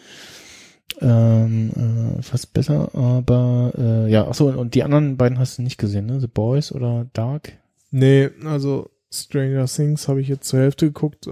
[1.01, 1.71] ähm,
[2.19, 5.79] äh, fast besser, aber äh, ja, achso, und, und die anderen beiden hast du nicht
[5.79, 6.21] gesehen, ne?
[6.21, 7.55] The Boys oder Dark?
[7.91, 11.29] Nee, also Stranger Things habe ich jetzt zur Hälfte geguckt.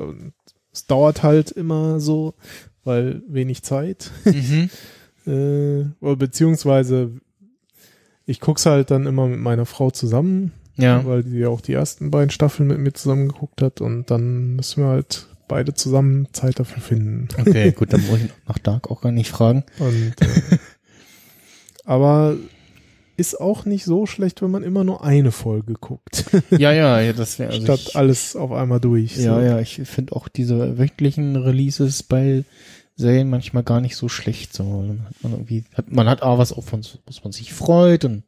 [0.72, 2.34] Es dauert halt immer so,
[2.84, 4.10] weil wenig Zeit.
[4.24, 4.70] mhm.
[5.26, 7.12] äh, beziehungsweise
[8.26, 11.04] ich guck's halt dann immer mit meiner Frau zusammen, Ja.
[11.04, 14.56] weil die ja auch die ersten beiden Staffeln mit mir zusammen geguckt hat und dann
[14.56, 17.28] müssen wir halt beide zusammen Zeit dafür finden.
[17.38, 19.64] Okay, gut, dann muss ich nach Dark auch gar nicht fragen.
[19.78, 20.58] Und, äh,
[21.84, 22.36] aber
[23.16, 27.12] ist auch nicht so schlecht, wenn man immer nur eine Folge guckt, Ja, ja, ja
[27.12, 29.16] das wäre also statt ich, alles auf einmal durch.
[29.16, 29.40] Ja, so.
[29.40, 32.44] ja, ich finde auch diese wöchentlichen Releases bei
[32.96, 34.54] Serien manchmal gar nicht so schlecht.
[34.54, 38.22] So, man hat, man hat A, was auf uns, was man sich freut und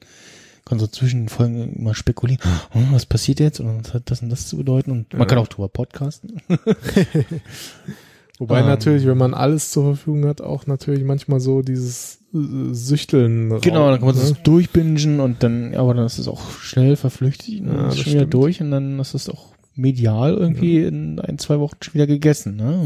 [0.64, 2.40] kann so zwischen den Folgen immer spekulieren,
[2.74, 5.26] oh, was passiert jetzt und was hat das und das zu bedeuten und man Ja.
[5.26, 6.40] kann auch drüber podcasten.
[8.38, 8.66] Wobei Ähm.
[8.66, 13.60] natürlich, wenn man alles zur Verfügung hat, auch natürlich manchmal so dieses äh, Süchteln.
[13.60, 14.20] Genau, dann kann man ne?
[14.20, 17.88] das durchbingen und dann, ja, aber dann ist es auch schnell verflüchtigt und Ja, dann
[17.90, 21.76] ist schon wieder durch und dann ist es auch medial irgendwie in ein, zwei Wochen
[21.80, 22.56] schon wieder gegessen.
[22.56, 22.84] Ne?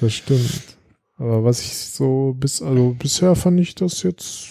[0.00, 0.76] Das stimmt.
[1.16, 4.48] Aber was ich so bis, also bisher fand ich das jetzt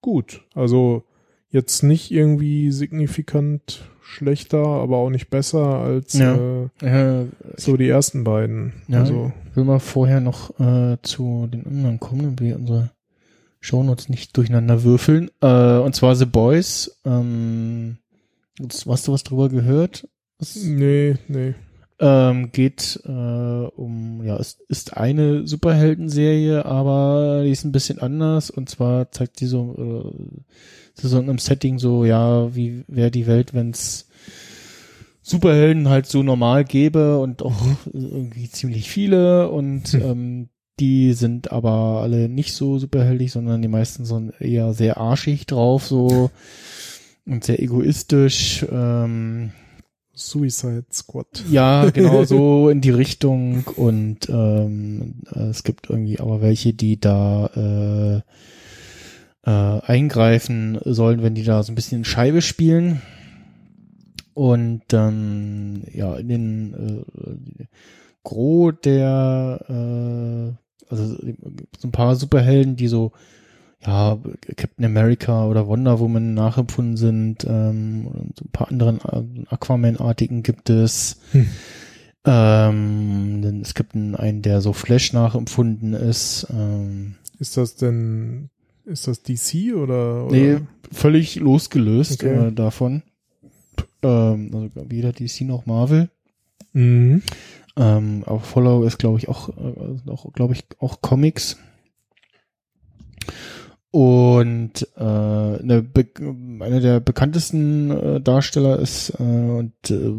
[0.00, 0.42] gut.
[0.54, 1.04] Also
[1.52, 6.34] jetzt nicht irgendwie signifikant schlechter, aber auch nicht besser als Ja.
[6.82, 7.24] äh,
[7.56, 8.72] so die ersten beiden.
[8.88, 12.90] Ja, Also ich will mal vorher noch äh, zu den anderen kommen, wie unsere
[13.60, 15.30] Shownotes nicht durcheinander würfeln.
[15.40, 16.98] Äh, und zwar The Boys.
[17.04, 17.98] Ähm,
[18.58, 20.08] jetzt, hast du was drüber gehört?
[20.38, 21.54] Was, Nee, nee.
[22.00, 28.50] ähm, geht äh, um, ja, es ist eine Superhelden-Serie, aber die ist ein bisschen anders.
[28.50, 30.40] Und zwar zeigt die so, äh,
[30.94, 34.08] so in einem Setting so, ja, wie wäre die Welt, wenn's
[35.24, 37.54] Superhelden halt so normal gäbe und auch
[37.92, 40.48] irgendwie ziemlich viele und ähm,
[40.80, 45.86] die sind aber alle nicht so superheldig, sondern die meisten sind eher sehr arschig drauf,
[45.86, 46.30] so
[47.24, 48.66] und sehr egoistisch.
[48.70, 49.52] Ähm,
[50.14, 51.44] Suicide Squad.
[51.50, 57.00] ja, genau so in die Richtung und ähm, äh, es gibt irgendwie aber welche, die
[57.00, 58.20] da äh,
[59.44, 63.02] äh, eingreifen sollen, wenn die da so ein bisschen Scheibe spielen.
[64.34, 67.64] Und dann, ja, in den äh,
[68.24, 73.12] Gros der, äh, also so ein paar Superhelden, die so,
[73.84, 74.16] ja,
[74.56, 80.42] Captain America oder Wonder Woman nachempfunden sind, ähm, und so ein paar anderen äh, Aquaman-artigen
[80.42, 81.20] gibt es.
[81.32, 81.48] Hm.
[82.24, 86.46] Ähm, denn es gibt einen, einen, der so Flash nachempfunden ist.
[86.50, 88.50] Ähm, Ist das denn,
[88.84, 90.26] ist das DC oder?
[90.26, 90.36] oder?
[90.36, 90.58] nee,
[90.90, 92.48] völlig losgelöst Okay.
[92.48, 93.02] äh, davon.
[94.02, 96.10] Ähm, also weder DC noch Marvel.
[96.72, 97.22] Mhm.
[97.76, 101.56] Ähm, auch Follow ist, glaube ich, auch, äh, auch glaube ich, auch Comics.
[103.90, 105.86] Und äh, eine
[106.60, 110.12] einer der bekanntesten äh, Darsteller ist äh, und äh,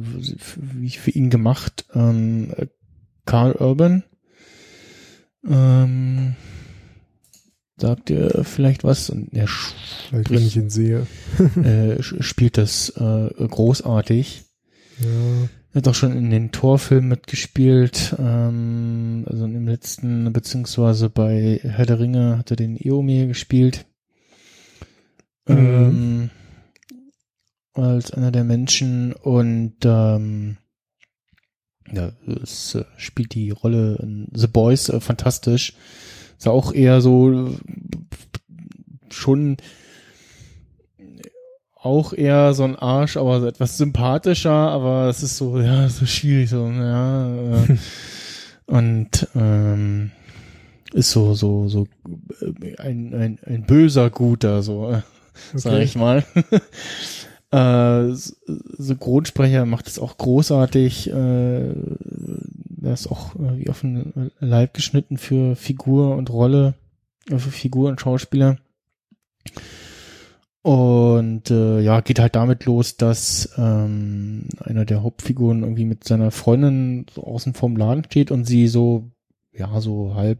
[0.56, 2.68] wie für ihn gemacht ähm, äh,
[3.26, 4.04] Carl Urban.
[5.48, 6.36] Ähm,
[7.84, 9.10] sagt ihr vielleicht was?
[9.10, 11.06] Und er Vielleicht, wenn ich ihn sehe.
[11.64, 14.46] äh, spielt das äh, großartig.
[15.00, 15.50] Ja.
[15.74, 21.86] Er hat auch schon in den Torfilmen mitgespielt, ähm, also im letzten, beziehungsweise bei Herr
[21.86, 23.86] der Ringe hat er den Eomir gespielt.
[25.46, 26.30] Ähm,
[27.74, 30.58] als einer der Menschen und ähm,
[31.92, 35.74] ja, es äh, spielt die Rolle in The Boys äh, fantastisch.
[36.44, 37.56] Ist ja auch eher so
[39.10, 39.56] schon
[41.76, 46.06] auch eher so ein Arsch, aber so etwas sympathischer, aber es ist so, ja, so
[46.06, 47.34] schwierig, so, ja,
[47.64, 47.78] äh,
[48.66, 50.12] und ähm,
[50.92, 51.88] ist so, so, so
[52.42, 55.02] äh, ein, ein, ein böser Guter, so, äh,
[55.54, 55.84] sag Okay.
[55.84, 56.26] ich mal.
[57.52, 58.14] äh,
[58.78, 61.70] Synchronsprecher macht es auch großartig, äh,
[62.84, 66.76] der ist auch äh, wie auf den Leib geschnitten für Figur und Rolle,
[67.30, 68.58] äh, für Figur und Schauspieler.
[70.62, 76.32] Und äh, ja, geht halt damit los, dass ähm, einer der Hauptfiguren irgendwie mit seiner
[76.32, 79.12] Freundin so außen vorm Laden steht und sie so,
[79.52, 80.40] ja, so halb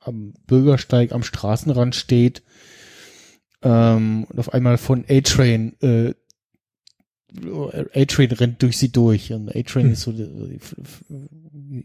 [0.00, 2.42] am Bürgersteig am Straßenrand steht
[3.62, 6.14] ähm, und auf einmal von A-Train äh,
[7.94, 9.92] A-Train rennt durch sie durch und A-Train Hm.
[9.92, 10.12] ist so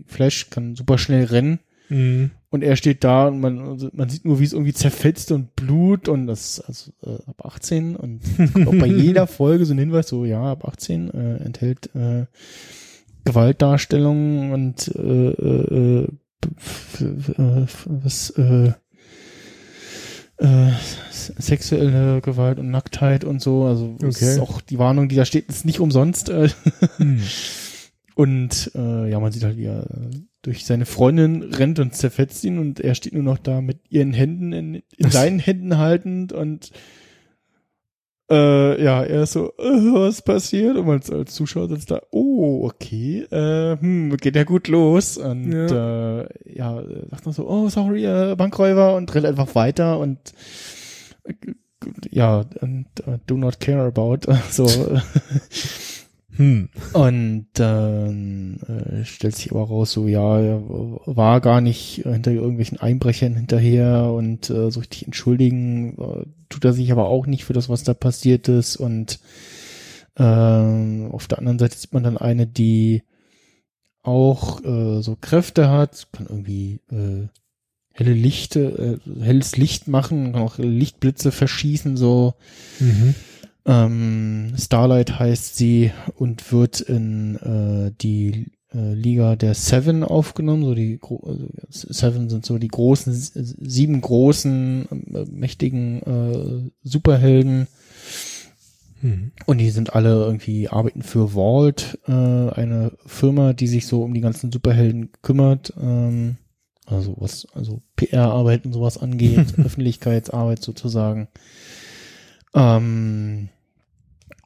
[0.06, 1.60] Flash kann super schnell rennen
[1.90, 2.32] Mhm.
[2.50, 5.56] und er steht da und man, also man sieht nur, wie es irgendwie zerfetzt und
[5.56, 8.20] Blut und das also, äh, ab 18 und
[8.68, 12.26] auch bei jeder Folge so ein Hinweis, so ja, ab 18 äh, enthält äh,
[13.24, 18.74] Gewaltdarstellungen und äh, äh, äh, äh, was äh,
[20.38, 20.72] äh,
[21.12, 23.66] sexuelle Gewalt und Nacktheit und so.
[23.66, 24.08] Also Okay.
[24.10, 26.30] ist auch die Warnung, die da steht, ist nicht umsonst.
[26.30, 26.50] Äh,
[26.98, 27.22] Hm.
[28.16, 29.88] und äh, ja, man sieht halt, wie er
[30.42, 34.14] durch seine Freundin rennt und zerfetzt ihn und er steht nur noch da mit ihren
[34.14, 36.72] Händen in, in seinen Händen haltend und
[38.30, 40.76] äh, ja, er ist so, äh, was passiert?
[40.78, 45.18] Und als, als Zuschauer sitzt da, oh, okay, äh, hm, geht ja gut los.
[45.18, 50.00] Und ja, äh, ja sagt noch so, oh, sorry, äh, Bankräuber und rennt einfach weiter
[50.00, 50.20] und
[51.24, 51.34] äh,
[52.10, 54.32] ja, und äh, do not care about.
[54.50, 54.68] So,
[56.38, 56.70] Hm.
[56.94, 62.80] und dann äh, stellt sich aber raus, so ja, er war gar nicht hinter irgendwelchen
[62.80, 67.54] Einbrechern hinterher und äh, so richtig entschuldigen äh, tut er sich aber auch nicht für
[67.54, 68.78] das, was da passiert ist.
[68.78, 69.20] Und
[70.18, 73.04] ähm, auf der anderen Seite sieht man dann eine, die
[74.04, 77.28] auch äh, so Kräfte hat, kann irgendwie äh,
[77.92, 82.36] helle Lichte, äh, helles Licht machen, kann auch Lichtblitze verschießen, so.
[82.80, 83.16] Mhm.
[83.68, 90.64] Ähm, Starlight heißt sie und wird in äh, die äh, Liga der Seven aufgenommen.
[90.64, 97.68] So die gro also Seven sind so die großen sieben großen äh, mächtigen äh, Superhelden
[99.00, 99.32] Mhm.
[99.46, 104.16] und die sind alle irgendwie arbeiten für Vault, äh, eine Firma, die sich so um
[104.16, 105.72] die ganzen Superhelden kümmert.
[105.80, 106.38] Ähm,
[106.88, 111.28] Also was, also PR-Arbeit und sowas angeht, Öffentlichkeitsarbeit sozusagen.
[112.56, 113.50] Ähm,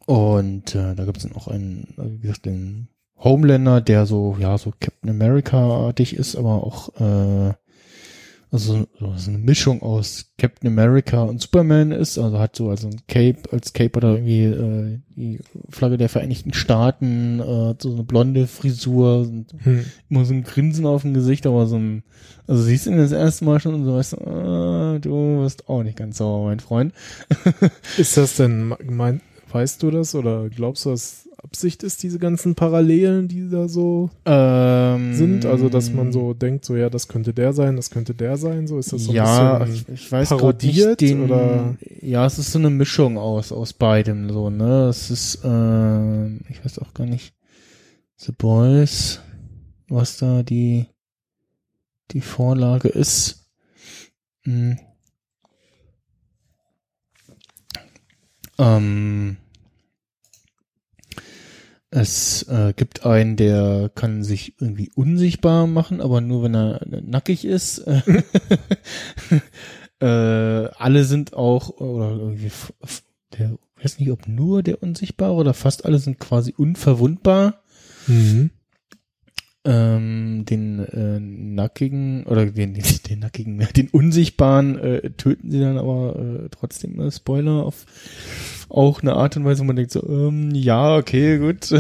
[0.06, 2.88] und äh, da gibt es dann auch einen, wie gesagt, den
[3.18, 7.54] Homelander, der so, ja, so Captain America-artig ist, aber auch äh,
[8.54, 13.00] also so eine Mischung aus Captain America und Superman ist, also hat so also ein
[13.08, 18.04] Cape, als Cape oder irgendwie äh, die Flagge der Vereinigten Staaten, äh, hat so eine
[18.04, 19.26] blonde Frisur,
[19.64, 19.86] Hm.
[20.10, 22.04] immer so ein Grinsen auf dem Gesicht, aber so ein,
[22.46, 25.70] also siehst du ihn das erste Mal schon und so weißt du, ah, du bist
[25.70, 26.94] auch nicht ganz sauer, mein Freund.
[27.98, 29.22] Ist das denn, mein,
[29.54, 34.10] weißt du das oder glaubst du, dass Absicht ist, diese ganzen Parallelen, die da so
[34.26, 35.46] Ähm, sind?
[35.46, 38.68] Also, dass man so denkt, so, ja, das könnte der sein, das könnte der sein,
[38.68, 41.76] so ist das so ja, ein bisschen, ich, ich weiß gerade nicht parodiert, den, oder?
[42.02, 44.88] ja, es ist so eine Mischung aus aus beidem so, ne?
[44.90, 47.34] Es ist, äh, ich weiß auch gar nicht,
[48.18, 49.20] The Boys,
[49.88, 50.86] was da die
[52.12, 53.48] die Vorlage ist.
[54.44, 54.78] Hm.
[58.62, 59.38] Ähm,
[61.90, 67.44] es äh, gibt einen, der kann sich irgendwie unsichtbar machen, aber nur wenn er nackig
[67.44, 67.80] ist.
[70.00, 72.52] äh, alle sind auch, oder irgendwie,
[73.38, 77.64] der, weiß nicht, ob nur der Unsichtbare oder fast alle sind quasi unverwundbar.
[78.08, 78.52] Mhm.
[79.64, 85.78] Ähm, den äh, nackigen oder den, den, den nackigen, den unsichtbaren äh, töten sie dann
[85.78, 87.86] aber äh, trotzdem äh, Spoiler auf
[88.70, 91.72] auch eine Art und Weise, wo man denkt so, ähm, ja, okay, gut.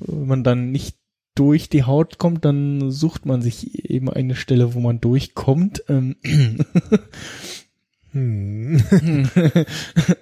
[0.00, 0.96] Wenn man dann nicht
[1.34, 5.82] durch die Haut kommt, dann sucht man sich eben eine Stelle, wo man durchkommt.
[5.88, 6.14] Ähm,
[8.14, 8.80] Hm.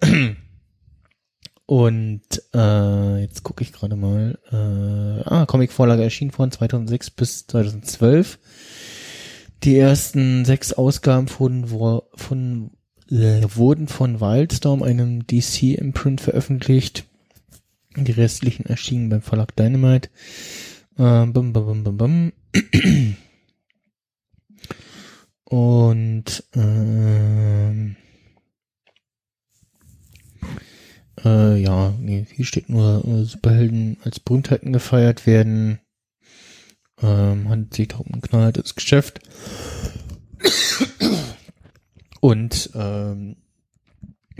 [1.72, 2.20] Und
[2.52, 4.38] äh, jetzt gucke ich gerade mal.
[4.50, 8.38] Äh, ah, Comicvorlage erschien von 2006 bis 2012.
[9.62, 12.72] Die ersten sechs Ausgaben wurden, wo- von,
[13.10, 17.06] äh, wurden von Wildstorm, einem DC-Imprint, veröffentlicht.
[17.96, 20.10] Die restlichen erschienen beim Verlag Dynamite.
[20.98, 22.32] Äh, bum, bum, bum, bum.
[25.44, 27.96] Und ähm,
[31.24, 35.80] Äh, ja, nee, hier steht nur äh, Superhelden als Berühmtheiten gefeiert werden.
[37.00, 39.20] Ähm, handelt sich darum ein knallhartes Geschäft.
[42.20, 43.36] Und ähm,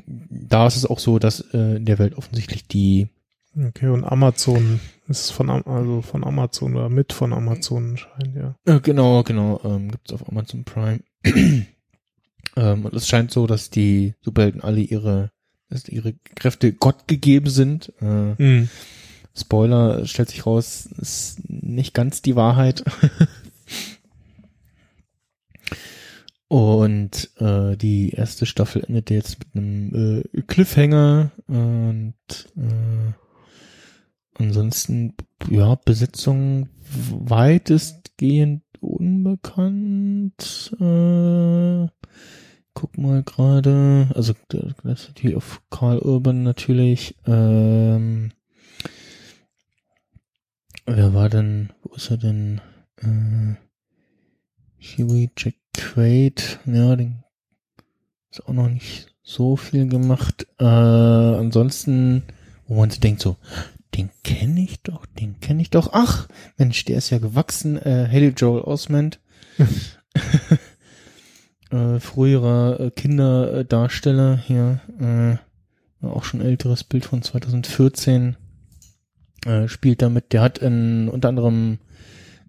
[0.07, 3.09] da ist es auch so, dass äh, in der Welt offensichtlich die
[3.55, 8.55] Okay, und Amazon ist von, also von Amazon oder mit von Amazon scheint, ja.
[8.65, 11.01] Äh, genau, genau, ähm, gibt's auf Amazon Prime.
[11.25, 11.67] ähm,
[12.57, 15.33] und es scheint so, dass die Superhelden alle ihre,
[15.73, 17.93] dass ihre Kräfte Gott gegeben sind.
[18.01, 18.69] Äh, Mhm.
[19.35, 22.85] Spoiler, stellt sich raus, ist nicht ganz die Wahrheit.
[26.49, 32.13] Und äh, die erste Staffel endet jetzt mit einem äh, Cliffhanger und
[32.59, 33.15] äh,
[34.39, 35.15] ansonsten
[35.49, 36.69] ja Besetzung
[37.11, 40.77] weitestgehend unbekannt.
[40.79, 41.87] Äh,
[42.83, 47.15] guck mal gerade, also das natürlich auf Karl Urban natürlich.
[47.29, 48.33] Ähm,
[50.85, 52.61] Wer war denn, wo ist er denn?
[52.97, 53.55] Äh,
[54.81, 57.23] Huey Jack Quaid, ja, den
[58.33, 60.49] ist auch noch nicht so viel gemacht.
[60.59, 62.25] Äh, ansonsten,
[62.67, 63.37] wo man sich denkt so,
[63.95, 65.91] den kenne ich doch, den kenne ich doch.
[65.93, 66.27] Ach,
[66.57, 67.77] Mensch, der ist ja gewachsen.
[67.77, 69.21] Äh, Haley Joel Osment.
[71.73, 74.81] äh, früherer äh, Kinderdarsteller hier.
[75.01, 78.37] Äh, auch schon älteres Bild von 2014
[79.47, 80.33] äh, spielt damit.
[80.33, 81.79] Der hat in unter anderem,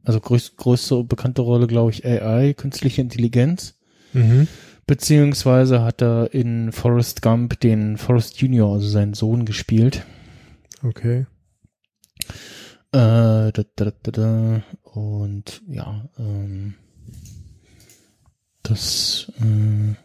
[0.03, 3.75] also größ, größte bekannte Rolle, glaube ich, AI, künstliche Intelligenz.
[4.13, 4.47] Mhm.
[4.85, 10.05] Beziehungsweise hat er in Forrest Gump den Forrest Junior, also seinen Sohn, gespielt.
[10.83, 11.25] Okay.
[12.91, 14.63] Äh, da, da, da, da.
[14.83, 16.75] Und ja, ähm,
[18.63, 19.95] das äh,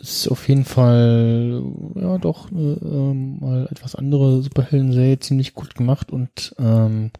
[0.00, 1.62] ist auf jeden Fall
[1.94, 7.12] ja doch äh, ähm, mal etwas andere Superhelden-Serie ziemlich gut gemacht und ähm,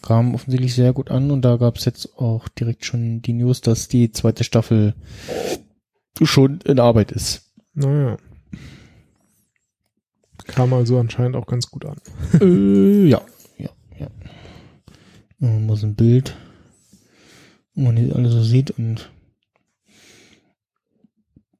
[0.00, 3.60] kam offensichtlich sehr gut an und da gab es jetzt auch direkt schon die News,
[3.60, 4.94] dass die zweite Staffel
[6.20, 7.52] schon in Arbeit ist.
[7.74, 8.16] Naja.
[10.46, 11.98] Kam also anscheinend auch ganz gut an.
[12.40, 13.20] äh, ja,
[13.58, 14.08] ja, ja.
[15.40, 16.34] Äh, mal so ein Bild,
[17.74, 19.10] man die alle so sieht und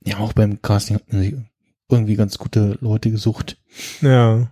[0.04, 1.34] ja, auch beim Casting hat man sich
[1.88, 3.56] irgendwie ganz gute Leute gesucht.
[4.00, 4.50] Ja.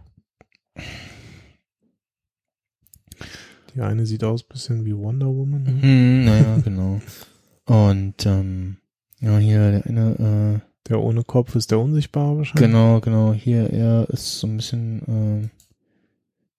[3.74, 5.66] Die eine sieht aus ein bisschen wie Wonder Woman.
[5.80, 7.00] Hm, naja, genau.
[7.66, 8.76] Und ähm,
[9.20, 12.70] ja, hier der eine, Der ohne Kopf ist der Unsichtbare äh, wahrscheinlich.
[12.70, 15.02] genau, genau, hier er ist so ein bisschen,
[15.42, 15.48] äh,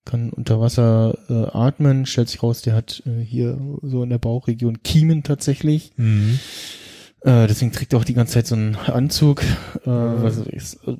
[0.06, 4.18] kann unter Wasser äh, atmen, stellt sich raus, der hat äh, hier so in der
[4.18, 5.91] Bauchregion Kiemen tatsächlich.
[5.98, 6.40] Mhm.
[7.22, 9.44] Äh, deswegen trägt er auch die ganze Zeit so einen Anzug.
[9.86, 10.95] Äh, also es äh,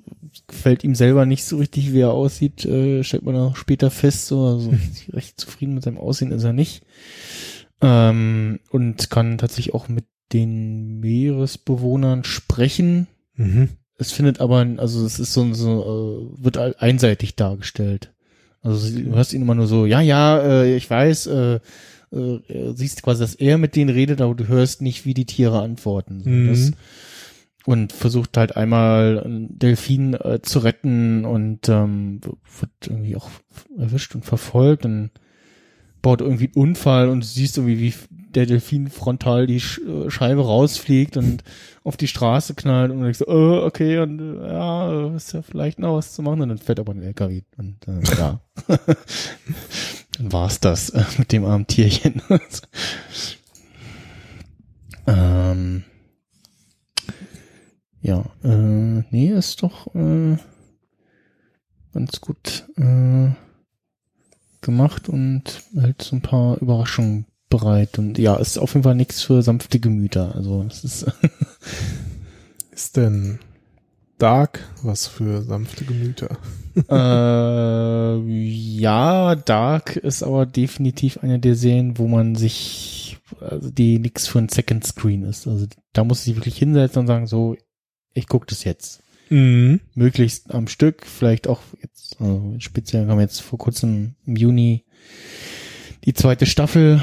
[0.48, 4.28] gefällt ihm selber nicht so richtig, wie er aussieht, äh, stellt man auch später fest.
[4.28, 6.84] So, also richtig- recht zufrieden mit seinem Aussehen ist er nicht.
[7.82, 13.07] Ähm, und kann tatsächlich auch mit den Meeresbewohnern sprechen.
[13.36, 13.69] Mhm.
[13.98, 18.14] Es findet aber, also es ist so, so äh, wird einseitig dargestellt.
[18.61, 21.59] Also du hörst ihn immer nur so, ja, ja, äh, ich weiß, äh,
[22.11, 25.61] äh, siehst quasi, dass er mit denen redet, aber du hörst nicht, wie die Tiere
[25.61, 26.21] antworten.
[26.23, 26.47] So, Mhm.
[26.47, 26.71] das,
[27.65, 32.19] und versucht halt einmal einen Delfin äh, zu retten und ähm,
[32.59, 33.29] wird irgendwie auch
[33.77, 35.11] erwischt und verfolgt und
[36.01, 37.93] baut irgendwie einen Unfall und du siehst irgendwie, wie
[38.32, 41.44] der Delfin frontal die äh, Scheibe rausfliegt und
[41.84, 45.80] auf die Straße knallt und denkst, so, äh, okay, und äh, ja, ist ja vielleicht
[45.80, 48.40] noch was zu machen und dann fährt aber ein LKW und äh, ja.
[50.18, 52.22] dann war's das äh, mit dem armen Tierchen.
[55.08, 55.84] ähm,
[58.02, 60.38] ja, äh, nee, ist doch äh,
[61.94, 63.30] ganz gut äh,
[64.62, 67.99] gemacht und halt so ein paar Überraschungen bereit.
[67.99, 70.34] Und ja, ist auf jeden Fall nichts für sanfte Gemüter.
[70.34, 71.06] Also es ist
[72.72, 73.38] Ist denn
[74.18, 76.38] Dark was für sanfte Gemüter?
[76.90, 78.18] äh,
[78.80, 84.40] ja, Dark ist aber definitiv eine der Serien, wo man sich, also die nix für
[84.40, 85.48] ein Second Screen ist.
[85.48, 87.56] Also da muss ich wirklich hinsetzen und sagen, so,
[88.14, 89.03] ich gucke das jetzt.
[89.30, 89.80] Mhm.
[89.95, 94.84] möglichst am Stück, vielleicht auch jetzt, also speziell haben wir jetzt vor kurzem im Juni
[96.03, 97.02] die zweite Staffel.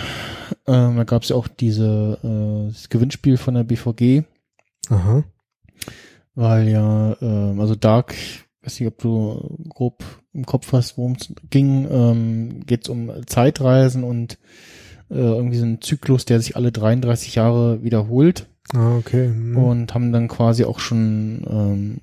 [0.66, 4.24] Ähm, da gab es ja auch diese äh, das Gewinnspiel von der BVG,
[4.90, 5.24] Aha.
[6.34, 8.14] weil ja, ähm, also Dark,
[8.62, 13.10] weiß nicht, ob du grob im Kopf hast, worum es ging, ähm, geht es um
[13.26, 14.38] Zeitreisen und
[15.10, 18.46] äh, irgendwie so ein Zyklus, der sich alle 33 Jahre wiederholt.
[18.74, 19.28] Ah, okay.
[19.28, 19.56] Mhm.
[19.56, 22.00] und haben dann quasi auch schon ähm,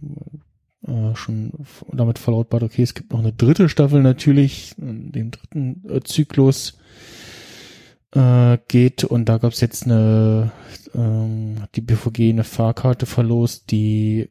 [0.87, 1.51] äh, schon
[1.91, 6.77] damit verlautbart, okay, es gibt noch eine dritte Staffel natürlich, in dem dritten äh, Zyklus
[8.13, 10.51] äh, geht und da gab es jetzt eine,
[10.93, 14.29] ähm, die BVG eine Fahrkarte verlost, die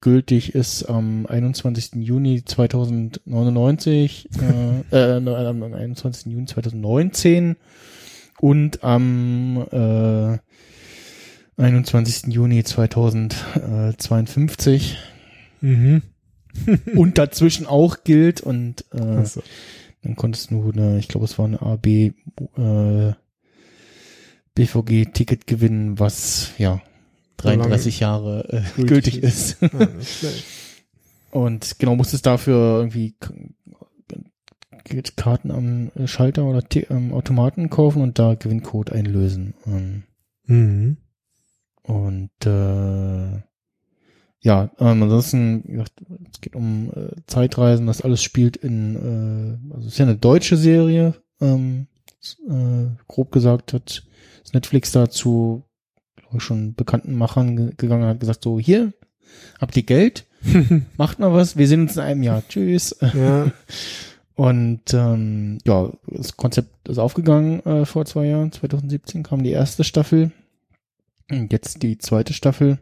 [0.00, 1.94] gültig ist am 21.
[1.96, 4.80] Juni 2099, äh,
[5.16, 6.32] äh, ne, am 21.
[6.32, 7.56] Juni 2019
[8.40, 10.38] und am äh,
[11.56, 12.32] 21.
[12.34, 14.96] Juni 2052
[15.62, 16.02] Mhm.
[16.96, 19.24] und dazwischen auch gilt und äh.
[20.02, 23.12] Dann konntest du eine, ich glaube es war eine AB äh,
[24.54, 26.80] BVG Ticket gewinnen, was ja
[27.38, 29.62] 33 Jahre äh, gültig gültig ist.
[29.62, 30.24] ist.
[31.34, 31.38] Ah.
[31.38, 33.32] Und genau, musstest dafür irgendwie K-
[35.16, 39.54] Karten am Schalter oder am Automaten kaufen und da Gewinncode einlösen.
[39.66, 40.02] Ähm,
[40.46, 40.96] Mhm.
[41.84, 43.42] Und äh,
[44.42, 46.02] ja, ähm, ansonsten, wie gesagt,
[46.32, 48.96] es geht um äh, Zeitreisen, das alles spielt in,
[49.70, 51.86] äh, also es ist ja eine deutsche Serie, ähm,
[52.48, 54.04] äh, grob gesagt hat
[54.52, 55.64] Netflix dazu
[56.16, 58.92] glaub ich, schon bekannten Machern ge gegangen und hat gesagt, so hier,
[59.60, 60.26] habt ihr Geld,
[60.96, 62.96] macht mal was, wir sehen uns in einem Jahr, tschüss.
[63.14, 63.50] Ja.
[64.34, 68.50] Und ähm, ja, das Konzept ist aufgegangen äh, vor zwei Jahren.
[68.50, 70.32] 2017 kam die erste Staffel.
[71.30, 72.78] Und jetzt die zweite Staffel.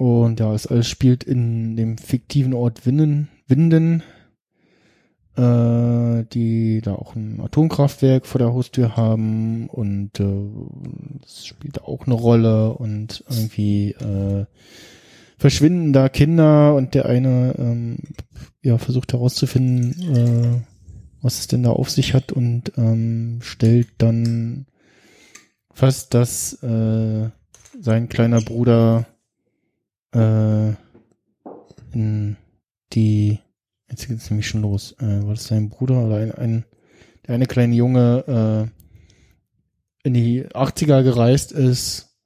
[0.00, 4.02] Und ja, es alles spielt in dem fiktiven Ort Winden, Winden.
[5.36, 12.06] Äh, die da auch ein Atomkraftwerk vor der Haustür haben und äh, das spielt auch
[12.06, 14.46] eine Rolle und irgendwie äh,
[15.36, 17.98] verschwinden da Kinder und der eine ähm,
[18.62, 20.62] ja versucht herauszufinden, äh,
[21.20, 24.66] was es denn da auf sich hat und ähm, stellt dann
[25.72, 27.28] fest, dass äh,
[27.80, 29.06] sein kleiner Bruder
[30.12, 30.72] äh,
[31.92, 32.36] in
[32.92, 33.38] die
[33.90, 34.94] jetzt geht es nämlich schon los.
[35.00, 36.64] Äh, war das sein Bruder oder ein, ein
[37.26, 38.70] der eine kleine Junge
[40.04, 42.16] äh, in die 80er gereist ist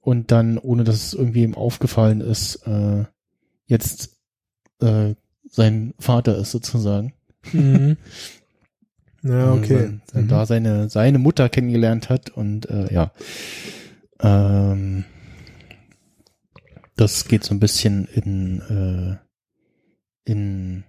[0.00, 3.04] und dann, ohne dass es irgendwie ihm aufgefallen ist, äh,
[3.66, 4.16] jetzt
[4.80, 5.14] äh,
[5.50, 7.14] sein Vater ist sozusagen.
[7.52, 7.96] Mhm.
[9.24, 9.98] Ja, Also okay.
[10.12, 10.28] Sein, Mhm.
[10.28, 13.10] Da seine, seine Mutter kennengelernt hat und äh, ja.
[14.20, 15.04] Ähm,
[16.98, 18.60] das geht so ein bisschen in,
[20.26, 20.84] äh, in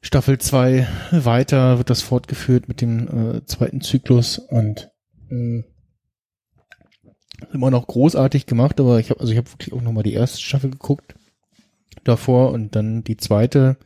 [0.00, 4.90] Staffel 2 weiter, wird das fortgeführt mit dem äh, zweiten Zyklus und
[5.30, 5.62] äh,
[7.52, 10.14] immer noch großartig gemacht, aber ich habe also ich habe wirklich auch noch mal die
[10.14, 11.14] erste Staffel geguckt
[12.04, 13.76] davor und dann die zweite.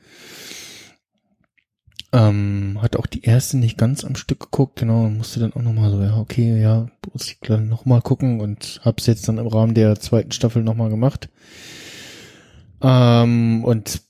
[2.11, 5.61] Ähm, hat auch die erste nicht ganz am Stück geguckt, genau, und musste dann auch
[5.61, 9.29] noch mal so, ja, okay, ja, muss ich dann noch mal gucken und hab's jetzt
[9.29, 11.29] dann im Rahmen der zweiten Staffel noch mal gemacht.
[12.81, 14.01] Ähm, und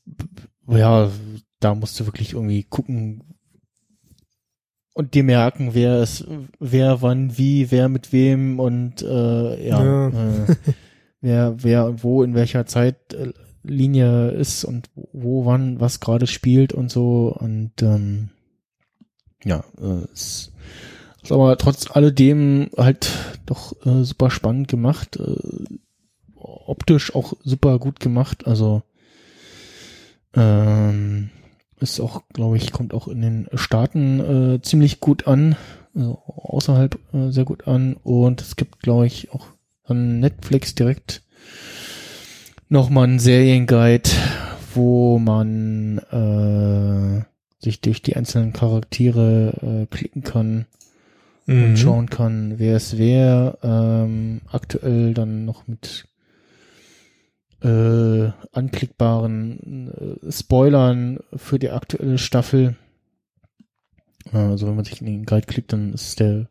[0.68, 1.10] ja,
[1.58, 3.24] da musst du wirklich irgendwie gucken
[4.94, 6.24] und dir merken, wer es,
[6.60, 10.08] wer wann, wie, wer mit wem und äh, ja, Ja.
[10.08, 10.56] Äh,
[11.20, 12.66] wer, wer und wo in welcher
[13.68, 17.34] Zeitlinie ist und wo wann was gerade spielt und so.
[17.38, 18.30] Und ähm,
[19.44, 20.52] ja, äh, es
[21.22, 23.12] ist aber trotz alledem halt
[23.46, 25.36] doch äh, super spannend gemacht, äh,
[26.34, 28.82] optisch auch super gut gemacht, also
[30.34, 31.30] ähm,
[31.80, 34.20] ist auch, glaube ich, kommt auch in den Staaten
[34.56, 35.56] äh, ziemlich gut an,
[35.94, 37.96] also außerhalb äh, sehr gut an.
[38.02, 39.46] Und es gibt, glaube ich, auch
[39.84, 41.22] an Netflix direkt
[42.68, 44.10] nochmal einen Serienguide,
[44.74, 47.24] wo man äh,
[47.62, 50.66] sich durch die einzelnen Charaktere äh, klicken kann
[51.48, 51.64] Mhm.
[51.64, 53.56] und schauen kann, wer es wer.
[53.62, 56.04] Ähm, aktuell dann noch mit
[57.62, 62.76] äh, anklickbaren äh, Spoilern für die aktuelle Staffel.
[64.30, 66.48] Also wenn man sich in den Guide klickt, dann ist der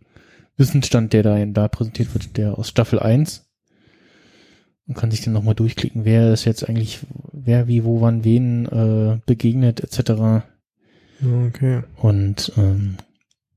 [0.58, 3.47] Wissensstand, der da, da präsentiert wird, der aus Staffel 1.
[4.88, 7.00] Man kann sich dann nochmal durchklicken, wer ist jetzt eigentlich,
[7.32, 10.46] wer wie, wo, wann, wen äh, begegnet, etc.
[11.22, 11.84] Okay.
[11.98, 12.98] Und ähm,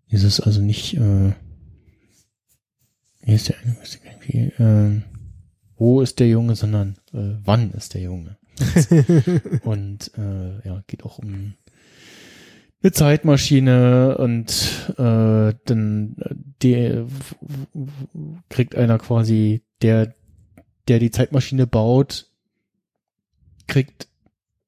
[0.08, 1.32] ist es also nicht, äh,
[3.22, 5.04] hier ist der irgendwie, ähm,
[5.76, 8.36] wo ist der Junge, sondern äh, wann ist der Junge.
[9.62, 11.54] und äh, ja, geht auch um
[12.82, 17.06] eine Zeitmaschine und äh, dann äh, der
[18.48, 20.14] kriegt einer quasi, der,
[20.90, 22.26] der die Zeitmaschine baut,
[23.68, 24.08] kriegt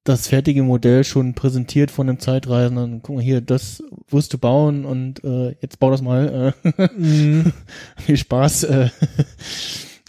[0.05, 3.01] das fertige Modell schon präsentiert von einem Zeitreisenden.
[3.03, 6.53] Guck mal hier, das wirst du bauen und äh, jetzt bau das mal.
[6.77, 7.53] Äh, Mhm.
[7.97, 8.63] viel Spaß.
[8.63, 8.89] Äh,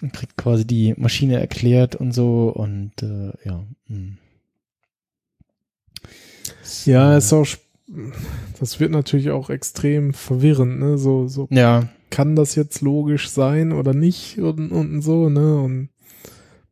[0.03, 3.65] und kriegt quasi die Maschine erklärt und so und äh, ja.
[3.89, 4.16] Mh.
[6.85, 7.47] Ja, ist auch,
[8.61, 10.99] das wird natürlich auch extrem verwirrend, ne?
[10.99, 15.57] So, so Ja, kann das jetzt logisch sein oder nicht und, und so, ne?
[15.57, 15.89] Und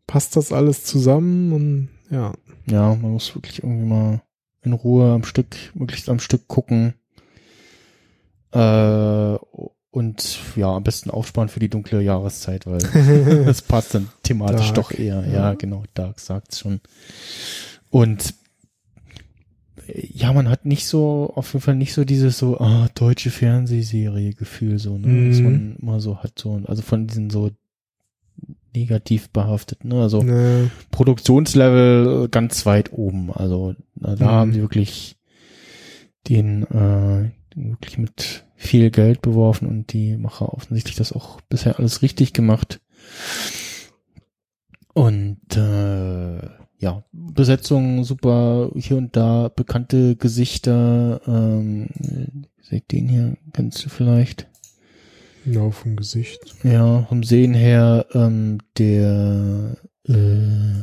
[0.06, 2.32] passt das alles zusammen und ja.
[2.66, 4.22] ja, man muss wirklich irgendwie mal
[4.62, 6.94] in Ruhe am Stück, möglichst am Stück gucken.
[8.52, 9.36] Äh,
[9.90, 12.80] und ja, am besten aufsparen für die dunkle Jahreszeit, weil
[13.44, 15.24] das passt dann thematisch Dark, doch eher.
[15.26, 15.54] Ja, ja.
[15.54, 16.80] genau, Dark sagt's schon.
[17.90, 18.34] Und
[19.86, 24.78] ja, man hat nicht so, auf jeden Fall nicht so dieses so, ah, deutsche Fernsehserie-Gefühl,
[24.78, 25.44] so, ne, was Mhm.
[25.44, 27.50] man immer so hat, so, also von diesen so
[28.74, 34.20] negativ behaftet, ne, also Ne, Produktionslevel äh, ganz weit oben, also da Mhm.
[34.24, 35.16] haben sie wirklich
[36.28, 42.02] den, äh, wirklich mit viel Geld beworfen und die Macher offensichtlich das auch bisher alles
[42.02, 42.80] richtig gemacht.
[44.94, 46.38] Und äh,
[46.78, 51.20] ja, Besetzung super, hier und da bekannte Gesichter.
[51.26, 51.88] Ähm,
[52.60, 54.48] seht den hier, kennst du vielleicht?
[55.44, 56.54] Ja, vom Gesicht.
[56.64, 60.12] Ja, vom Sehen her, ähm, der, äh,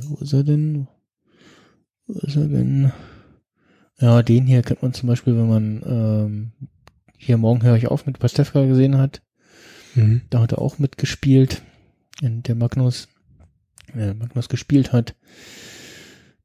[0.07, 0.87] wo ist er denn?
[2.07, 2.91] Wo ist er denn?
[3.99, 6.51] Ja, den hier kennt man zum Beispiel, wenn man ähm,
[7.17, 9.21] hier morgen höre ich auf mit Pastewka gesehen hat.
[9.95, 10.21] Mhm.
[10.29, 11.61] Da hat er auch mitgespielt,
[12.21, 13.09] in der Magnus,
[13.95, 15.15] äh, Magnus gespielt hat.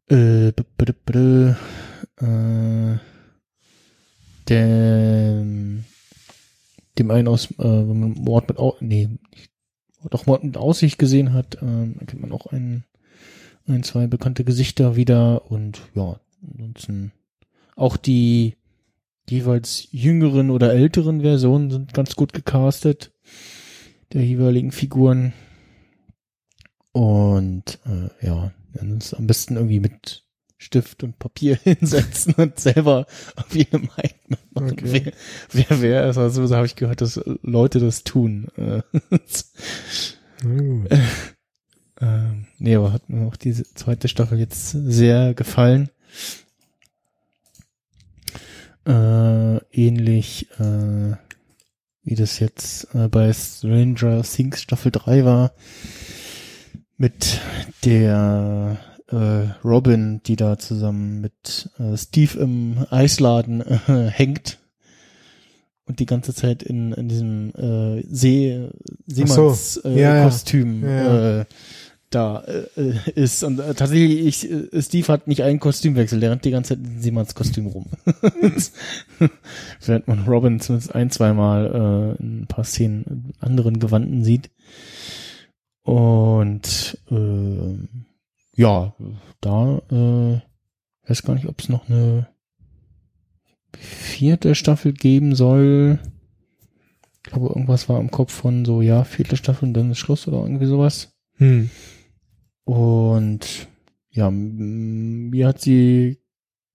[0.08, 1.56] Äh, b -b -b
[2.20, 2.98] äh,
[4.48, 5.84] dem,
[6.98, 9.08] dem einen aus, äh, wenn man Mord mit, Au nee,
[10.10, 12.84] doch Mord mit Aussicht gesehen hat, ähm, erkennt man auch ein,
[13.66, 16.20] ein, zwei bekannte Gesichter wieder und ja,
[16.52, 17.12] ansonsten
[17.76, 18.56] auch die
[19.28, 23.12] jeweils jüngeren oder älteren Versionen sind ganz gut gecastet
[24.12, 25.32] der jeweiligen Figuren.
[26.92, 30.23] Und äh, ja, dann ist am besten irgendwie mit
[30.56, 33.06] Stift und Papier hinsetzen und selber
[33.36, 34.72] auf ihrem eigenen machen.
[34.72, 35.12] Okay.
[35.50, 38.48] Wer, wer, wer ist, also so habe ich gehört, dass Leute das tun.
[38.56, 38.82] Äh,
[40.42, 40.90] Na gut.
[42.00, 45.90] ähm, nee, aber hat mir auch diese zweite Staffel jetzt sehr gefallen.
[48.86, 51.16] Äh, ähnlich äh,
[52.04, 55.52] wie das jetzt äh, bei Stranger Things Staffel 3 war,
[56.96, 57.40] mit
[57.84, 58.78] der
[59.14, 64.58] äh, Robin, die da zusammen mit äh, Steve im Eisladen äh, hängt
[65.86, 68.68] und die ganze Zeit in, in diesem äh, See,
[69.06, 69.88] Seemanns so.
[69.88, 70.24] äh, Ja.
[70.24, 71.40] Kostüm Ja.
[71.40, 71.44] Äh,
[72.14, 72.44] da
[72.76, 73.42] äh, ist.
[73.42, 76.86] Und äh, tatsächlich, ich, äh, Steve hat nicht einen Kostümwechsel, der rennt die ganze Zeit
[76.86, 77.86] in Seemanns Kostüm rum.
[79.84, 84.50] Während man Robin zumindest ein, zweimal äh, in ein paar Szenen anderen Gewanden sieht.
[85.82, 87.78] Und äh,
[88.56, 88.94] ja,
[89.40, 90.40] da äh,
[91.08, 92.28] weiß gar nicht, ob es noch eine
[93.76, 95.98] vierte Staffel geben soll.
[97.16, 100.28] Ich glaube, irgendwas war im Kopf von so, ja, vierte Staffel und dann ist Schluss
[100.28, 101.12] oder irgendwie sowas.
[101.36, 101.70] Hm.
[102.64, 103.68] Und
[104.10, 106.18] ja, mir hat sie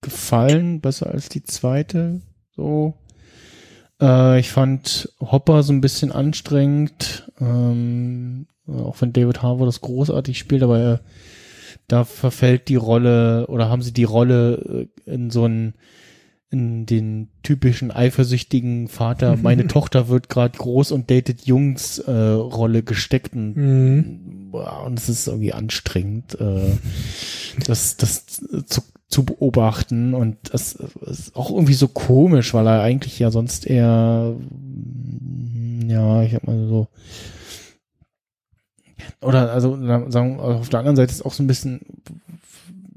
[0.00, 2.20] gefallen, besser als die zweite.
[2.54, 2.94] So.
[4.00, 10.38] Äh, ich fand Hopper so ein bisschen anstrengend, ähm, auch wenn David Harbour das großartig
[10.38, 11.00] spielt, aber er,
[11.88, 15.74] da verfällt die Rolle oder haben sie die Rolle äh, in so einen
[16.52, 22.82] in den typischen eifersüchtigen Vater, meine Tochter wird gerade groß und datet Jungs äh, Rolle
[22.82, 24.36] gesteckt und Mhm.
[24.52, 26.72] Und es ist irgendwie anstrengend, äh,
[27.66, 28.26] das, das
[28.66, 33.64] zu, zu beobachten und das ist auch irgendwie so komisch, weil er eigentlich ja sonst
[33.64, 34.34] eher,
[35.86, 36.88] ja, ich hab mal so,
[39.20, 39.76] oder also
[40.10, 41.80] sagen, auf der anderen Seite ist auch so ein bisschen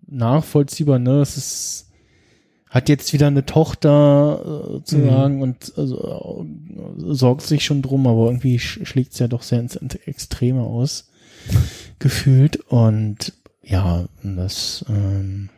[0.08, 1.90] nachvollziehbar, ne, es ist,
[2.70, 8.26] hat jetzt wieder eine Tochter äh, sozusagen und also, äh, sorgt sich schon drum, aber
[8.26, 11.10] irgendwie sch schlägt es ja doch sehr ins Extreme aus
[12.00, 12.58] gefühlt.
[12.68, 15.50] Und ja, das ähm,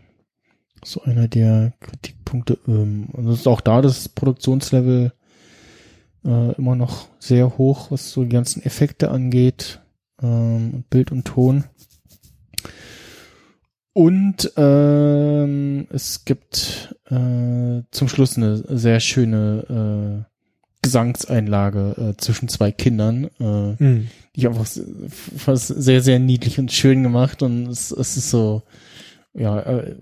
[0.84, 2.58] ist so einer der Kritikpunkte.
[2.68, 5.14] Ähm, und es ist auch da das Produktionslevel
[6.26, 9.80] äh, immer noch sehr hoch, was so die ganzen Effekte angeht,
[10.22, 11.66] ähm, Bild und Ton.
[13.94, 20.36] Und ähm, es gibt äh, zum Schluss eine sehr schöne äh,
[20.82, 23.26] Gesangseinlage äh, zwischen zwei Kindern.
[23.40, 24.08] Äh, Hm.
[24.36, 24.68] die ich einfach
[25.38, 28.64] fast sehr, sehr niedlich und schön gemacht und es, es ist so,
[29.34, 29.96] ja, äh,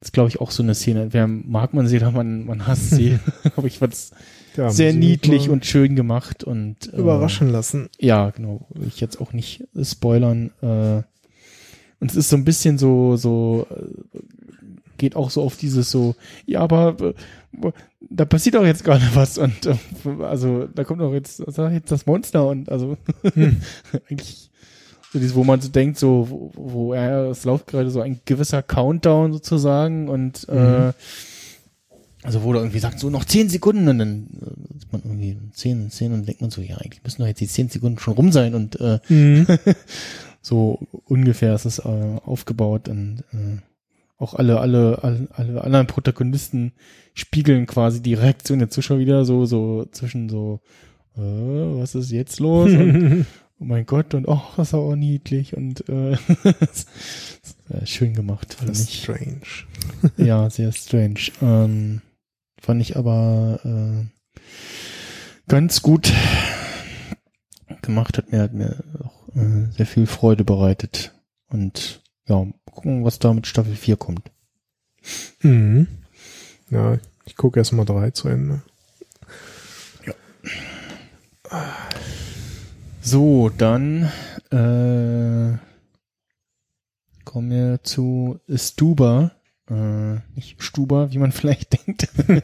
[0.00, 1.02] ist glaube ich auch so eine Szene.
[1.02, 3.18] Entweder mag man sie oder man, man hasst sie.
[3.56, 4.10] Aber ich fand's
[4.56, 7.88] Ja, sehr niedlich und schön gemacht und äh, überraschen lassen.
[7.98, 8.66] ja, genau.
[8.70, 10.50] Will ich jetzt auch nicht spoilern.
[10.62, 11.02] Äh,
[12.00, 14.18] und es ist so ein bisschen so, so, äh,
[14.98, 16.14] geht auch so auf dieses so,
[16.46, 17.72] ja, aber äh,
[18.10, 19.76] da passiert auch jetzt gerade was und äh,
[20.22, 22.96] also da kommt auch jetzt, jetzt das Monster und also
[24.08, 24.50] eigentlich
[25.12, 28.20] so dieses, wo man so denkt, so, wo, wo er, es läuft gerade so ein
[28.24, 30.92] gewisser Countdown sozusagen und äh,
[32.24, 35.38] also wo er irgendwie sagt, so noch zehn Sekunden und dann äh, sieht man irgendwie
[35.52, 38.14] zehn, zehn und denkt man so, ja, eigentlich müssen doch jetzt die zehn Sekunden schon
[38.14, 39.46] rum sein und äh, Mhm.
[40.42, 41.82] so ungefähr ist es äh,
[42.24, 43.58] aufgebaut und äh,
[44.16, 46.72] auch alle, alle, alle, alle anderen Protagonisten
[47.14, 50.60] spiegeln quasi die Reaktion der Zuschauer wieder so, so zwischen so,
[51.16, 52.70] äh, was ist jetzt los?
[52.70, 53.26] Und,
[53.60, 56.12] oh mein Gott, und oh, das ist aber niedlich und äh,
[57.70, 59.02] äh, schön gemacht, finde Das ist ich.
[59.02, 59.40] strange.
[60.16, 61.20] Ja, sehr strange.
[61.42, 62.00] Ähm,
[62.64, 64.40] fand ich aber äh,
[65.48, 66.12] ganz gut
[67.82, 71.12] gemacht, hat mir, hat mir auch äh, sehr viel Freude bereitet.
[71.48, 74.30] Und ja, gucken, was da mit Staffel 4 kommt.
[75.42, 75.88] Mhm.
[76.70, 78.62] Ja, ich gucke erst mal drei zu Ende.
[83.02, 84.10] So, dann
[84.50, 85.58] äh,
[87.24, 89.32] kommen wir zu Stuba.
[89.70, 92.08] Äh, nicht Stuba, wie man vielleicht denkt.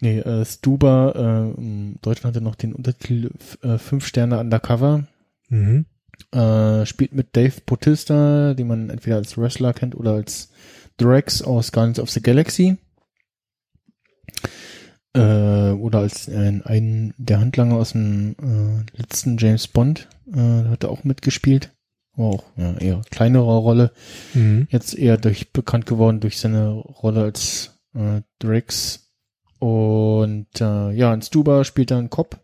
[0.00, 3.30] nee, äh, Stuba, äh, Deutschland hat er noch den Untertitel
[3.62, 5.06] äh, Fünf Sterne Undercover.
[5.48, 5.86] Mhm.
[6.32, 10.50] Äh, spielt mit Dave Bautista, den man entweder als Wrestler kennt oder als
[10.96, 12.76] Drax aus Guardians of the Galaxy.
[15.12, 20.08] Äh, oder als äh, einen der Handlanger aus dem äh, letzten James Bond.
[20.28, 21.72] Äh, da hat er auch mitgespielt.
[22.16, 23.92] Auch ja, eher kleinere Rolle.
[24.34, 24.66] Mhm.
[24.70, 29.10] Jetzt eher durch bekannt geworden durch seine Rolle als äh, Drax.
[29.58, 32.40] Und äh, ja, in Stuba spielt er einen Cop,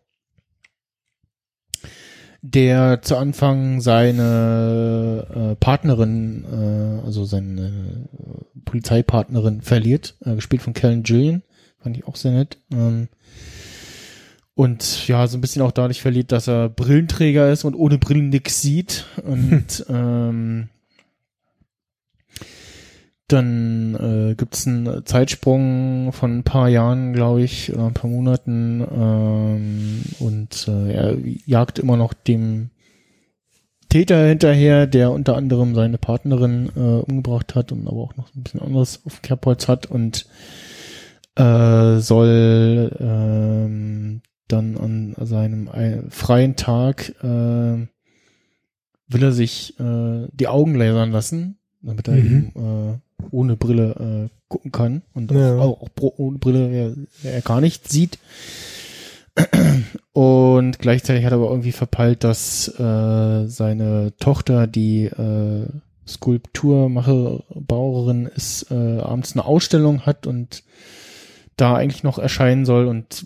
[2.41, 10.73] der zu Anfang seine äh, Partnerin, äh, also seine äh, Polizeipartnerin verliert, äh, gespielt von
[10.73, 11.41] Kellen Gillian.
[11.79, 12.57] Fand ich auch sehr nett.
[12.71, 13.09] Ähm,
[14.57, 18.29] und ja, so ein bisschen auch dadurch verliert, dass er Brillenträger ist und ohne Brillen
[18.29, 19.05] nix sieht.
[19.23, 20.69] Und ähm,
[23.27, 23.93] dann
[24.31, 28.81] äh, gibt's einen Zeitsprung von ein paar Jahren, glaube ich, oder ein paar Monaten.
[28.81, 32.71] Ähm, und äh, er jagt immer noch dem
[33.89, 38.41] Täter hinterher, der unter anderem seine Partnerin äh, umgebracht hat und aber auch noch ein
[38.41, 40.25] bisschen anderes auf Kerbholz hat und
[41.35, 47.87] äh, soll ähm, dann an seinem ein, freien Tag äh,
[49.09, 52.51] will er sich äh, die Augen lasern lassen, damit er Mhm.
[52.55, 52.97] eben äh,
[53.31, 55.57] ohne Brille äh, gucken kann und Ja.
[55.57, 58.19] auch, auch ohne Brille er, er gar nicht sieht.
[60.13, 65.67] Und gleichzeitig hat er aber irgendwie verpeilt, dass äh, seine Tochter, die äh,
[66.07, 70.63] Skulpturmacherin ist, äh, abends eine Ausstellung hat und
[71.55, 73.25] da eigentlich noch erscheinen soll und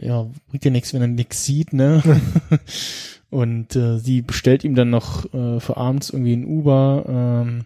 [0.00, 2.02] ja, bringt ja nichts, wenn er nichts sieht, ne?
[3.30, 7.64] und äh, sie bestellt ihm dann noch äh, für abends irgendwie ein Uber, ähm,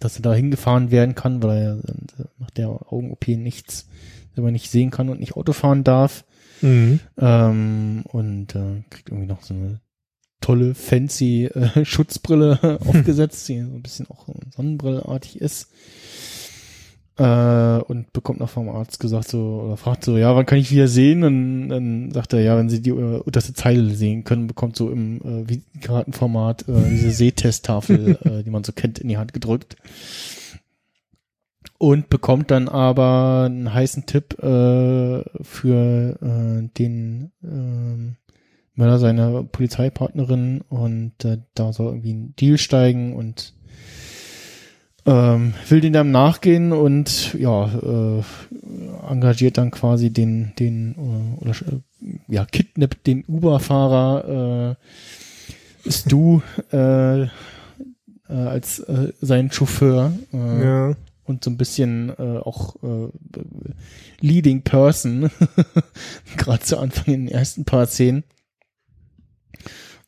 [0.00, 3.88] dass er da hingefahren werden kann, weil er äh, nach der Augen-OP nichts
[4.34, 6.24] selber nicht sehen kann und nicht Auto fahren darf.
[6.62, 7.00] Mhm.
[7.18, 9.80] Ähm, und äh, kriegt irgendwie noch so eine
[10.40, 15.70] tolle, fancy äh, Schutzbrille aufgesetzt, die so ein bisschen auch Sonnenbrillartig ist.
[17.18, 20.70] Äh, und bekommt noch vom Arzt gesagt so, oder fragt so, ja, wann kann ich
[20.70, 21.24] wieder sehen?
[21.24, 24.90] Und dann sagt er, ja, wenn Sie die äh, unterste Zeile sehen können, bekommt so
[24.90, 29.76] im äh, Visitenkartenformat äh, diese Sehtesttafel, äh, die man so kennt, in die Hand gedrückt.
[31.78, 38.16] Und bekommt dann aber einen heißen Tipp äh, für äh, den ähm,
[38.74, 43.54] Mörder seiner Polizeipartnerin und äh, da soll irgendwie ein Deal steigen und
[45.06, 48.22] ähm, will den dann nachgehen und ja, äh,
[49.08, 50.94] engagiert dann quasi den, den
[51.38, 54.76] äh, oder äh, ja, kidnappt den Uber-Fahrer
[55.86, 56.40] äh, Stu
[56.72, 57.28] äh, äh,
[58.28, 60.12] als äh, sein Chauffeur.
[60.32, 60.96] Äh, Ja.
[61.24, 63.08] und so ein bisschen äh, auch äh,
[64.20, 65.30] Leading Person,
[66.36, 68.24] gerade zu Anfang in den ersten paar Szenen.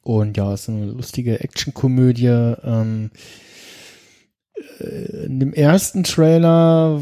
[0.03, 2.27] Und ja, es ist eine lustige Actionkomödie.
[2.65, 3.19] Ähm, äh,
[4.81, 7.01] in dem ersten Trailer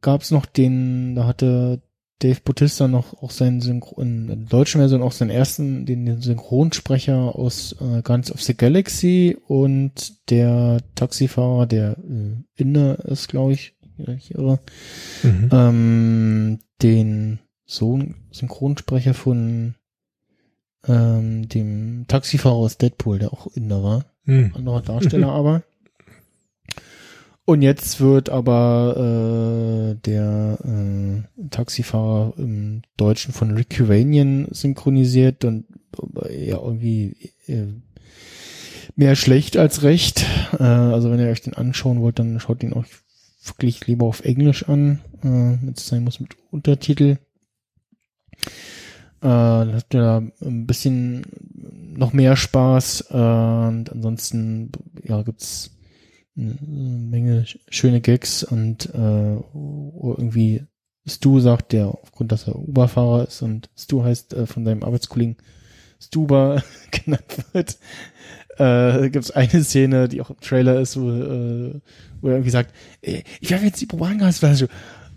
[0.00, 1.80] gab es noch den, da hatte
[2.20, 7.34] Dave Bautista noch auch seinen Synchron, in der deutschen Version auch seinen ersten, den, Synchronsprecher
[7.34, 13.74] aus äh, Guns of the Galaxy und der Taxifahrer, der äh, Inder ist, glaube ich,
[14.16, 14.60] ich irre,
[15.22, 15.48] Mhm.
[15.52, 19.74] ähm, den Sohn, Synchronsprecher von
[20.86, 24.52] ähm, dem Taxifahrer aus Deadpool, der auch Inder war Mhm.
[24.54, 25.62] anderer Darsteller aber.
[27.50, 35.64] Und jetzt wird aber äh, der äh, Taxifahrer im Deutschen von Rick Uranian synchronisiert und
[36.22, 37.16] äh, ja irgendwie
[37.48, 37.66] äh,
[38.94, 40.24] mehr schlecht als recht.
[40.60, 42.86] Äh, also wenn ihr euch den anschauen wollt, dann schaut ihn euch
[43.44, 47.16] wirklich lieber auf Englisch an, äh, es sein muss mit Untertitel.
[48.36, 48.46] Äh,
[49.22, 51.22] dann habt ihr da ein bisschen
[51.96, 53.06] noch mehr Spaß.
[53.10, 54.70] Äh, und ansonsten
[55.02, 55.72] ja, gibt's
[57.10, 60.64] Menge sch- schöne Gags und äh, irgendwie
[61.06, 65.36] Stu sagt, der aufgrund, dass er Uber-Fahrer ist und Stu heißt äh, von seinem Arbeitskollegen
[66.02, 67.78] Stuber genannt wird,
[68.58, 71.80] äh, gibt es eine Szene, die auch im Trailer ist, wo, äh,
[72.20, 74.68] wo er irgendwie sagt, "Ey, ich werfe jetzt die Propangasflasche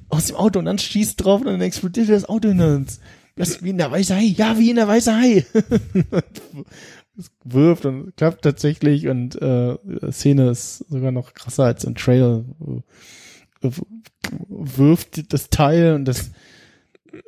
[0.10, 3.00] aus dem Auto und dann schießt drauf und dann explodiert das Auto in uns.
[3.36, 4.26] Das wie in der Weiße Hai.
[4.38, 5.46] Ja, wie in der Weiße Hai.
[7.44, 9.78] Wirft und klappt tatsächlich und äh,
[10.12, 12.44] Szene ist sogar noch krasser als im Trailer.
[14.50, 16.32] Wirft das Teil und das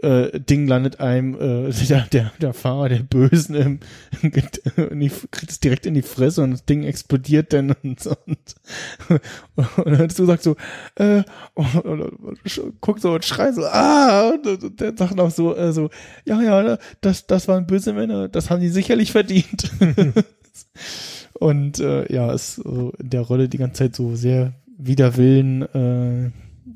[0.02, 3.80] äh, Ding landet einem, äh, der, der, der Fahrer der Bösen im,
[4.22, 8.16] die, kriegt es direkt in die Fresse und das Ding explodiert dann und, so,
[9.10, 10.56] und, und dann du sagst so,
[10.96, 15.56] äh, und, und, und, guckt so und schreit so, ah, und, der sagt auch so,
[15.56, 15.90] äh, so,
[16.26, 19.72] ja, ja, das, das waren böse Männer, das haben die sicherlich verdient.
[21.34, 25.62] und äh, ja, ist so in der Rolle die ganze Zeit so sehr wider Willen
[25.62, 26.32] äh,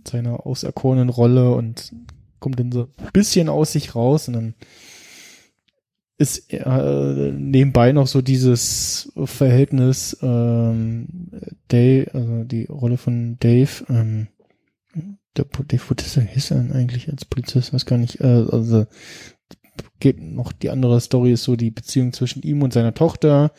[0.08, 1.92] seiner auserkorenen Rolle und
[2.40, 4.54] kommt dann so ein bisschen aus sich raus und dann
[6.18, 11.08] ist äh, nebenbei noch so dieses Verhältnis ähm,
[11.70, 14.28] Dave, also die Rolle von Dave, ähm,
[15.38, 18.86] der Dave Bautista hieß er eigentlich als Polizist, weiß gar nicht, äh, also
[20.02, 23.52] geht noch die andere Story ist so die Beziehung zwischen ihm und seiner Tochter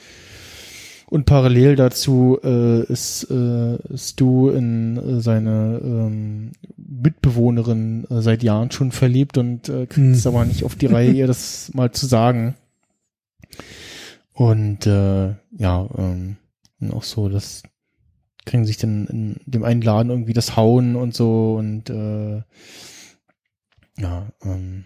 [1.11, 8.70] und parallel dazu äh, ist äh, Stu in äh, seine ähm, Mitbewohnerin äh, seit Jahren
[8.70, 10.12] schon verliebt und äh, kriegt Hm.
[10.12, 12.55] es aber nicht auf die Reihe, ihr das mal zu sagen.
[14.32, 16.37] Und äh, ja, ähm,
[16.81, 17.65] und auch so, das
[18.47, 22.43] kriegen sich dann in dem einen Laden irgendwie das Hauen und so und äh,
[23.99, 24.85] ja, ähm,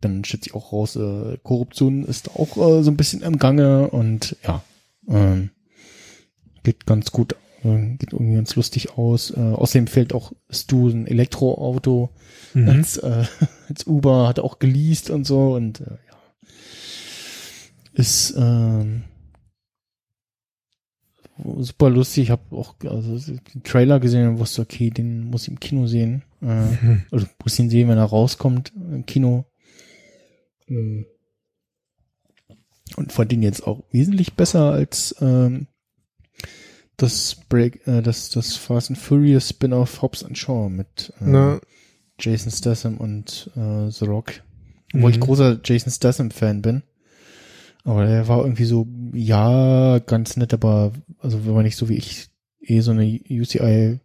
[0.00, 3.88] dann stellt sich auch raus, äh, Korruption ist auch äh, so ein bisschen im Gange
[3.90, 4.62] und ja,
[5.08, 5.50] Ähm,
[6.64, 9.30] geht ganz gut, äh, geht irgendwie ganz lustig aus.
[9.30, 12.10] Äh, außerdem fällt auch Stu ein Elektroauto
[12.54, 12.68] Mhm.
[12.68, 13.24] als, äh,
[13.68, 16.48] als Uber, hat er auch geleast und so und äh, ja.
[17.94, 19.02] Ist ähm,
[21.58, 22.24] super lustig.
[22.24, 25.86] Ich habe auch also den Trailer gesehen und wusste, okay, den muss ich im Kino
[25.86, 26.22] sehen.
[26.42, 27.02] Äh, Mhm.
[27.10, 29.46] also muss ihn sehen, wenn er rauskommt im Kino.
[30.68, 31.04] Äh,
[32.96, 35.66] Und fand ihn jetzt auch wesentlich besser als ähm,
[36.96, 41.24] das Break, äh, das, das Fast and Furious Spin-off Hobbs and Shaw mit äh,
[42.18, 44.42] Jason Statham und äh, The Rock.
[44.94, 45.22] Obwohl ich Mhm.
[45.22, 46.82] großer Jason Statham-Fan bin.
[47.84, 51.96] Aber der war irgendwie so, ja, ganz nett, aber also wenn man nicht so wie
[51.96, 52.28] ich
[52.60, 54.00] eh so eine UCI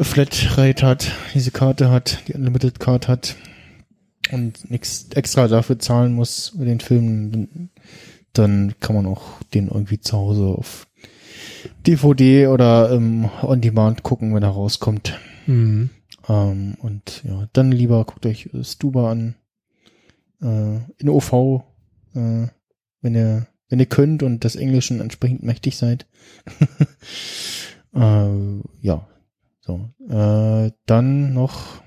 [0.00, 3.36] Flat Rate hat, diese Karte hat, die Unlimited Card hat
[4.32, 7.70] und nichts extra dafür zahlen muss für den Film,
[8.32, 9.22] dann, kann man auch
[9.54, 10.86] den irgendwie zu Hause auf
[11.86, 15.18] DVD oder ähm, On Demand gucken, wenn er rauskommt.
[15.46, 15.90] mhm.
[16.28, 19.34] Ähm, und ja, dann lieber guckt euch äh, Stuba an.
[20.40, 21.62] Äh, in OV,
[22.14, 22.46] äh,
[23.00, 26.06] wenn ihr, wenn ihr könnt und des Englischen entsprechend mächtig seid.
[27.94, 29.06] äh, ja,
[29.60, 29.90] so.
[30.08, 31.83] Äh, dann noch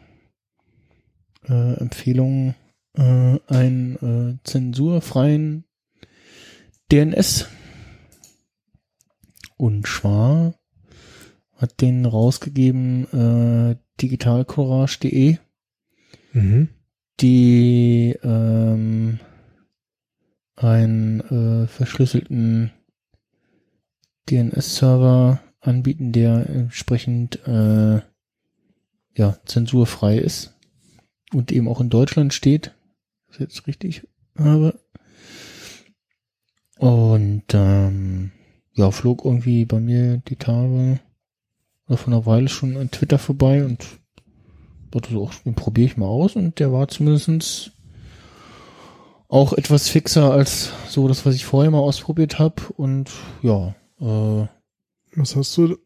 [1.50, 2.56] äh, Empfehlung,
[2.96, 5.66] äh, einen äh, zensurfreien
[6.92, 7.48] DNS.
[9.58, 10.54] Und zwar
[11.54, 15.38] hat den rausgegeben äh, digitalcourage.de,
[16.34, 16.70] Mhm.
[17.20, 19.20] die ähm,
[20.56, 22.72] einen äh, verschlüsselten
[24.30, 28.02] DNS-Server anbieten, der entsprechend äh,
[29.16, 30.57] ja zensurfrei ist
[31.34, 32.74] und eben auch in Deutschland steht,
[33.32, 34.80] ich jetzt richtig habe.
[36.78, 38.32] Und ähm,
[38.74, 41.00] ja, flog irgendwie bei mir die Tage
[41.88, 43.86] oder vor einer Weile schon an Twitter vorbei und
[44.92, 47.72] dachte so, den probiere ich mal aus und der war zumindestens
[49.30, 54.48] auch etwas fixer als so das, was ich vorher mal ausprobiert habe und ja, äh,
[55.16, 55.78] Was hast du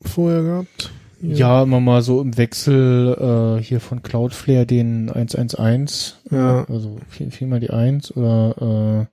[0.00, 0.92] vorher gehabt?
[1.20, 6.64] Ja, immer mal so im Wechsel äh, hier von Cloudflare den 111, Ja.
[6.68, 9.08] also vier, viermal die 1 oder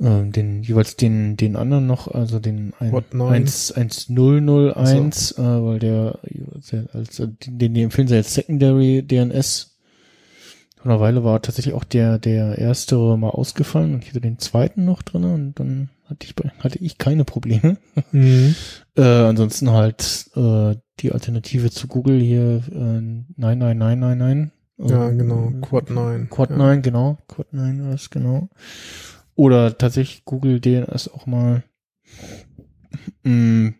[0.00, 3.32] äh, äh, den jeweils den den anderen noch, also den ein, What, neun?
[3.32, 6.18] 1 1001, äh, weil der
[6.92, 7.16] als
[7.46, 9.76] den die empfehlen sie als Secondary DNS.
[10.76, 14.38] Vor einer Weile war tatsächlich auch der der erste mal ausgefallen und ich hatte den
[14.38, 17.78] zweiten noch drin und dann hatte ich hatte ich keine Probleme.
[18.12, 18.54] Mhm.
[18.96, 23.00] Äh, ansonsten halt äh, die Alternative zu Google hier äh,
[23.36, 24.52] 99999.
[24.78, 25.52] Ja, Äh, genau.
[25.60, 26.30] Quad 9.
[26.30, 26.56] Quad ja.
[26.56, 27.18] 9, genau.
[27.28, 28.48] Quad 9 ist genau.
[29.34, 31.62] Oder tatsächlich Google DNS auch mal.
[33.22, 33.70] Mm,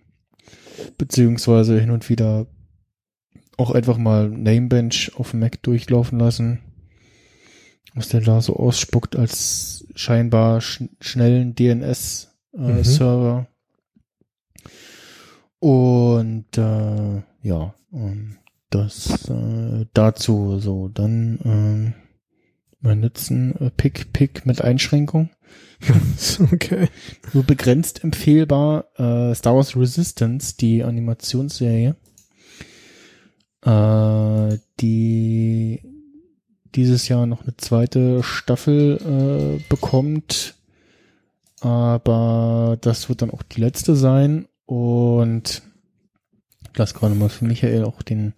[0.98, 2.46] beziehungsweise hin und wieder
[3.56, 6.60] auch einfach mal Namebench auf dem Mac durchlaufen lassen.
[7.94, 13.47] Was der da so ausspuckt als scheinbar sch schnellen DNS-Server.
[15.59, 18.36] Und äh, ja, ähm,
[18.70, 20.89] das äh, dazu so.
[20.89, 21.94] Dann ähm,
[22.81, 25.31] mein letzten äh, Pick, Pick mit Einschränkung.
[26.52, 26.89] okay.
[27.32, 28.86] Nur begrenzt empfehlbar.
[28.97, 31.97] Äh, Star Wars Resistance, die Animationsserie,
[33.64, 35.82] äh, die
[36.76, 40.54] dieses Jahr noch eine zweite Staffel äh, bekommt.
[41.60, 44.46] Aber das wird dann auch die letzte sein.
[44.66, 45.62] Und
[46.70, 48.34] ich lasse gerade mal für Michael auch den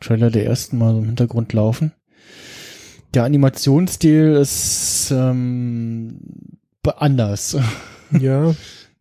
[0.00, 1.92] Trailer der ersten Mal so im Hintergrund laufen.
[3.14, 6.20] Der Animationsstil ist ähm,
[6.84, 7.56] anders.
[8.10, 8.54] Ja.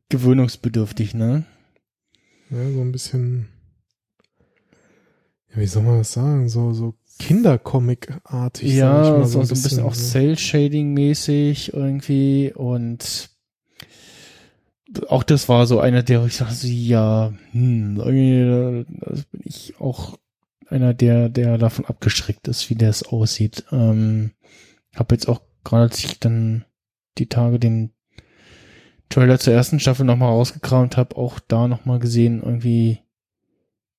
[0.10, 1.46] Gewöhnungsbedürftig, ne?
[2.50, 3.48] Ja, so ein bisschen.
[5.50, 6.50] Ja, wie soll man das sagen?
[6.50, 8.74] So, so Kindercomic-artig.
[8.74, 10.12] Ja, so, so ein bisschen auch so.
[10.12, 13.30] Cell-Shading-mäßig irgendwie und
[15.10, 20.18] auch das war so einer, der ich sagte, ja, hm, irgendwie, das bin ich auch
[20.70, 23.66] einer, der, der davon abgeschreckt ist, wie das aussieht.
[23.72, 24.32] Ähm,
[24.96, 26.66] hab jetzt auch gerade, als ich dann
[27.18, 27.92] die Tage den
[29.10, 33.00] Trailer zur ersten Staffel nochmal rausgekramt habe, auch da nochmal gesehen, irgendwie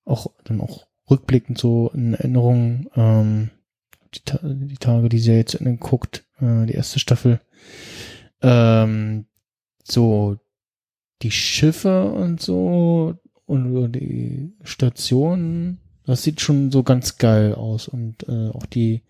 [0.04, 3.50] auch dann auch rückblickend so in Erinnerung, ähm,
[4.14, 7.40] die, Ta die Tage, die zu Ende guckt, äh, die erste Staffel,
[8.42, 9.26] ähm,
[9.84, 10.38] so
[11.22, 13.14] die Schiffe und so
[13.46, 17.88] und die Stationen, das sieht schon so ganz geil aus.
[17.88, 19.02] Und äh, auch die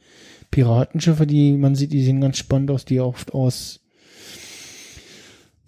[0.51, 3.81] Piratenschiffe, die man sieht, die sehen ganz spannend aus, die oft aus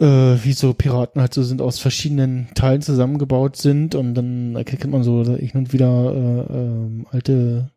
[0.00, 4.92] äh, wie so Piraten halt so sind, aus verschiedenen Teilen zusammengebaut sind und dann erkennt
[4.92, 7.70] man so hin und wieder äh, äh, alte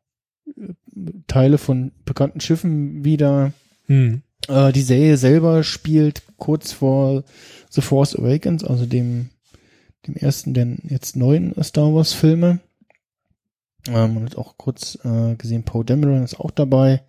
[1.28, 3.52] Teile von bekannten Schiffen wieder.
[3.88, 4.22] Hm.
[4.48, 7.24] Äh, die Serie selber spielt kurz vor
[7.70, 9.30] The Force Awakens, also dem,
[10.08, 12.60] dem ersten der jetzt neuen Star Wars Filme.
[13.88, 17.04] Ähm, man hat auch kurz äh, gesehen, Poe Dameron ist auch dabei.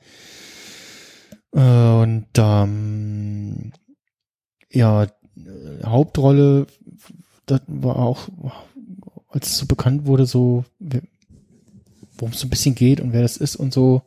[1.52, 3.72] Äh, und ähm,
[4.74, 5.08] ja, äh,
[5.84, 6.66] Hauptrolle,
[7.46, 8.28] das war auch,
[9.28, 10.64] als es so bekannt wurde, so,
[12.18, 14.02] worum es so ein bisschen geht und wer das ist und so,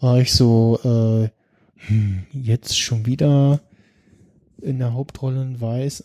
[0.00, 1.28] war ich so, äh,
[1.86, 3.60] hm, jetzt schon wieder
[4.62, 6.04] in der Hauptrolle ein weiß,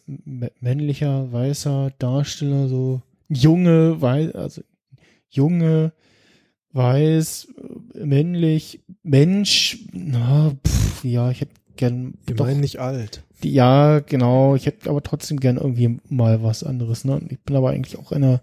[0.61, 4.61] männlicher, weißer Darsteller, so junge, weiß, also
[5.30, 5.91] junge,
[6.72, 7.47] weiß,
[7.93, 12.14] männlich, Mensch, na, pff, ja, ich hätte gern.
[12.26, 13.23] Wir doch- nicht alt.
[13.50, 14.56] Ja, genau.
[14.56, 17.06] Ich hätte aber trotzdem gern irgendwie mal was anderes.
[17.06, 17.22] Ne?
[17.30, 18.42] Ich bin aber eigentlich auch einer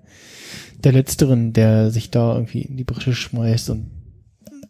[0.82, 3.90] der Letzteren, der sich da irgendwie in die Brische schmeißt und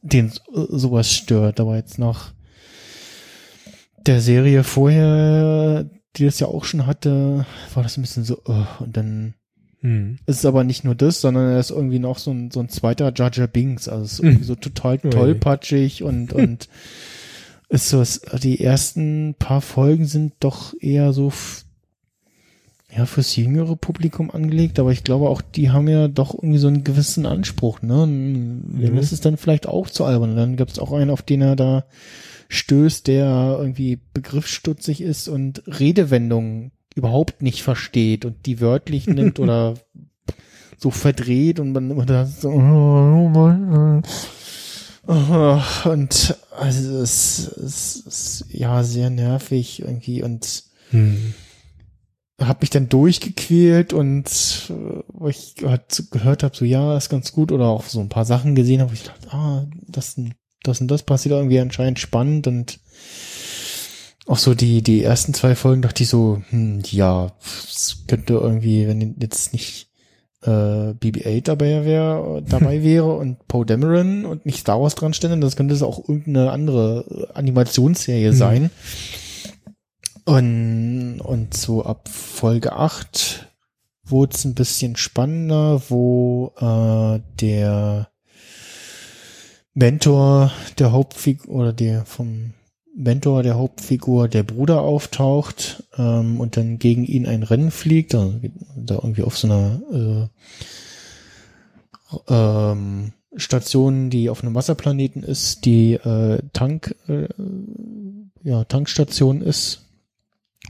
[0.03, 1.61] den so- sowas stört.
[1.61, 2.33] Aber jetzt nach
[4.07, 8.67] der Serie vorher, die das ja auch schon hatte, war das ein bisschen so, oh,
[8.81, 9.35] und dann
[9.81, 10.19] Hm.
[10.27, 12.69] ist es aber nicht nur das, sondern er ist irgendwie noch so ein, so ein
[12.69, 13.89] zweiter Jar Binks.
[13.89, 16.69] Also es ist irgendwie so total tollpatschig und, und
[17.73, 18.03] ist so,
[18.39, 21.33] die ersten paar Folgen sind doch eher so,
[22.95, 26.69] ja, fürs jüngere Publikum angelegt, aber ich glaube auch, die haben ja doch irgendwie so
[26.69, 28.05] einen gewissen Anspruch, ne?
[28.07, 28.63] Dem
[28.93, 28.99] Mhm.
[28.99, 30.37] ist es dann vielleicht auch zu albern.
[30.37, 31.85] Dann gibt es auch einen, auf den er da
[32.51, 39.75] stößt, der irgendwie begriffsstutzig ist und Redewendungen überhaupt nicht versteht und die wörtlich nimmt oder
[40.77, 44.07] so verdreht und man immer da so oh, Mann, äh.
[44.07, 44.09] Oh,
[45.07, 51.33] und also es, es ist ja sehr nervig irgendwie und Hm.
[52.41, 54.27] habe mich dann durchgequält und
[55.09, 58.27] wo ich halt gehört habe, so ja, ist ganz gut oder auch so ein paar
[58.27, 60.21] Sachen gesehen habe, wo ich dachte, ah, das,
[60.63, 62.79] das und das passiert irgendwie anscheinend spannend und
[64.27, 68.87] auch so die, die ersten zwei Folgen dachte ich so, hm, ja, es könnte irgendwie,
[68.87, 69.89] wenn jetzt nicht
[70.43, 75.39] äh, BB-8 dabei wäre, dabei wäre und Poe Dameron und nicht Star Wars dran stände,
[75.41, 78.37] das könnte es auch irgendeine andere Animationsserie Mhm.
[78.37, 78.71] sein.
[80.25, 83.49] Und, und so ab Folge 8
[84.05, 88.09] wurde es ein bisschen spannender, wo äh, der
[89.75, 92.53] Mentor der Hauptfigur oder der vom
[92.95, 98.31] Mentor der Hauptfigur der Bruder auftaucht ähm, und dann gegen ihn ein Rennen fliegt, da,
[98.77, 100.29] da irgendwie auf so einer
[102.29, 107.29] äh, ähm, Station, die auf einem Wasserplaneten ist, die äh, Tank, äh,
[108.43, 109.87] ja, Tankstation ist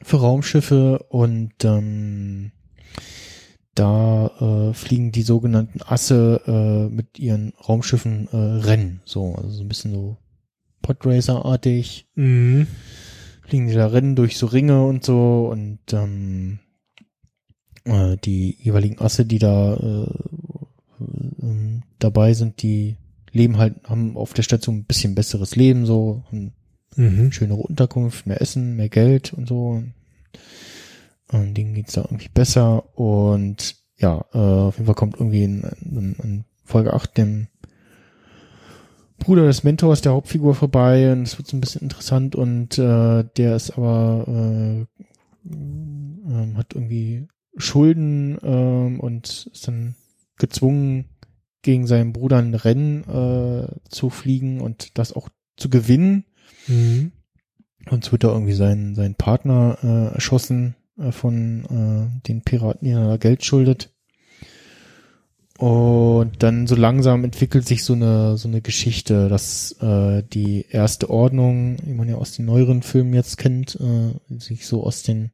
[0.03, 1.05] für Raumschiffe.
[1.09, 2.53] Und ähm,
[3.75, 9.65] da äh, fliegen die sogenannten Asse äh, mit ihren Raumschiffen äh, Rennen, so also so
[9.65, 10.19] ein bisschen so
[10.83, 12.67] Podracer-artig Mhm.
[13.47, 16.59] fliegen die da Rennen durch so Ringe und so und ähm,
[17.85, 20.07] äh, die jeweiligen Asse, die da äh,
[21.41, 22.97] ähm, dabei sind, die
[23.33, 26.23] leben halt, haben auf der Station ein bisschen besseres Leben, so,
[26.97, 27.33] Mhm.
[27.33, 29.83] schönere Unterkunft, mehr Essen, mehr Geld und so.
[31.33, 32.97] Und denen geht's da irgendwie besser.
[32.99, 37.49] Und ja, äh, auf jeden Fall kommt irgendwie in, in, in Folge 8 dem
[39.23, 43.25] Bruder des Mentors der Hauptfigur vorbei und es wird so ein bisschen interessant und äh,
[43.37, 44.87] der ist aber äh,
[45.51, 47.27] ähm, hat irgendwie
[47.57, 49.95] Schulden ähm, und ist dann
[50.39, 51.07] gezwungen,
[51.63, 56.25] gegen seinen Bruder ein Rennen äh, zu fliegen und das auch zu gewinnen.
[56.67, 57.13] Mhm.
[57.91, 62.87] Und so wird da irgendwie sein, sein Partner äh, erschossen äh, von äh, den Piraten,
[62.87, 63.92] die er Geld schuldet.
[65.63, 71.09] Und dann so langsam entwickelt sich so eine so eine Geschichte, dass äh, die erste
[71.09, 75.31] Ordnung, die man ja aus den neueren Filmen jetzt kennt, äh, sich so aus den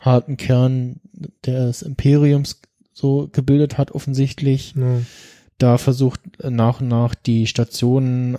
[0.00, 1.00] harten Kern
[1.44, 2.62] des Imperiums
[2.94, 5.02] so gebildet hat offensichtlich Ja.
[5.58, 8.38] da versucht äh, nach und nach die Stationen äh,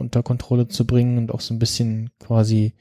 [0.00, 2.72] unter Kontrolle zu bringen und auch so ein bisschen quasi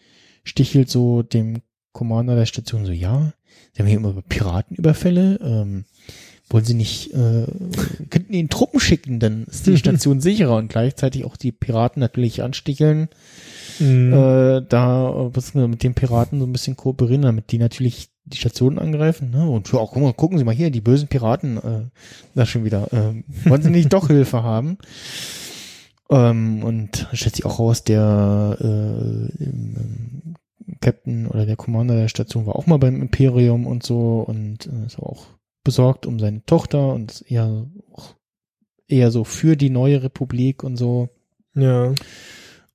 [0.43, 3.31] stichelt so dem Commander der Station so, ja,
[3.73, 5.85] sie haben hier immer Piratenüberfälle, ähm,
[6.49, 7.45] wollen sie nicht, äh,
[8.09, 12.43] könnten ihnen Truppen schicken, dann ist die Station sicherer und gleichzeitig auch die Piraten natürlich
[12.43, 13.09] ansticheln,
[13.79, 14.11] Mhm.
[14.11, 18.37] äh, da äh, was mit den Piraten so ein bisschen kooperieren, damit die natürlich die
[18.37, 19.31] Stationen angreifen.
[19.31, 19.49] Ne?
[19.49, 21.81] Und ja, guck mal, gucken Sie mal hier, die bösen Piraten, äh,
[22.35, 24.77] da schon wieder, äh, wollen Sie nicht doch Hilfe haben?
[26.09, 29.75] Ähm, und stellt sich auch raus, der äh, im,
[30.67, 34.67] im Captain oder der Commander der Station war auch mal beim Imperium und so und
[34.67, 35.27] äh, ist auch
[35.69, 37.67] besorgt um seine Tochter und eher
[38.87, 41.09] eher so für die neue Republik und so.
[41.53, 41.93] Ja.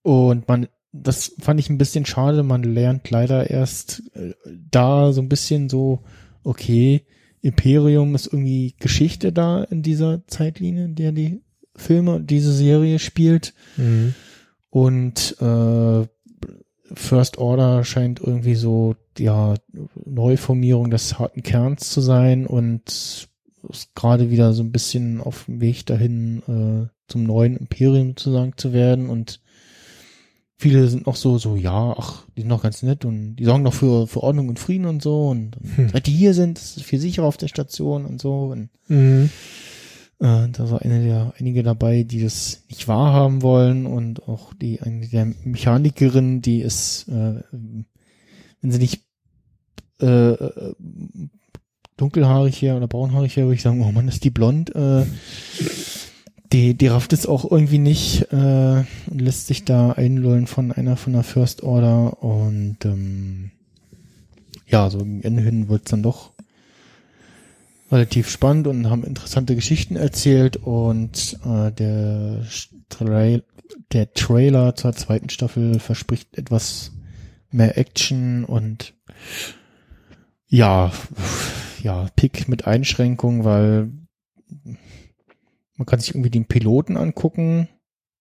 [0.02, 2.44] Und man, das fand ich ein bisschen schade.
[2.44, 4.34] Man lernt leider erst äh,
[4.70, 6.04] da so ein bisschen so,
[6.44, 7.04] okay,
[7.40, 11.42] Imperium ist irgendwie Geschichte da in dieser Zeitlinie, in der die
[11.74, 13.54] Filme, diese Serie spielt.
[13.76, 14.14] Mhm.
[14.70, 16.06] Und äh,
[16.94, 19.54] First Order scheint irgendwie so, ja,
[20.04, 22.82] Neuformierung des harten Kerns zu sein und
[23.68, 28.52] ist gerade wieder so ein bisschen auf dem Weg dahin, äh, zum neuen Imperium sozusagen
[28.56, 29.40] zu werden und
[30.56, 33.62] viele sind noch so, so, ja, ach, die sind noch ganz nett und die sorgen
[33.64, 35.88] noch für, für Ordnung und Frieden und so und, Hm.
[35.90, 39.30] seit die hier sind, ist es viel sicherer auf der Station und so und Mhm.
[40.24, 44.80] Äh, da war eine der, einige dabei, die das nicht wahrhaben wollen und auch die,
[44.80, 49.02] eine der Mechanikerin, die ist, äh, wenn sie nicht
[50.00, 50.72] äh, äh,
[51.98, 54.74] dunkelhaarig her oder braunhaarig her, würde ich sagen, oh Mann, ist die blond.
[54.74, 55.04] Äh,
[56.52, 60.96] die, die rafft es auch irgendwie nicht äh, und lässt sich da einlullen von einer
[60.96, 63.50] von der First Order und ähm,
[64.66, 66.33] ja, so gegen Ende hin wird es dann doch
[67.94, 72.44] relativ spannend und haben interessante Geschichten erzählt und äh, der,
[72.88, 73.44] Trail,
[73.92, 76.92] der Trailer zur zweiten Staffel verspricht etwas
[77.50, 78.94] mehr Action und
[80.48, 80.92] ja,
[81.82, 83.92] ja, Pick mit Einschränkung, weil
[85.76, 87.68] man kann sich irgendwie den Piloten angucken.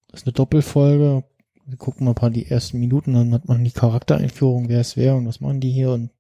[0.08, 1.24] Das ist eine Doppelfolge.
[1.66, 4.98] Wir gucken mal ein paar die ersten Minuten, dann hat man die Charaktereinführung, wer es
[4.98, 6.12] wäre und was machen die hier und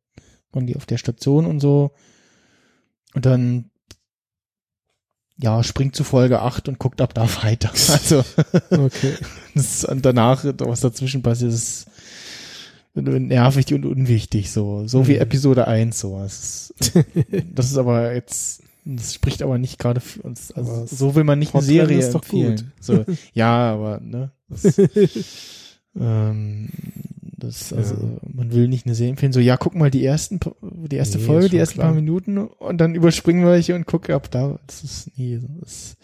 [0.52, 1.92] machen die auf der Station und so.
[3.14, 3.70] Und dann
[5.38, 7.72] ja, springt zu Folge 8 und guckt ab da weiter.
[7.72, 8.24] Also
[8.70, 9.14] Okay.
[9.56, 11.88] das und danach, was dazwischen passiert, ist
[12.96, 14.88] nervig und unwichtig, so.
[14.88, 15.22] So wie Mhm.
[15.22, 16.20] Episode 1, so.
[16.20, 16.94] Das ist,
[17.54, 20.52] das ist aber jetzt, das spricht aber nicht gerade für uns.
[20.52, 22.56] Also, so will man nicht eine Portland Serie ist doch empfehlen.
[22.58, 22.66] gut.
[22.80, 24.64] So, ja, aber, ne, das,
[26.00, 26.70] ähm,
[27.38, 28.30] das, also, Ja.
[28.34, 29.34] man will nicht eine Serie empfehlen.
[29.34, 31.88] So, ja, guck mal die ersten, die erste Nee, Folge, die ersten klar.
[31.88, 34.60] paar Minuten und dann überspringen wir welche und gucke ab da.
[34.68, 35.98] Das ist, nee, das,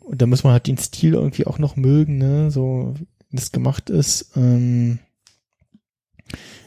[0.00, 2.94] und da muss man halt den Stil irgendwie auch noch mögen, ne, so,
[3.30, 4.32] wie das gemacht ist.
[4.36, 4.98] Ähm,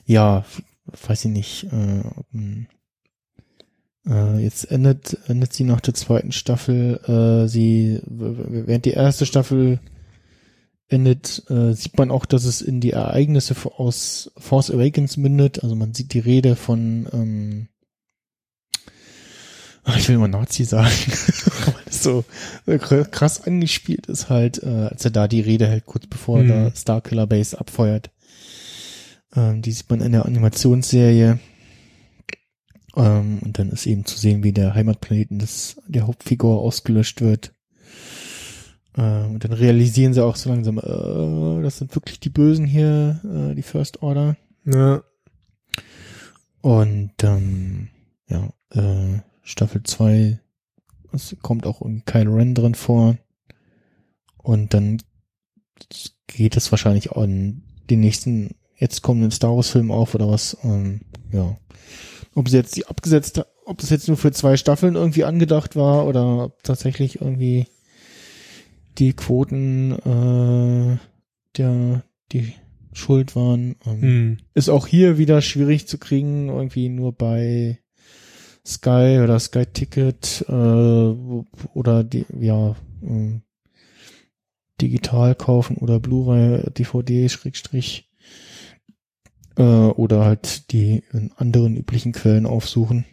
[0.06, 0.46] ja,
[1.08, 2.04] weiß ich nicht, äh,
[4.10, 9.80] äh, jetzt endet, endet sie nach der zweiten Staffel, äh, sie, während die erste Staffel
[10.90, 15.76] endet, äh, sieht man auch, dass es in die Ereignisse aus Force Awakens mündet, also
[15.76, 17.68] man sieht die Rede von, ähm,
[19.96, 20.90] ich will immer Nazi sagen,
[21.66, 22.26] weil es so
[22.66, 26.48] krass angespielt ist halt, äh, als er da die Rede hält, kurz bevor Hm.
[26.48, 28.12] da Starkiller Base abfeuert.
[29.36, 31.40] Ähm, die sieht man in der Animationsserie.
[32.96, 37.54] Ähm, und dann ist eben zu sehen, wie der Heimatplaneten des, der Hauptfigur ausgelöscht wird.
[38.98, 43.22] Ähm, und dann realisieren sie auch so langsam, äh, das sind wirklich die Bösen hier,
[43.24, 44.36] äh, die First Order.
[44.66, 45.04] Ja.
[46.62, 47.90] Und ähm,
[48.28, 50.40] ja, äh, Staffel 2,
[51.14, 53.18] es kommt auch irgendwie Kylo Ren drin vor.
[54.38, 55.02] Und dann
[56.28, 60.58] geht es wahrscheinlich an den nächsten jetzt kommenden Star Wars Film auf oder was.
[60.64, 61.02] Ähm,
[61.32, 61.58] ja.
[62.36, 66.06] Ob sie jetzt die abgesetzt, ob das jetzt nur für zwei Staffeln irgendwie angedacht war
[66.06, 67.68] oder ob tatsächlich irgendwie
[68.98, 70.98] die Quoten äh,
[71.58, 72.54] der die
[72.94, 73.76] Schuld waren.
[73.86, 74.38] Ähm, Hm.
[74.54, 77.80] ist auch hier wieder schwierig zu kriegen, irgendwie nur bei
[78.66, 83.44] Sky oder Sky Ticket äh, oder die, ja, ähm,
[84.82, 88.12] digital kaufen oder Blu-ray, DVD, Schrägstrich
[89.56, 93.06] äh, oder halt die in anderen üblichen Quellen aufsuchen.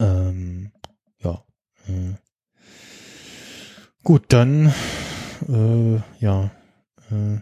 [0.00, 0.72] ähm,
[1.22, 1.44] ja.
[1.86, 2.14] Äh.
[4.02, 4.72] Gut, dann
[5.48, 6.50] äh, ja.
[7.10, 7.38] Äh,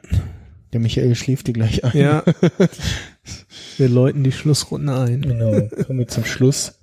[0.73, 1.97] der Michael schläft dir gleich ein.
[1.97, 2.23] Ja.
[3.77, 5.23] Wir läuten die Schlussrunde ein.
[5.23, 5.69] Genau.
[5.85, 6.78] Kommen wir zum Schluss.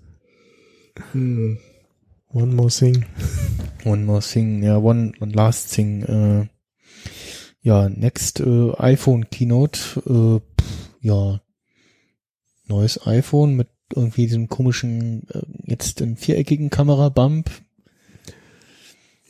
[1.11, 1.59] Hm.
[2.29, 3.05] One more thing.
[3.85, 6.03] One more thing, ja, one, one last thing.
[6.03, 6.47] Äh,
[7.61, 9.79] ja, next äh, iPhone Keynote.
[10.05, 11.41] Äh, pff, ja,
[12.65, 17.49] neues iPhone mit irgendwie diesem komischen, äh, jetzt in viereckigen Kamera-Bump.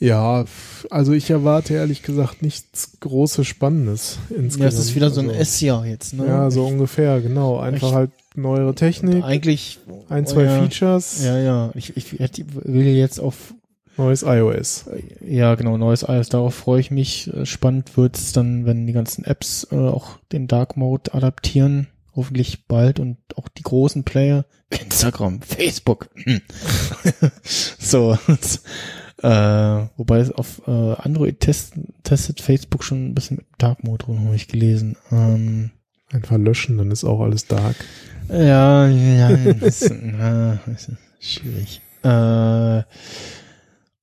[0.00, 0.44] Ja,
[0.90, 4.60] also ich erwarte ehrlich gesagt nichts großes Spannendes insgesamt.
[4.60, 6.26] Ja, es ist wieder so ein also, S-Jahr jetzt, ne?
[6.26, 7.58] Ja, so ungefähr, genau.
[7.58, 11.24] Einfach Ich- halt neuere Technik, Eigentlich ein, zwei ja, Features.
[11.24, 11.70] Ja, ja.
[11.74, 13.54] Ich, ich hätte- will jetzt auf
[13.96, 14.84] Neues iOS.
[15.26, 17.34] Ja, genau, neues iOS, darauf freue ich mich.
[17.34, 21.88] Äh, Spannend wird's dann, wenn die ganzen Apps äh, auch den Dark Mode adaptieren.
[22.14, 24.44] Hoffentlich bald und auch die großen Player.
[24.70, 26.08] Instagram, Facebook.
[26.14, 26.40] Hm.
[27.78, 28.16] so.
[29.22, 34.06] Äh, wobei es auf äh, Android test, testet Facebook schon ein bisschen mit Dark Mode
[34.06, 34.96] rum, habe ich gelesen.
[35.10, 35.70] Ähm,
[36.10, 37.76] Einfach löschen, dann ist auch alles dark.
[38.28, 41.82] ja, ja, das, na, ist schwierig.
[42.02, 42.82] Äh,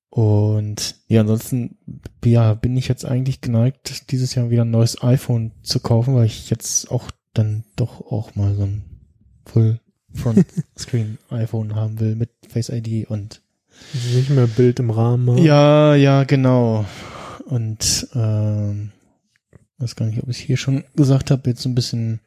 [0.10, 1.78] und ja, ansonsten
[2.24, 6.26] ja, bin ich jetzt eigentlich geneigt, dieses Jahr wieder ein neues iPhone zu kaufen, weil
[6.26, 8.84] ich jetzt auch dann doch auch mal so ein
[9.46, 9.80] Full
[10.14, 10.46] Front
[10.78, 13.42] Screen iPhone haben will mit Face ID und
[14.14, 15.30] nicht mehr Bild im Rahmen.
[15.30, 15.38] haben.
[15.44, 16.86] ja, ja, genau.
[17.46, 18.92] Und ähm,
[19.78, 22.20] weiß gar nicht, ob ich hier schon gesagt habe, jetzt so ein bisschen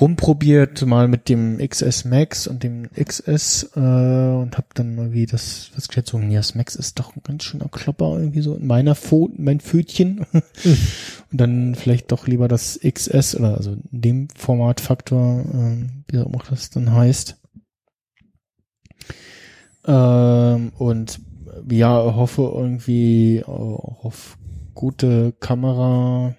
[0.00, 5.70] rumprobiert, mal mit dem XS Max und dem XS äh, und habe dann irgendwie das,
[5.74, 8.66] was geschätzt, so, ja, das Max ist doch ein ganz schöner Klopper irgendwie so in
[8.66, 14.28] meiner Fo mein Pfötchen und dann vielleicht doch lieber das XS oder also in dem
[14.34, 17.36] Formatfaktor, ähm, wie auch das dann heißt.
[19.86, 21.20] Ähm, und
[21.70, 24.38] ja, hoffe irgendwie auch auf
[24.74, 26.34] gute Kamera,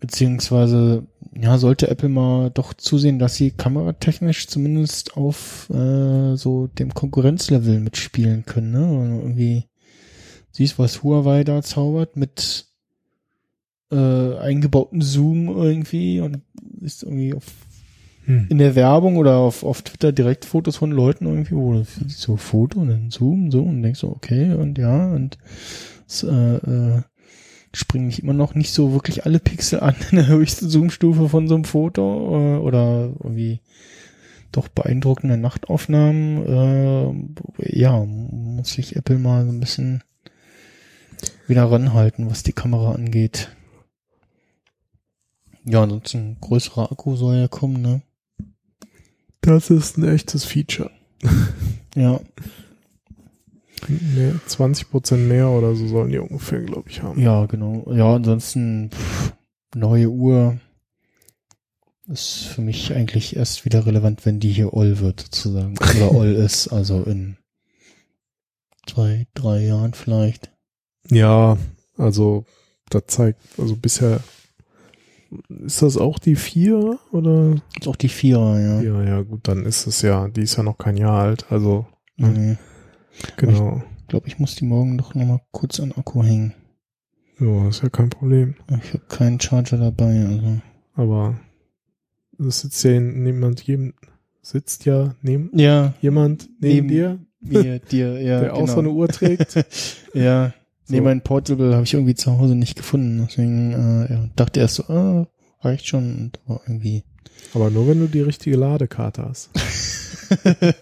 [0.00, 1.06] beziehungsweise
[1.40, 7.80] ja, sollte Apple mal doch zusehen, dass sie kameratechnisch zumindest auf äh, so dem Konkurrenzlevel
[7.80, 8.86] mitspielen können, ne?
[8.86, 9.64] Und irgendwie
[10.50, 12.66] siehst, was Huawei da zaubert mit
[13.90, 16.42] äh, eingebauten Zoom irgendwie und
[16.80, 17.44] ist irgendwie auf
[18.28, 18.46] Hm.
[18.50, 22.36] in der Werbung oder auf, auf Twitter direkt Fotos von Leuten irgendwie, wo du so
[22.36, 25.38] Foto und dann Zoom so und denkst so, okay, und ja, und
[26.06, 27.02] es, äh, äh,
[27.72, 31.48] springen nicht immer noch nicht so wirklich alle Pixel an in der höchsten Zoom-Stufe von
[31.48, 33.60] so einem Foto äh, oder irgendwie
[34.52, 37.32] doch beeindruckende Nachtaufnahmen.
[37.56, 40.04] Äh, ja, muss sich Apple mal so ein bisschen
[41.46, 43.56] wieder ranhalten, was die Kamera angeht.
[45.64, 48.02] Ja, ansonsten größerer Akku soll ja kommen, ne?
[49.40, 50.90] Das ist ein echtes Feature.
[51.94, 52.20] Ja,
[53.88, 57.20] Mehr, 20% mehr oder so sollen die ungefähr, glaube ich, haben.
[57.20, 57.90] ja, genau.
[57.92, 59.32] Ja, ansonsten pff,
[59.74, 60.60] neue Uhr
[62.06, 65.74] ist für mich eigentlich erst wieder relevant, wenn die hier all wird, sozusagen.
[65.96, 67.36] Oder all ist, also in
[68.86, 70.50] zwei, drei Jahren vielleicht.
[71.10, 71.56] Ja,
[71.96, 72.44] also
[72.90, 74.20] da zeigt, also bisher
[75.66, 77.54] ist das auch die vier oder?
[77.78, 78.80] Ist auch die Vierer, ja.
[78.80, 81.86] Ja, ja, gut, dann ist es ja, die ist ja noch kein Jahr alt, also
[82.16, 82.56] Mhm.
[83.36, 83.82] genau.
[84.00, 86.54] Ich glaube, ich muss die morgen doch nochmal kurz an Akku hängen.
[87.38, 88.54] Ja, ist ja kein Problem.
[88.82, 90.58] Ich habe keinen Charger dabei, also.
[90.94, 91.38] Aber
[92.38, 93.94] es sitzt ja niemand jedem,
[94.42, 98.40] sitzt ja neben Ja, jemand neben, Neben- dir, mir, dir, ja.
[98.40, 98.72] der auch genau.
[98.72, 99.54] so eine Uhr trägt.
[100.14, 100.52] Ja.
[100.88, 101.02] Nee, So.
[101.04, 103.26] mein Portable habe ich irgendwie zu Hause nicht gefunden.
[103.28, 105.26] Deswegen äh, ja, dachte erst so, ah,
[105.60, 106.32] reicht schon.
[106.46, 107.04] Und irgendwie.
[107.54, 109.50] Aber nur wenn du die richtige Ladekarte hast.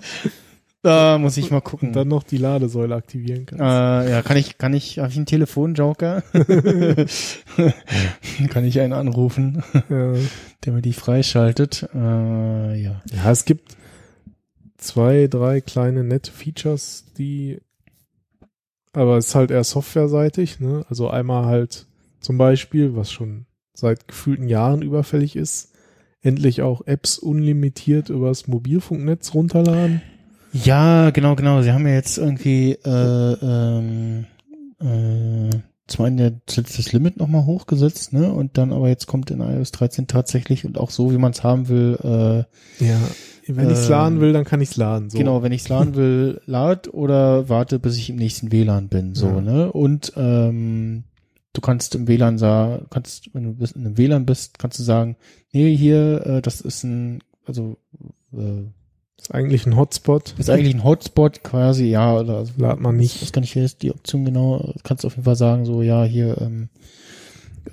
[0.83, 1.89] Da muss ich mal gucken.
[1.89, 3.61] Und dann noch die Ladesäule aktivieren kannst.
[3.61, 6.23] äh, ja, kann ich, kann ich, habe ich einen Telefonjoker?
[8.51, 10.13] kann ich einen anrufen, Ja.
[10.65, 11.89] der mir die freischaltet?
[11.93, 13.03] Äh, ja.
[13.13, 13.77] Ja, es gibt
[14.77, 17.59] zwei, drei kleine nette Features, die,
[18.97, 20.85] aber es ist halt eher softwareseitig, ne?
[20.89, 21.87] Also einmal halt
[22.21, 25.73] zum Beispiel, was schon seit gefühlten Jahren überfällig ist,
[26.23, 30.01] endlich auch Apps unlimitiert übers Mobilfunknetz runterladen.
[30.53, 31.61] Ja, genau, genau.
[31.63, 34.25] Sie haben ja jetzt irgendwie äh, ähm,
[34.81, 35.51] äh,
[35.87, 38.33] zum einen das Limit nochmal hochgesetzt, ne?
[38.33, 41.45] Und dann aber jetzt kommt in iOS 13 tatsächlich und auch so, wie man es
[41.45, 41.99] haben will,
[42.81, 42.99] äh, Ja.
[43.49, 45.09] Wenn ich's Ähm, laden will, dann kann ich's laden.
[45.11, 45.19] So.
[45.19, 49.15] Genau, wenn ich es laden will, lad oder warte, bis ich im nächsten WLAN bin,
[49.15, 49.41] so, Ja.
[49.41, 49.73] ne?
[49.73, 51.05] Und ähm,
[51.53, 54.83] du kannst im WLAN sagen, kannst, wenn du bist, in einem WLAN bist, kannst du
[54.83, 55.17] sagen,
[55.53, 57.77] nee, hier, äh, das ist ein, also
[58.33, 58.63] äh,
[59.19, 60.35] Ist eigentlich ein Hotspot.
[60.39, 63.23] ist eigentlich ein Hotspot quasi, ja, oder also, Lad man nicht.
[63.23, 65.83] Ich gar nicht, wer ist die Option genau, kannst du auf jeden Fall sagen, so,
[65.83, 66.69] ja, hier, ähm,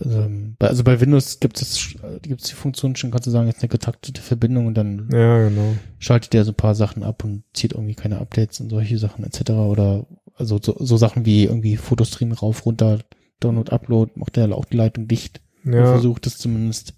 [0.04, 3.70] ähm, also bei Windows gibt es gibt's die Funktion schon, kannst du sagen, jetzt eine
[3.70, 5.76] getaktete Verbindung und dann Ja, genau.
[6.00, 9.24] schaltet der so ein paar Sachen ab und zieht irgendwie keine Updates und solche Sachen
[9.26, 9.52] etc.
[9.52, 10.06] Oder
[10.36, 13.00] also so, so Sachen wie irgendwie Fotostream rauf, runter,
[13.40, 15.42] Download, Upload, macht der auch die Leitung dicht.
[15.66, 15.74] Ja.
[15.76, 16.94] Ja, Versucht es zumindest.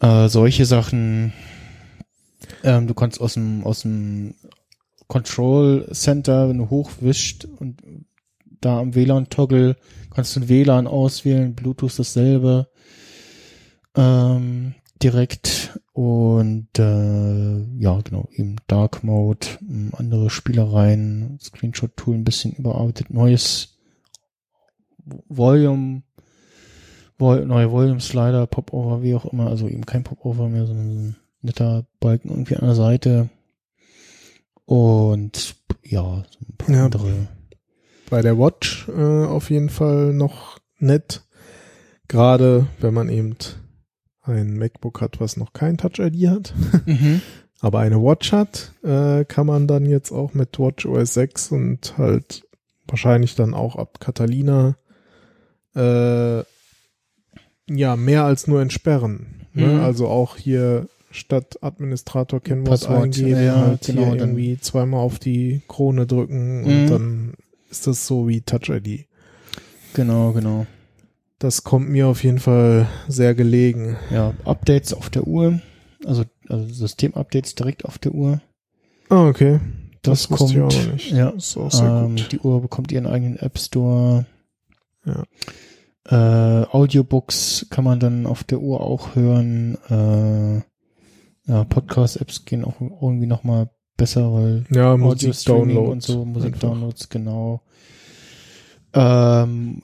[0.00, 1.32] Äh, solche Sachen.
[2.62, 4.34] Ähm, du kannst aus dem aus dem
[5.08, 7.80] Control Center, wenn du hochwischt und
[8.60, 9.76] da am WLAN-Toggle
[10.16, 12.68] kannst du ein WLAN auswählen, Bluetooth dasselbe
[13.94, 22.52] ähm, direkt und äh, ja, genau, eben Dark Mode, m, andere Spielereien, Screenshot-Tool ein bisschen
[22.52, 23.78] überarbeitet, neues
[25.28, 26.02] Volume,
[27.18, 31.16] Vol neue Volume-Slider, Popover, wie auch immer, also eben kein Popover mehr, sondern so ein
[31.42, 33.28] netter Balken irgendwie an der Seite.
[34.64, 36.84] Und ja, so ein paar Ja.
[36.86, 37.28] andere.
[38.10, 41.22] Bei der Watch äh, auf jeden Fall noch nett.
[42.08, 43.36] Gerade wenn man eben
[44.22, 46.54] ein MacBook hat, was noch kein Touch-ID hat,
[46.86, 47.20] Mhm.
[47.60, 51.98] aber eine Watch hat, äh, kann man dann jetzt auch mit Watch OS 6 und
[51.98, 52.42] halt
[52.86, 54.76] wahrscheinlich dann auch ab Catalina
[55.74, 56.42] äh,
[57.68, 59.46] ja mehr als nur entsperren.
[59.52, 59.66] Ne?
[59.66, 59.80] Mhm.
[59.80, 65.62] Also auch hier statt Administrator Kennwort eingeben, ja, halt genau, hier irgendwie zweimal auf die
[65.66, 66.88] Krone drücken und Mhm.
[66.88, 67.34] dann
[67.70, 69.06] ist das so wie Touch-ID.
[69.94, 70.66] Genau, genau.
[71.38, 73.96] Das kommt mir auf jeden Fall sehr gelegen.
[74.10, 75.60] Ja, Updates auf der Uhr,
[76.04, 78.40] also, also System-Updates direkt auf der Uhr.
[79.08, 79.60] Ah, okay.
[80.02, 80.42] Das, ich kommt.
[80.42, 81.10] auch noch nicht.
[81.10, 82.32] Ja, Das ist auch sehr ähm, gut.
[82.32, 84.26] die Uhr bekommt ihren eigenen App Store.
[85.04, 85.24] Ja.
[86.08, 89.76] Äh, Audiobooks kann man dann auf der Uhr auch hören.
[89.90, 90.62] Äh,
[91.50, 93.44] ja, Podcast-Apps gehen auch irgendwie noch
[93.96, 95.90] besser, weil Ja, Musik-Downloads.
[95.90, 96.24] und so.
[96.24, 97.62] Musik-Downloads, genau.
[98.94, 99.82] Ähm,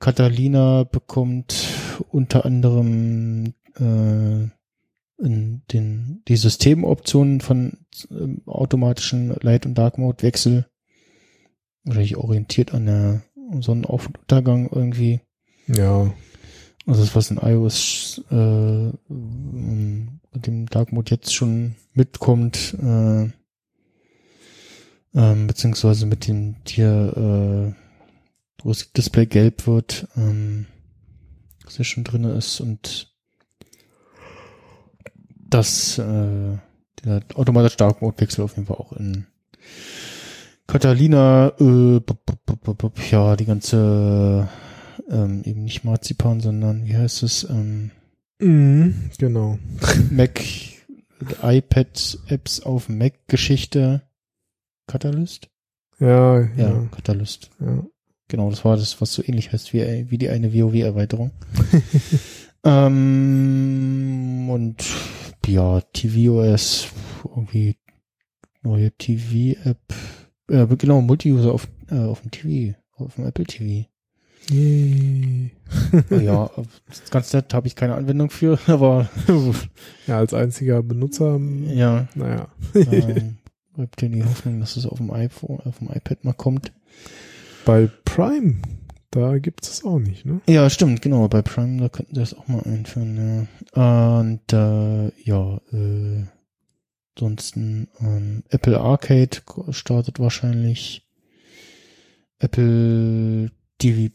[0.00, 1.54] Catalina bekommt
[2.10, 4.48] unter anderem äh,
[5.20, 7.78] in den, die Systemoptionen von
[8.10, 10.66] ähm, automatischen Light- und Dark-Mode-Wechsel.
[11.84, 13.22] Wahrscheinlich orientiert an der
[13.60, 15.20] Sonnenauf- und Untergang irgendwie.
[15.68, 16.12] Ja,
[16.86, 18.90] Also das, was in iOS äh,
[20.38, 23.28] mit dem Dark Mode jetzt schon mitkommt, äh,
[25.14, 30.66] ähm, beziehungsweise mit dem hier, äh, wo das Display gelb wird, ähm,
[31.64, 33.12] was ja schon drinne ist und
[35.50, 36.56] das äh,
[37.04, 39.26] der automatische Dark Mode Wechsel auf jeden Fall auch in
[40.68, 42.00] Catalina, äh,
[43.10, 44.48] ja, die ganze
[45.10, 47.42] ähm, eben nicht Marzipan, sondern wie heißt es?
[47.44, 47.90] Ähm,
[48.40, 49.58] mhm, genau.
[50.10, 50.40] Mac,
[51.42, 54.02] iPad-Apps auf Mac-Geschichte.
[54.86, 55.48] Catalyst?
[55.98, 57.50] Ja, Ja, ja, Catalyst.
[57.60, 57.84] ja.
[58.28, 61.30] Genau, das war das, was so ähnlich heißt wie, wie die eine WoW-Erweiterung.
[62.64, 64.84] ähm, und
[65.46, 66.88] ja, tvOS,
[67.24, 67.76] irgendwie
[68.62, 69.94] neue TV-App.
[70.50, 73.88] Ja, genau, Multi-User auf, äh, auf dem TV, auf dem Apple TV.
[74.50, 75.50] Yay.
[76.10, 76.50] ja,
[76.88, 79.08] das ganz nett, habe ich keine Anwendung für, aber
[80.06, 82.48] Ja, als einziger Benutzer, ähm, ja, naja.
[82.74, 83.38] ähm,
[83.76, 86.72] habt ihr die Hoffnung, dass es auf dem iPhone, auf dem iPad mal kommt?
[87.66, 88.56] Bei Prime,
[89.10, 90.40] da gibt es auch nicht, ne?
[90.48, 94.00] Ja, stimmt, genau, bei Prime, da könnten sie das auch mal einführen, ja.
[94.00, 96.24] Und äh, ja, äh,
[97.16, 99.38] ansonsten ähm, Apple Arcade
[99.70, 101.06] startet wahrscheinlich
[102.38, 104.12] Apple TV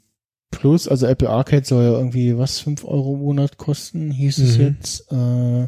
[0.54, 4.58] Plus, also Apple Arcade soll ja irgendwie was, 5 Euro im Monat kosten, hieß es
[4.58, 4.64] Mhm.
[4.64, 5.12] jetzt.
[5.12, 5.68] Äh,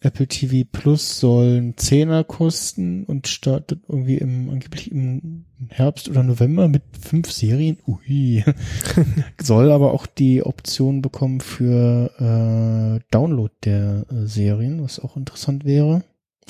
[0.00, 6.22] Apple TV Plus soll einen Zehner kosten und startet irgendwie im, angeblich im Herbst oder
[6.22, 7.78] November mit fünf Serien.
[7.84, 8.44] Ui.
[9.42, 15.64] soll aber auch die Option bekommen für äh, Download der äh, Serien, was auch interessant
[15.64, 16.04] wäre.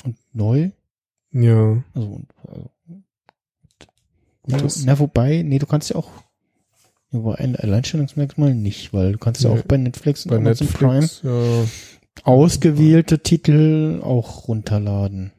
[0.05, 0.71] Und neu.
[1.33, 1.83] Ja.
[1.95, 2.21] Also,
[4.53, 6.11] also na, wobei, nee, du kannst ja auch
[7.13, 9.59] ja, aber ein Alleinstellungsmerkmal nicht, weil du kannst ja Nee.
[9.61, 11.65] auch bei Netflix und Bei Amazon Prime Netflix, ja.
[12.25, 15.33] ausgewählte Titel auch runterladen.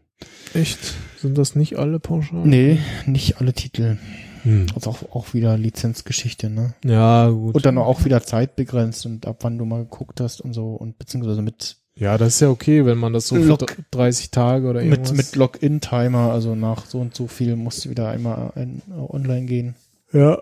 [0.53, 0.80] Echt?
[1.22, 2.45] Sind das nicht alle pauschal?
[2.45, 3.98] Nee, nicht alle Titel.
[4.43, 4.67] Hm.
[4.73, 6.73] Also auch, auch wieder Lizenzgeschichte, ne?
[6.85, 7.56] Ja, gut.
[7.56, 10.98] Und dann auch wieder zeitbegrenzt und ab wann du mal geguckt hast und so und
[10.98, 14.31] beziehungsweise mit ja, das ist ja okay, wenn man das so für Log- dr- 30
[14.31, 15.11] Tage oder mit, irgendwas.
[15.17, 19.75] mit Login-Timer, also nach so und so viel musst du wieder einmal ein, online gehen.
[20.14, 20.39] ja.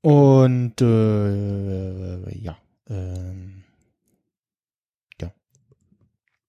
[0.00, 2.56] Und äh, ja,
[2.88, 3.64] ähm,
[5.20, 5.32] ja.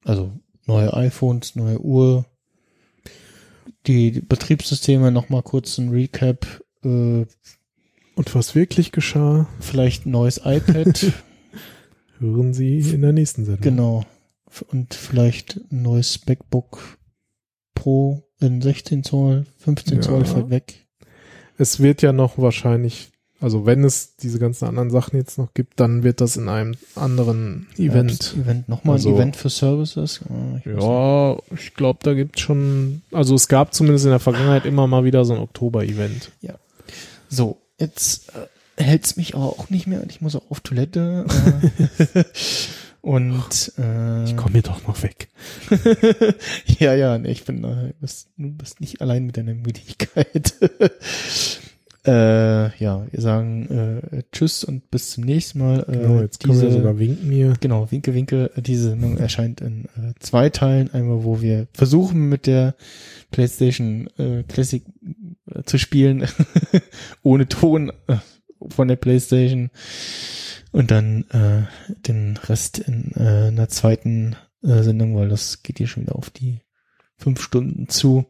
[0.03, 0.33] Also
[0.65, 2.25] neue iPhones, neue Uhr,
[3.87, 6.45] die Betriebssysteme, nochmal kurz ein Recap,
[6.83, 7.25] äh,
[8.15, 11.13] Und was wirklich geschah, vielleicht ein neues iPad,
[12.19, 13.61] hören Sie in der nächsten Sendung.
[13.61, 14.05] genau.
[14.67, 16.97] Und vielleicht ein neues MacBook
[17.75, 20.01] Pro in 16 Zoll, 15 Ja.
[20.01, 20.87] Zoll fällt weg.
[21.57, 23.11] Es wird ja noch wahrscheinlich,
[23.41, 26.75] also wenn es diese ganzen anderen Sachen jetzt noch gibt, dann wird das in einem
[26.95, 28.33] anderen Event.
[28.35, 30.21] Ja, Event, nochmal Also- ein Event für Services.
[30.29, 30.65] Ah, ich.
[30.65, 35.03] Ja, ich glaube, da gibt's schon, also es gab zumindest in der Vergangenheit immer mal
[35.05, 36.31] wieder so ein Oktober-Event.
[37.29, 38.31] So, jetzt
[38.77, 41.25] äh, hält's mich aber auch nicht mehr und ich muss auch auf Toilette.
[42.15, 42.23] Äh,
[43.01, 45.29] Und äh, Ich komme hier doch noch weg.
[46.79, 50.53] ja, ja, nee, ich bin, äh, du bist nicht allein mit deiner Müdigkeit.
[52.09, 55.85] äh, ja, wir sagen äh, Tschüss und bis zum nächsten Mal.
[55.87, 57.53] Äh, Genau, jetzt können wir sogar winken hier.
[57.59, 58.51] Genau, Winke, Winke.
[58.57, 60.91] Diese Sendung erscheint in äh, zwei Teilen.
[60.91, 62.75] Einmal, wo wir versuchen, mit der
[63.29, 64.83] PlayStation äh, Classic
[65.53, 66.27] äh, zu spielen,
[67.21, 68.17] ohne Ton äh,
[68.69, 69.69] von der PlayStation.
[70.71, 71.63] Und dann äh,
[72.07, 76.29] den Rest in äh, einer zweiten äh, Sendung, weil das geht hier schon wieder auf
[76.31, 76.61] die
[77.17, 78.25] fünf Stunden zu.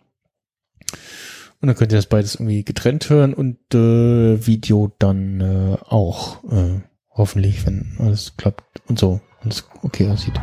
[1.62, 6.44] Und dann könnt ihr das beides irgendwie getrennt hören und äh, Video dann äh, auch.
[6.46, 6.82] Äh,
[7.12, 10.40] hoffentlich, wenn alles klappt und so und es okay aussieht.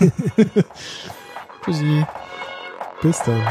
[1.64, 2.04] Tschüssi.
[3.02, 3.42] Bis dann.